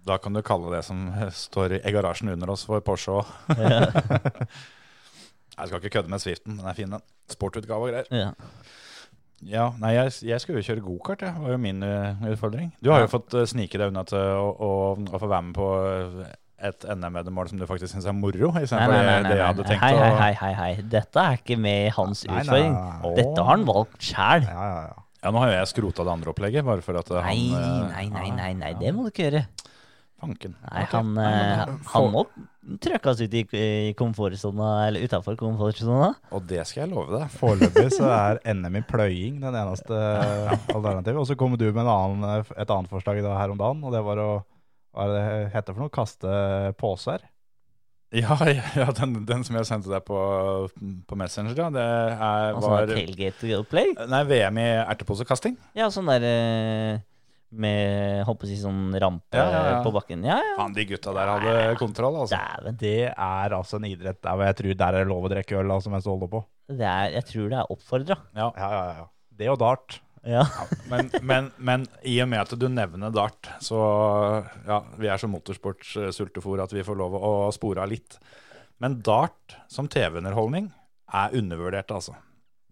[0.09, 3.31] Da kan du kalle det som står i garasjen under oss for Porsche òg.
[3.55, 3.87] Jeg
[5.69, 7.03] skal ikke kødde med Swiften, den er fin, den.
[7.31, 8.11] Sportutgave og greier.
[8.11, 8.35] Ja.
[9.45, 12.73] Ja, nei, jeg, jeg skulle jo kjøre gokart, det var jo min eh, utfordring.
[12.83, 15.55] Du har jo fått eh, snike deg unna til å, å, å få være med
[15.59, 16.33] på eh,
[16.65, 19.47] et NM-veddemål som du faktisk syns er moro, istedenfor nei, det, nei, nei, det jeg
[19.47, 20.87] hadde tenkt Hei, hei, hei, hei, hei.
[20.97, 22.79] Dette er ikke med i hans utfordring.
[23.19, 24.49] Dette har han valgt sjæl.
[24.49, 25.03] Ja, ja, ja.
[25.27, 27.71] Ja, nå har jo jeg skrota det andre opplegget, bare for at eh, han eh,
[27.91, 29.47] nei, nei, ja, nei, nei, det må du ikke gjøre.
[30.23, 30.55] Fanken.
[30.65, 32.23] Nei, han, eh, han må
[32.83, 36.13] trøkkes ut i, i komfortsona, eller utafor komfortsona.
[36.31, 37.33] Og det skal jeg love deg.
[37.37, 39.99] Foreløpig så er NM i pløying den eneste
[40.77, 41.19] alternativet.
[41.21, 44.05] Og så kommer du med en annen, et annet forslag her om dagen, og det
[44.07, 44.31] var å
[44.97, 45.93] hva er det heter for noe?
[45.93, 46.37] Kaste
[46.81, 47.27] poser?
[48.17, 48.37] Ja,
[48.79, 50.17] ja den, den som jeg sendte deg på,
[51.11, 53.99] på Messenger, ja, det er, Altså var tailgate-opplegg.
[54.09, 55.57] Nei, VM i erteposekasting.
[55.77, 57.01] Ja, sånn der eh,
[57.57, 59.77] med håper jeg å si sånn rampe Ja, ja, ja.
[59.85, 60.25] på bakken.
[60.27, 60.55] Ja, ja.
[60.59, 62.39] Faen, de gutta der hadde kontroll, altså.
[62.39, 62.79] Dæven.
[62.81, 65.77] Det er altså en idrett der jeg tror der er det lov å drikke øl
[65.77, 66.43] altså, mens du holder på.
[66.71, 68.19] Det er, jeg tror det er oppfordra.
[68.39, 68.51] Ja.
[68.55, 69.07] Ja, ja, ja.
[69.37, 70.01] Det og dart.
[70.27, 70.43] Ja.
[70.91, 73.79] Men, men, men i og med at du nevner dart, så
[74.67, 78.19] ja, vi er så motorsportssultefòr at vi får lov å spore av litt.
[78.83, 80.73] Men dart som TV-underholdning
[81.15, 82.17] er undervurdert, altså.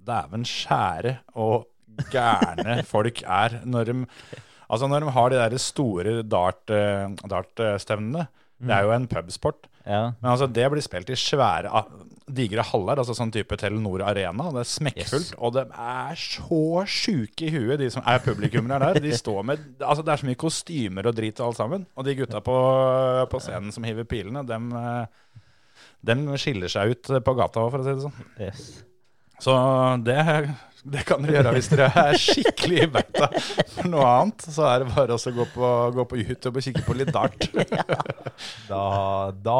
[0.05, 1.71] Dæven skjære og
[2.13, 4.03] gærne folk er når de
[4.65, 8.23] Altså når de har de der store dart, eh, dartstevnene.
[8.65, 9.69] Det er jo en pubsport.
[9.85, 10.15] Ja.
[10.21, 11.89] Men altså det blir spilt i svære, ah,
[12.25, 14.47] digre haller, altså sånn type Telenor Arena.
[14.55, 15.35] Det er smekkfullt, Yes.
[15.37, 19.01] og de er så sjuke i huet, de som er publikummere der.
[19.05, 21.85] De står med, altså Det er så mye kostymer og drit og alt sammen.
[21.97, 22.57] Og de gutta på,
[23.29, 25.43] på scenen som hiver pilene, dem, eh,
[26.05, 28.27] dem skiller seg ut på gata for å si det sånn.
[28.41, 28.65] Yes.
[29.43, 29.55] Så
[30.07, 30.19] det,
[30.85, 33.29] det kan dere gjøre hvis dere er skikkelig i beita
[33.75, 34.45] for noe annet.
[34.55, 37.49] Så er det bare å gå på, gå på YouTube og kikke på litt dart.
[38.69, 38.85] Da,
[39.47, 39.59] da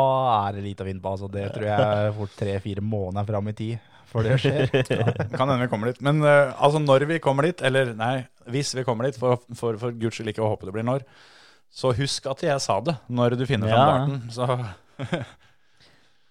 [0.49, 1.15] er det lite å vinne på.
[1.15, 1.29] Altså.
[1.31, 4.69] Det tror jeg fort tre-fire måneder fram i tid før det skjer.
[5.35, 6.01] Kan hende vi kommer dit.
[6.07, 8.15] Men eh, altså når vi kommer dit, eller nei,
[8.51, 11.03] hvis vi kommer dit, for, for, for guds skyld ikke å håpe det blir når,
[11.75, 13.89] så husk at jeg sa det når du finner fram Ja.
[13.91, 14.21] darten.
[14.31, 14.47] Så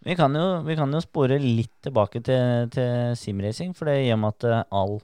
[0.03, 4.11] Vi kan, jo, vi kan jo spore litt tilbake til, til simracing, for det i
[4.11, 4.97] og med at eh, all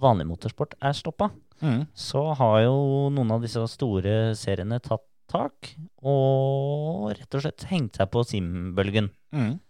[0.00, 1.30] vanlig motorsport er stoppa,
[1.62, 1.84] mm.
[1.94, 8.00] så har jo noen av disse store seriene tatt tak og rett og slett hengt
[8.00, 9.12] seg på simbølgen.
[9.30, 9.60] Mm.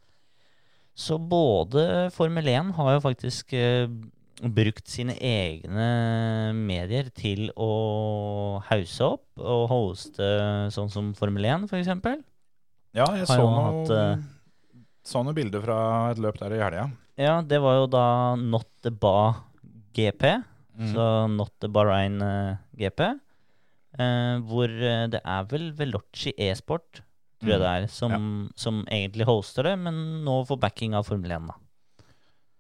[0.96, 3.84] Så både Formel 1 har jo faktisk eh,
[4.40, 10.28] brukt sine egne medier til å hause opp og hoste
[10.72, 12.20] sånn som Formel 1, for eksempel.
[12.96, 14.28] Ja, jeg Har så noe, hatt, eh,
[15.10, 15.78] så noen bilder fra
[16.12, 16.86] et løp der i helga.
[17.20, 18.04] Ja, det var jo da
[18.40, 19.34] Not the Ba
[19.96, 20.24] GP,
[20.80, 20.92] Mm.
[20.94, 23.00] så Not the Bahrain eh, GP.
[23.98, 27.02] eh, hvor eh, det er vel Veloci e-sport,
[27.42, 27.64] tror jeg Mm.
[27.64, 31.54] det er, som, som egentlig hoster det, men nå får backing av Formel 1, da.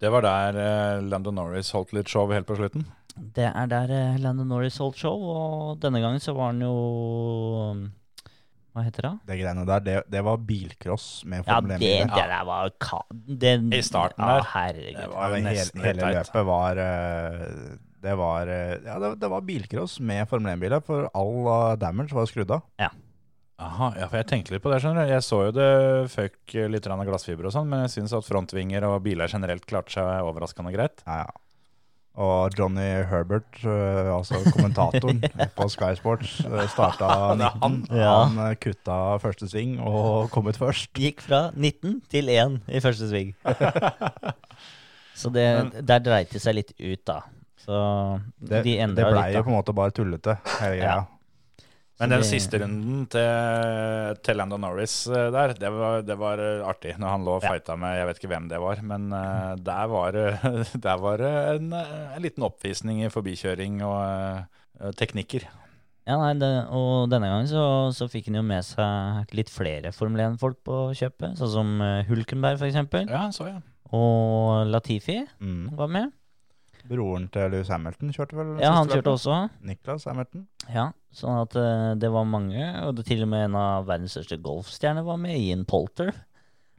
[0.00, 2.84] Det var der eh, Landon Norris holdt litt show helt på slutten.
[3.16, 6.74] Det er der eh, Landon Norris holdt show, og denne gangen så var han jo
[8.70, 9.12] Hva heter det?
[9.26, 12.14] Det greiene der, det, det var bilcross med Formel det, 1-biler.
[12.14, 13.00] det der var ka...
[13.10, 14.48] den- I starten ja, der.
[14.52, 14.98] Herregud.
[15.00, 16.18] Det var hele, nesten helt hele teit.
[16.20, 17.44] løpet var eh,
[18.06, 22.14] Det var eh, Ja, det, det var bilcross med Formel 1-biler, for all eh, damage
[22.14, 22.62] var skrudd av.
[23.60, 25.10] Aha, ja, for jeg tenkte litt på det, skjønner du.
[25.12, 25.66] Jeg så jo det
[26.14, 29.66] føk litt grann av glassfiber og sånn, men jeg syns at frontvinger og biler generelt
[29.68, 31.02] klarte seg overraskende greit.
[31.04, 31.34] Ja, ja.
[32.20, 35.22] Og Johnny Herbert, uh, altså kommentatoren
[35.56, 37.08] på Sky Sports, uh, starta
[37.38, 37.78] 19.
[37.96, 38.12] Ja.
[38.26, 40.92] Han eh, kutta første sving og kom ut først.
[41.00, 43.32] Gikk fra 19 til 1 i første sving.
[45.20, 45.46] så det,
[45.80, 47.22] der dreit det seg litt ut, da.
[47.60, 47.80] Så
[48.36, 51.00] Det, de det blei jo på en måte bare tullete, hele greia.
[51.00, 51.19] Ja.
[52.00, 56.62] Men den siste runden til, til Lando Norris eh, der, det var, det var eh,
[56.66, 56.94] artig.
[56.98, 57.52] Når han lå og Ja.
[57.52, 59.86] fighta med Jeg vet ikke hvem det var, men uh, der
[61.04, 64.00] var det en, en liten oppvisning i forbikjøring og
[64.80, 65.44] uh, teknikker.
[66.08, 69.92] Ja, nei, det, og denne gangen så, så fikk han jo med seg litt flere
[69.94, 71.36] Formel 1-folk på kjøpet.
[71.38, 71.74] Sånn som
[72.08, 73.04] Hulkenberg, eksempel.
[73.12, 73.60] Ja, så jeg.
[73.92, 75.68] Og Latifi Mm.
[75.76, 76.10] var med.
[76.90, 78.56] Broren til Louis Hamilton kjørte vel?
[78.62, 79.36] Ja, han kjørte også.
[79.66, 80.46] Niklas Hamilton.
[80.74, 82.64] Ja, sånn at uh, det var mange.
[82.86, 86.10] Og det til og med en av verdens største golfstjerner var med, Ian Polter.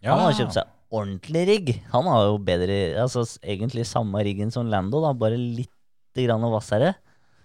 [0.01, 0.17] Ja.
[0.17, 1.71] Han har kjøpt seg ordentlig rigg.
[1.93, 5.71] Han har jo bedre Altså egentlig samme riggen som Lando, da, bare litt
[6.17, 6.91] grann hvassere.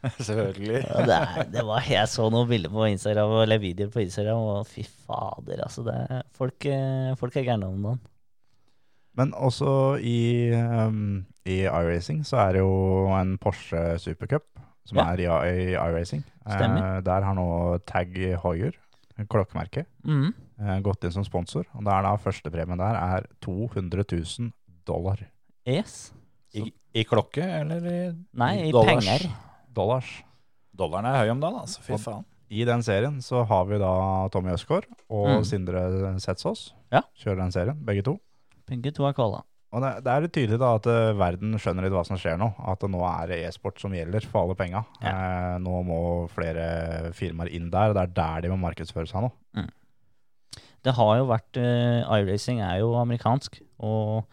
[0.29, 0.83] Selvfølgelig.
[0.83, 4.43] Ja, det, er, det var, jeg så noen bilder på Instagram, eller videoer på Instagram,
[4.57, 5.87] og fy fader, altså.
[5.87, 8.03] Det folk, eh, folk er gærne om dagen.
[9.17, 14.45] Men også i, um, i iRacing så er det jo en Porsche Supercup
[14.87, 15.07] som Ja.
[15.15, 16.23] er i, i iRacing.
[16.47, 16.99] Stemmer.
[16.99, 17.47] Eh, der har nå
[17.89, 18.13] Tag
[18.45, 18.77] Heuer,
[19.29, 20.29] klokkemerke, mm.
[20.61, 21.65] eh, gått inn som sponsor.
[21.75, 24.53] Og der da førstepremien der er 200 000
[24.87, 25.19] dollar.
[25.67, 26.13] Yes.
[26.55, 27.99] I, I klokke eller i
[28.39, 29.01] Nei, i dollars?
[29.05, 29.27] penger.
[29.75, 30.13] Dollars.
[30.77, 31.81] Dollaren er høy om dagen, altså.
[31.83, 32.25] Fy Og- faen.
[32.49, 35.45] I den serien så har vi da Tommy Øsgaard og Mm.
[35.45, 35.81] Sindre
[36.23, 36.69] Setsås.
[36.93, 37.01] Ja.
[37.19, 38.21] Kjører den serien, begge to.
[38.67, 39.45] Begge to er kvala.
[39.75, 42.49] Og det, det er tydelig da at uh, verden skjønner litt hva som skjer nå.
[42.71, 44.85] At det nå er det e-sport som gjelder for alle penga.
[45.03, 45.99] Eh, nå må
[46.33, 49.33] flere firmaer inn der, og det er der de må markedsføre seg nå.
[50.87, 54.29] Det har jo vært uh, iRacing er jo amerikansk, og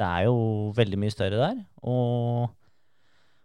[0.00, 0.38] det er jo
[0.76, 1.58] veldig mye større der.
[1.84, 2.48] Og,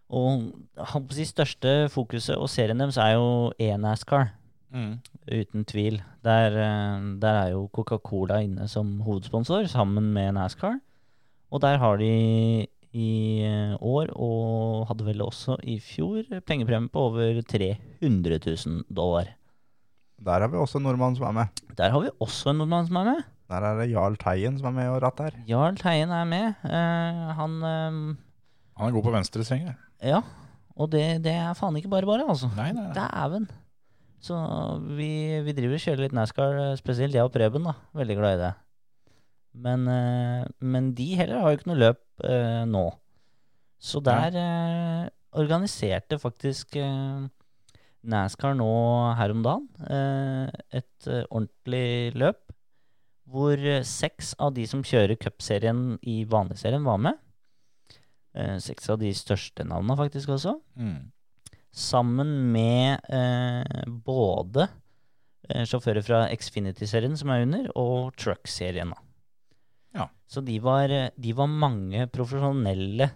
[0.08, 4.32] og si største fokuset og serien deres er jo e-NASCAR,
[4.74, 4.98] Mm.
[5.30, 6.00] uten tvil.
[6.26, 10.80] Der, eh, der er jo Coca-Cola inne som hovedsponsor, sammen med NASCAR.
[11.54, 17.06] Og der har de i eh, år, og hadde vel også i fjor, pengepremie på
[17.08, 19.30] over 300 000 dollar.
[20.24, 21.62] Der har vi også en nordmann som er med.
[21.76, 23.24] Der har vi også en nordmann som er med.
[23.50, 25.34] Der er det Jarl Teien som er med og ratter.
[25.46, 26.54] Jarl Teien er med.
[26.64, 27.98] Uh, han eh,
[28.78, 29.66] Han er god på venstresving.
[29.68, 29.74] ja.
[30.02, 30.22] Ja.
[30.76, 32.48] Og det, det er faen ikke bare bare, altså.
[32.56, 32.94] Nei, nei, nei.
[32.96, 33.44] Dæven.
[34.24, 34.36] Så
[34.96, 35.08] vi,
[35.44, 37.74] vi driver og kjører litt NASCAR, eh, spesielt jeg og Preben, da.
[37.96, 38.52] Veldig glad i det.
[39.66, 42.86] Men, eh, men de heller har jo ikke noe løp eh, nå.
[43.84, 47.26] Så der eh, organiserte faktisk eh,
[48.14, 48.70] NASCAR nå
[49.18, 50.48] her om dagen eh,
[50.80, 52.40] et ordentlig løp
[53.34, 57.20] hvor seks av de som kjører cupserien i vanligserien, var med.
[58.36, 60.58] Eh, seks av de største navnene faktisk også.
[60.76, 61.12] Mm.
[61.74, 64.68] Sammen med eh, både
[65.48, 68.94] eh, sjåfører fra Xfinity-serien som er under, og Truck-serien.
[69.94, 70.06] Ja.
[70.30, 73.10] Så de var, de var mange profesjonelle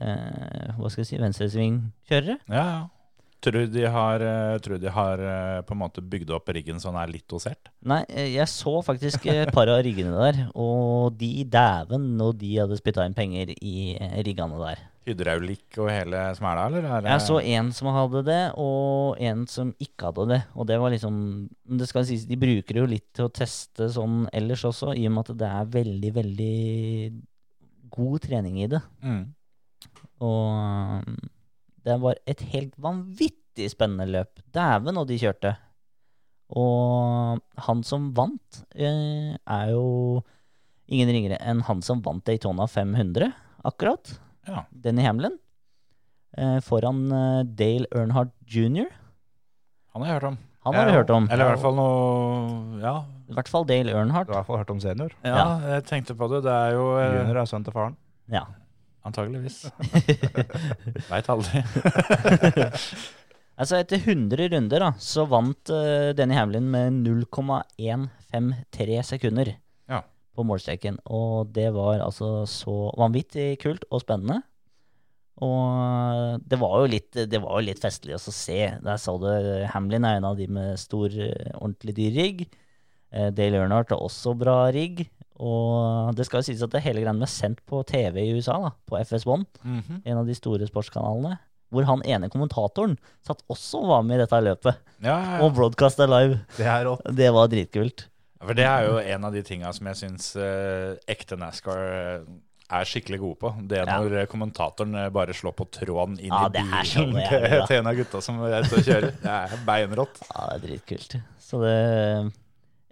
[0.00, 2.42] eh, hva skal jeg si, venstresvingkjørere.
[2.52, 2.84] Ja, ja.
[3.44, 6.96] Tror de har, eh, tror de har eh, på en måte bygd opp riggen sånn
[6.96, 7.68] er litt dosert?
[7.84, 12.78] Nei, jeg så faktisk et par av riggene der, og de dæven når de hadde
[12.80, 14.80] spytta inn penger i riggene der.
[15.04, 16.84] Hydraulikk og hele smæla, eller?
[16.88, 20.42] Er det- Jeg så en som hadde det, og en som ikke hadde det.
[20.56, 24.28] Og det var liksom Det skal sies, de bruker jo litt til å teste sånn
[24.32, 27.22] ellers også, i og med at det er veldig, veldig
[27.90, 28.82] god trening i det.
[29.02, 29.34] Mm.
[30.20, 31.18] Og um,
[31.84, 34.40] det var et helt vanvittig spennende løp.
[34.52, 35.56] Dæven, og de kjørte.
[36.54, 40.22] Og han som vant, eh, er jo
[40.88, 43.32] ingen ringere enn han som vant Daytona 500,
[43.64, 44.18] akkurat.
[44.48, 44.64] Ja.
[44.84, 45.38] Denny Hamlin.
[46.36, 48.88] Eh, foran eh, Dale Earnhardt jr.
[49.94, 50.38] Han har jeg hørt om.
[50.64, 51.26] Han har vi hørt om.
[51.30, 52.94] Eller i hvert fall noe Ja,
[53.28, 54.28] I hvert fall Dale Earnhardt.
[54.28, 55.10] Du har i hvert fall hørt om senior.
[55.22, 56.42] ja jeg tenkte på det.
[56.46, 57.96] Det er jo eh, Junior er sønnen til faren.
[58.32, 58.44] Ja.
[59.04, 59.58] Antageligvis.
[61.12, 61.62] Veit aldri.
[63.54, 69.54] Altså Etter 100 runder da, så vant uh, Denny Hamlin med 0,153 sekunder Ja.
[70.34, 70.98] På målstreken.
[71.06, 74.42] Og det var altså så vanvittig kult og spennende.
[75.42, 78.58] Og det var jo litt, det var jo litt festlig å se.
[78.84, 79.26] Der så du
[79.72, 82.44] Hamlin er en av de med stor, eh, ordentlig dyr rigg.
[83.12, 85.08] Eh, Dale Earnhardt har også bra rigg.
[85.42, 88.60] Og det skal jo sies at det hele greia ble sendt på TV i USA,
[88.62, 90.02] da, på FS1 Mhm.
[90.06, 91.38] en av de store sportskanalene.
[91.72, 92.96] Hvor han ene kommentatoren
[93.26, 94.76] satt også og var med i dette løpet.
[95.02, 95.42] Ja, ja, ja.
[95.42, 96.38] Og broadcasta live.
[96.56, 97.16] Det.
[97.16, 98.06] Det var dritkult.
[98.44, 102.26] For det er jo en av de tinga som jeg syns eh, ekte NASCAR eh,
[102.74, 103.52] er skikkelig gode på.
[103.70, 104.28] Det er når ja.
[104.30, 108.22] kommentatoren eh, bare slår på tråden inn Ja, i bilen til, til en av gutta
[108.24, 109.10] som er kjører.
[109.20, 110.22] Det er beinrått.
[110.30, 111.18] Ja, det er dritkult.
[111.42, 111.76] Så det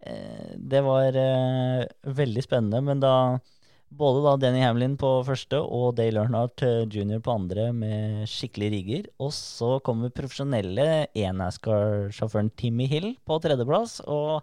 [0.05, 1.89] eh, Det var eh,
[2.20, 3.16] veldig spennende, men da
[3.93, 7.20] både da Danny Hamlin på første og Dale Earnhardt eh, jr.
[7.24, 9.11] på andre med skikkelige rigger.
[9.20, 14.01] Og så kommer profesjonelle E-NASCAR-sjåføren Timmy Hill på tredjeplass.
[14.09, 14.41] Og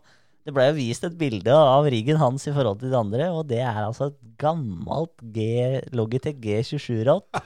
[0.48, 3.44] det ble jo vist et bilde av riggen hans i forhold til de andre, og
[3.50, 7.42] det er altså et gammelt G Logitech G27-ratt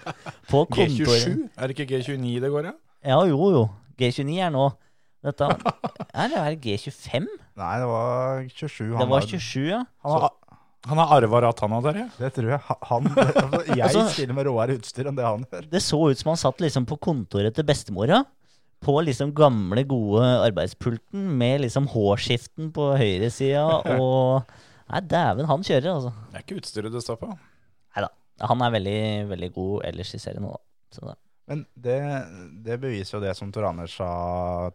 [0.51, 1.25] på kontoret.
[1.25, 1.49] G27?
[1.57, 2.71] Er det ikke G29 det går i?
[2.71, 2.77] Ja?
[3.15, 3.63] Ja, jo, jo.
[3.99, 4.69] G29 er nå.
[5.23, 7.27] Dette er det er G25?
[7.59, 8.87] Nei, det var 27.
[8.99, 9.81] Det var 27, ja.
[10.03, 10.31] Han har,
[10.89, 12.05] han har arva ratt, han ja.
[12.19, 12.61] Det tror jeg.
[12.89, 15.67] Han, altså, jeg Altså- stiller med råere utstyr enn det han gjør.
[15.71, 18.23] Det så ut som han satt liksom på kontoret til bestemora.
[18.83, 23.65] På liksom gamle, gode arbeidspulten med liksom hårskiften på høyresida
[23.99, 24.53] og
[24.93, 26.11] Nei, dæven, han kjører, altså.
[26.29, 27.29] Det er ikke utstyret det står på.
[27.95, 28.09] Nei da.
[28.49, 28.99] Han er veldig,
[29.31, 30.51] veldig god ellers i serien nå,
[30.99, 31.15] da.
[31.49, 31.97] Men det,
[32.63, 34.09] det beviser jo det som Tor Anders, sa,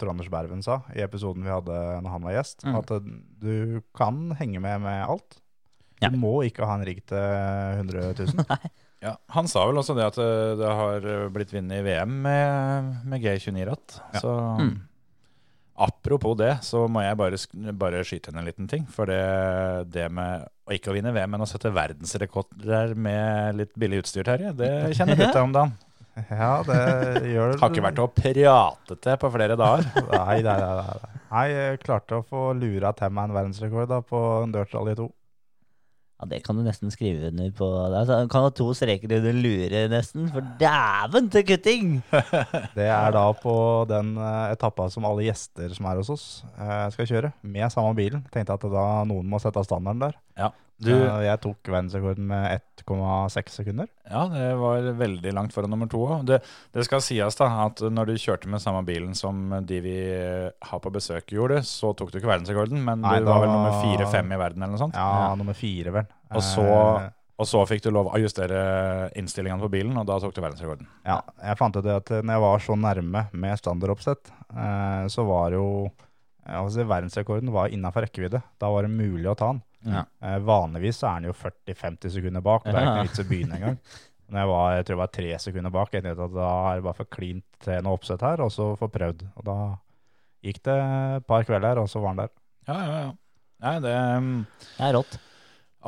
[0.00, 2.66] Tor Anders Berven sa i episoden vi hadde når han var gjest.
[2.66, 2.74] Mm.
[2.80, 3.12] At eh,
[3.44, 3.54] du
[3.96, 5.38] kan henge med med alt.
[6.02, 6.10] Ja.
[6.12, 7.18] Du må ikke ha en rigg til
[7.78, 8.44] 100 000.
[9.04, 11.04] Ja, Han sa vel også det at eh, det har
[11.34, 14.00] blitt vunnet i VM med, med G29-ratt.
[14.16, 14.20] Ja.
[14.24, 14.72] Så Mm.
[15.78, 17.38] apropos det, så må jeg bare,
[17.78, 18.86] bare skyte inn en liten ting.
[18.90, 19.20] For det,
[19.94, 24.26] det med å ikke å vinne VM, men å sette verdensrekorder med litt billig utstyr,
[24.26, 25.76] Terje, det kjenner du til om dagen.
[26.34, 27.58] Ja, det gjør det.
[27.62, 29.84] Har ikke vært å prate til på flere dager.
[30.10, 30.86] Nei, nei, nei,
[31.30, 31.44] nei.
[31.46, 34.18] Jeg klarte å få lura til meg en verdensrekord da, på
[34.50, 35.06] Dirt Rally 2.
[36.18, 37.66] Ja, det kan du nesten skrive under på.
[37.92, 40.28] Det er- Du kan ha to streker under lure, nesten.
[40.32, 42.02] For dæven til kutting!
[42.74, 46.26] Det er da på den eh, etappa som alle gjester som er hos oss,
[46.58, 48.24] eh, skal kjøre, med samme bilen.
[48.34, 50.18] Tenkte at da noen må sette standarden der.
[50.38, 53.88] Ja, du, Eh, jeg tok verdensrekorden med 1,6 sekunder.
[54.08, 56.24] ja, det var veldig langt foran nummer to òg.
[56.28, 56.38] Det,
[56.72, 59.96] det skal sies da, at når du kjørte med samme bilen som de vi
[60.62, 63.74] har på besøk gjorde, så tok du ikke verdensrekorden, men Nei, du var vel nummer
[63.82, 64.94] fire-fem i verden eller noe sånt.
[64.94, 65.34] Ja, Ja.
[65.34, 66.06] nummer fire, vel.
[66.30, 66.64] Og så,
[67.02, 70.40] Eh, og så fikk du lov å justere innstillingene på bilen, og da tok du
[70.40, 70.86] verdensrekorden.
[71.06, 75.26] Ja, jeg fant ut det at når jeg var så nærme med standardoppsett, eh, så
[75.26, 75.90] var jo
[76.48, 78.42] altså Verdensrekorden var innafor rekkevidde.
[78.58, 79.62] Da var det mulig å ta den.
[79.86, 80.04] Ja.
[80.24, 82.64] Eh, vanligvis så er den jo 40-50 sekunder bak.
[82.66, 83.78] og Det er ikke noe vits å begynne engang.
[84.28, 86.80] Når jeg, var, jeg tror jeg var tre sekunder bak, jeg tenkte at da er
[86.80, 89.24] det bare for klint til noe oppsett her, og så få prøvd.
[89.40, 89.56] Og da
[90.44, 92.34] gikk det et par kvelder, og så var den der.
[92.68, 93.14] Ja, ja, ja.
[93.64, 94.28] Nei, det, um,
[94.76, 95.16] Det er rått.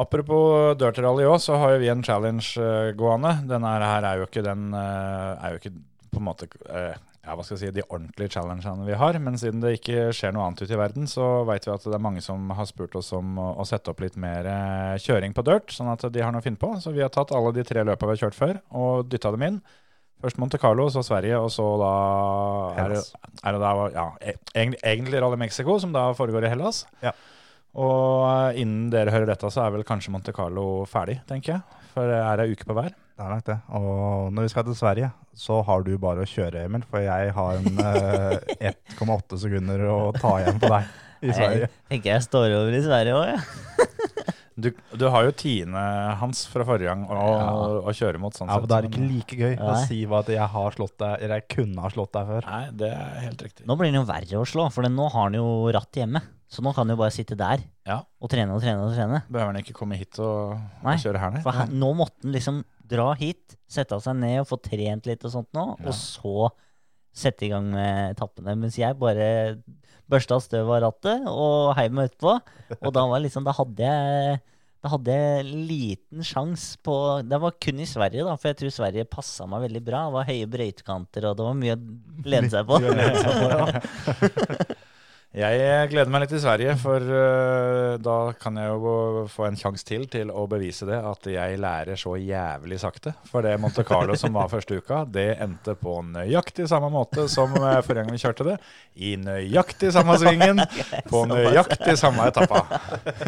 [0.03, 3.35] apropos Dirt Rally òg, så har jo vi en challenge uh, gående.
[3.51, 5.75] Denne her er jo ikke den uh, er jo ikke
[6.11, 9.19] på en måte eh, ja, hva skal jeg si, de ordentlige challengene vi har.
[9.21, 11.97] Men siden det ikke skjer noe annet ute i verden, så vet vi at det
[11.97, 15.45] er mange som har spurt oss om å, sette opp litt mer eh, kjøring på
[15.47, 16.73] dirt, sånn at de har noe å finne på.
[16.81, 19.47] Så vi har tatt alle de tre løpa vi har kjørt før, og dytta dem
[19.51, 19.61] inn.
[20.21, 21.93] Først Monte Carlo, så Sverige, og så da
[22.83, 23.05] er det,
[23.41, 26.83] er det da ja, e- egentlig, egentlig Rally Mexico, som da foregår i Hellas.
[27.05, 27.15] Ja.
[27.79, 31.79] Og eh, innen dere hører dette, så er vel kanskje Monte Carlo ferdig, tenker jeg.
[31.95, 32.91] For det er ei uke på hver.
[32.91, 33.59] Det er nok det.
[33.77, 36.83] Og når vi skal til Sverige, så har du bare å kjøre, Emil.
[36.91, 40.91] For jeg har en eh, 1,8 sekunder å ta igjen på deg
[41.21, 41.69] i Sverige.
[41.69, 43.47] Jeg tenker jeg står over i Sverige òg, jeg.
[44.61, 44.67] Du,
[44.99, 45.81] du har jo tiende
[46.21, 47.21] hans fra forrige gang å,
[47.89, 48.35] å kjøre mot.
[48.37, 50.49] Sånn Ja, men sett, Da er det ikke like gøy å si hva at jeg
[50.53, 52.49] har slått deg, eller jeg kunne ha slått deg før.
[52.51, 53.65] Nei, det er helt riktig.
[53.71, 56.21] Nå blir den jo verre å slå, for nå har han jo ratt hjemme.
[56.51, 58.01] Så nå kan han jo bare sitte der Ja.
[58.21, 59.21] og trene og trene og trene.
[59.31, 61.43] Behøver han ikke komme hit og, Nei, og kjøre her, nei?
[61.45, 65.23] For her, nå måtte han liksom dra hit, sette seg ned og få trent litt
[65.29, 66.49] og sånt nå, og så
[67.15, 68.57] sette i gang med etappene.
[68.59, 69.61] Mens jeg bare
[70.11, 72.35] børsta støv av rattet og heiv meg utpå.
[72.81, 74.41] Og da var liksom, da hadde jeg
[74.81, 76.95] da hadde jeg liten sjanse på
[77.29, 80.07] Det var kun i Sverige, da, for jeg tror Sverige passa meg veldig bra.
[80.09, 81.81] Det var høye brøytekanter, og det var mye å
[82.25, 82.81] lene seg på.
[85.31, 88.95] Jeg gleder meg litt til Sverige, for uh, da kan jeg jo
[89.31, 93.13] få en sjanse til til å bevise det, at jeg lærer så jævlig sakte.
[93.31, 97.55] For det Monte Carlo som var første uka, det endte på nøyaktig samme måte som
[97.55, 98.57] øh, forrige gang vi kjørte det.
[98.99, 100.65] I nøyaktig samme svingen,
[101.13, 102.65] på nøyaktig samme etappa.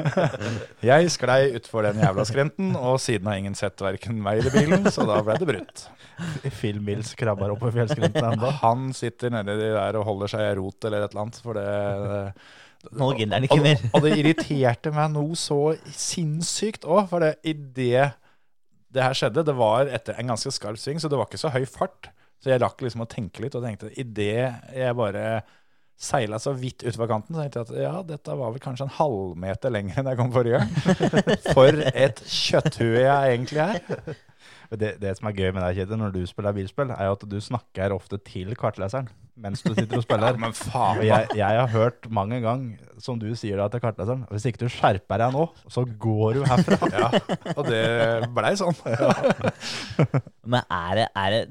[0.90, 4.90] Jeg sklei utfor den jævla skrenten, og siden har ingen sett verken meg eller bilen,
[4.90, 5.86] så da ble det brutt.
[6.58, 8.50] Phil Mills krabber opp på fjellskrenten ennå.
[8.62, 11.70] Han sitter nedi der og holder seg i rot eller et eller annet, for det
[12.98, 18.10] Nå gidder han ikke og, det irriterte meg noe så sinnssykt òg, for det idet
[18.92, 21.52] det her skjedde, det var etter en ganske skarp sving, så det var ikke så
[21.54, 22.10] høy fart.
[22.42, 25.40] Så jeg rakk liksom å tenke litt, og tenkte idet jeg bare
[26.02, 28.94] seila så vidt utover kanten, så tenkte jeg at ja, dette var vel kanskje en
[28.96, 31.08] halvmeter lenger enn jeg kom forrige gang.
[31.54, 33.80] For et kjøtthue jeg egentlig er.
[34.72, 37.24] Det, det som er gøy med deg, Kjetil, når du spiller bilspill, er jo at
[37.28, 40.36] du snakker ofte til kartleseren mens du sitter og spiller.
[40.42, 44.26] Men faen, Og jeg, jeg har hørt mange ganger, som du sier da til kartleseren,
[44.30, 46.78] hvis ikke du skjerper deg nå, så går du herfra.
[46.92, 47.08] Ja,
[47.56, 47.82] og det
[48.36, 48.76] blei sånn.
[50.52, 51.42] Men er det, er, det,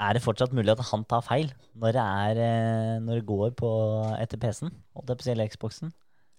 [0.00, 1.50] er det fortsatt mulig at han tar feil
[1.80, 3.70] når det, er, eh, når det går på
[4.20, 4.72] etter PC-en?
[4.96, 5.92] Holdt jeg på å si, eller Xboxen?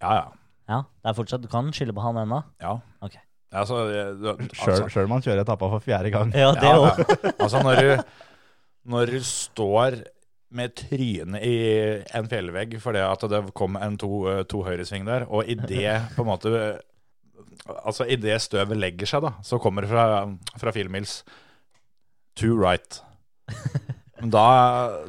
[0.03, 0.30] Ja, ja.
[0.72, 2.43] Ja, det er fortsatt, Du kan skylde på han ennå?
[2.63, 2.77] ja.
[3.03, 3.18] Ok.
[3.51, 6.30] Altså, altså- sjøl om han kjører etappa for fjerde gang.
[6.31, 7.03] Ja, det Ja, også.
[7.26, 7.31] ja.
[7.43, 8.03] Altså når du,
[8.93, 9.97] når du står
[10.52, 11.56] med trynet i
[12.18, 15.99] en fjellvegg fordi at det kom en to, eh, to høyresving der, og i det
[16.15, 16.56] på en måte
[17.86, 20.23] Altså i det støvet legger seg, da, så kommer det fra,
[20.57, 21.19] fra Filmils
[22.40, 23.02] to right.
[24.22, 24.45] Da,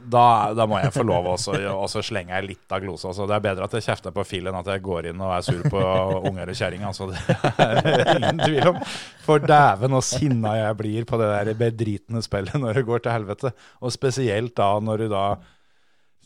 [0.09, 0.25] da,
[0.57, 3.11] da må jeg få lov også, og så slenger jeg litt av glosa.
[3.11, 3.27] Altså.
[3.29, 5.47] Det er bedre at jeg kjefter på Phil enn at jeg går inn og er
[5.47, 5.83] sur på
[6.31, 6.85] unger og kjerring.
[6.89, 7.11] Altså.
[7.13, 8.79] Det er ingen tvil om.
[9.27, 13.17] For dæven og sinna jeg blir på det der bedritne spillet når det går til
[13.17, 13.53] helvete.
[13.83, 15.27] Og spesielt da når du da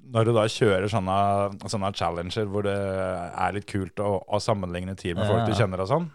[0.06, 1.16] når du da kjører sånne,
[1.66, 5.82] sånne challenger hvor det er litt kult å, å sammenligne tid med folk du kjenner
[5.82, 6.08] og sånn.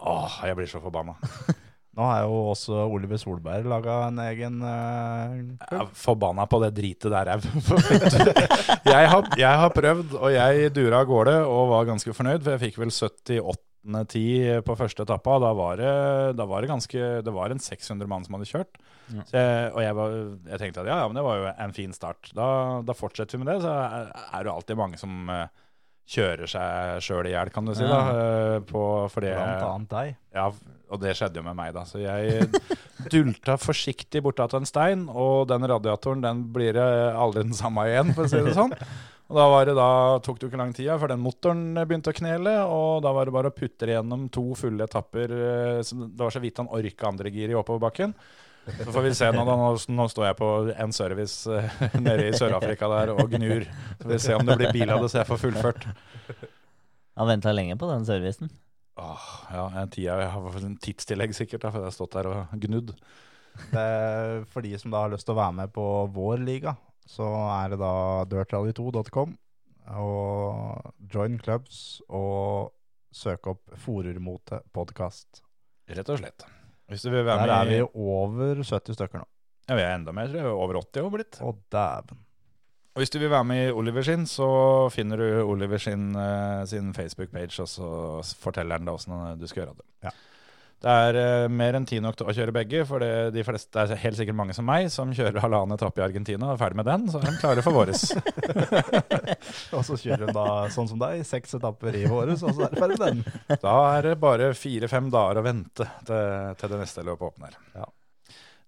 [0.00, 1.16] Åh, jeg blir så forbanna.
[2.00, 6.70] Nå har jo også Oliver Solberg laga en egen uh, Jeg er forbanna på det
[6.78, 7.40] dritet der au.
[8.94, 12.56] jeg, har, jeg har prøvd, og jeg dura av gårde og var ganske fornøyd, for
[12.56, 13.60] jeg fikk vel 78.
[14.12, 15.36] tid på første etappa.
[15.44, 15.92] Da var det,
[16.40, 18.80] da var det ganske Det var en 600 mann som hadde kjørt.
[19.10, 19.26] Ja.
[19.28, 20.16] Så jeg, og jeg, var,
[20.54, 22.32] jeg tenkte at ja, ja, men det var jo en fin start.
[22.32, 22.48] Da,
[22.86, 23.60] da fortsetter vi med det.
[23.66, 25.68] Så er, er det alltid mange som eh,
[26.10, 27.86] kjører seg sjøl i hjel, kan du si.
[27.86, 28.82] da, eh, på,
[29.12, 30.16] fordi, blant annet deg.
[30.34, 30.48] ja,
[30.90, 31.84] og det skjedde jo med meg, da.
[31.86, 32.48] Så jeg
[33.14, 38.26] dulta forsiktig bortatt en stein, og den radiatoren den blir aldri den samme igjen, for
[38.26, 38.74] å si det sånn.
[39.30, 39.90] Og da var det da,
[40.26, 43.28] tok det jo ikke lang tid, for den motoren begynte å knele, og da var
[43.28, 45.30] det bare å putte det gjennom to fulle etapper.
[45.30, 48.16] eh, så Det var så vidt han orka andre gir i oppoverbakken.
[48.66, 49.56] Så får vi se nå, da.
[49.56, 50.48] Nå, nå står jeg på
[50.84, 53.64] en service eh, nede i Sør-Afrika der og gnur.
[53.96, 55.86] Så får vi se om det blir bil av det, så jeg får fullført.
[57.20, 58.52] Han venta lenge på den servicen.
[59.00, 62.28] Åh, ja, en tida, jeg har en tidstillegg sikkert, da, for jeg har stått der
[62.30, 62.92] og gnudd.
[63.72, 66.76] Det er for de som da har lyst til å være med på vår liga,
[67.08, 67.26] så
[67.56, 67.94] er det da
[68.30, 69.34] dirtrally2.com.
[70.00, 72.70] Og join clubs og
[73.10, 75.42] søk opp Forurmote podkast.
[75.90, 76.46] Rett og slett.
[76.90, 79.28] Hvis du vil være Der er med vi over 70 stykker nå.
[79.68, 80.58] Ja, vi er enda mer, tror jeg.
[80.64, 81.38] Over 80 har blitt.
[81.46, 82.24] Å, dæven.
[82.90, 84.46] Og hvis du vil være med i Oliver sin, så
[84.90, 87.90] finner du Oliver sin, eh, sin Facebook-page, og så
[88.42, 89.86] forteller han deg åssen du skal gjøre det.
[90.08, 90.12] Ja.
[90.80, 93.68] Det er eh, mer enn tid nok til å kjøre begge, for det, de fleste,
[93.74, 96.60] det er helt sikkert mange som meg som kjører halvannen etappe i Argentina og er
[96.62, 98.06] ferdig med den, så er de klare for våres.
[99.76, 102.72] Og så kjører hun da sånn som deg, seks etapper i våres, og så er
[102.72, 103.58] det ferdig med den.
[103.60, 107.60] Da er det bare fire-fem dager å vente til, til det neste løpet åpner.
[107.76, 107.86] Ja.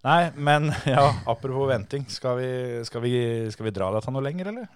[0.03, 2.53] Nei, men ja, apropos venting, skal vi,
[2.87, 3.17] skal vi,
[3.55, 4.69] skal vi dra dette noe lenger, eller?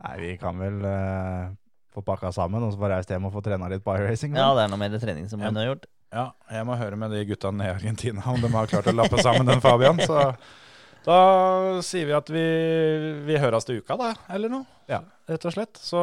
[0.00, 1.54] Nei, vi kan vel uh,
[1.94, 4.34] få pakka sammen, og så få reist hjem og få trena litt byracing.
[4.38, 5.88] Ja, det er noe med det trening som hun har gjort.
[6.10, 8.94] Ja, jeg må høre med de gutta nede i Argentina om de har klart å
[8.96, 10.00] lappe sammen den Fabian.
[10.02, 10.18] Så
[11.06, 11.18] da
[11.86, 12.44] sier vi at vi,
[13.28, 14.66] vi høres til uka, da, eller noe.
[14.90, 15.04] Ja.
[15.30, 15.78] Rett og slett.
[15.78, 16.00] Så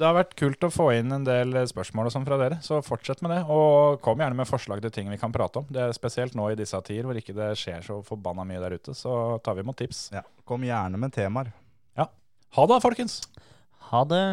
[0.00, 2.78] det har vært kult å få inn en del spørsmål og sånn fra dere, så
[2.84, 3.40] fortsett med det.
[3.52, 5.68] Og kom gjerne med forslag til ting vi kan prate om.
[5.72, 8.76] Det er Spesielt nå i disse tider hvor ikke det skjer så forbanna mye der
[8.76, 10.06] ute, så tar vi imot tips.
[10.14, 11.52] Ja, Kom gjerne med temaer.
[12.56, 13.20] Ha det, folkens!
[13.92, 14.24] Ha det.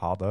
[0.00, 0.30] Ha det.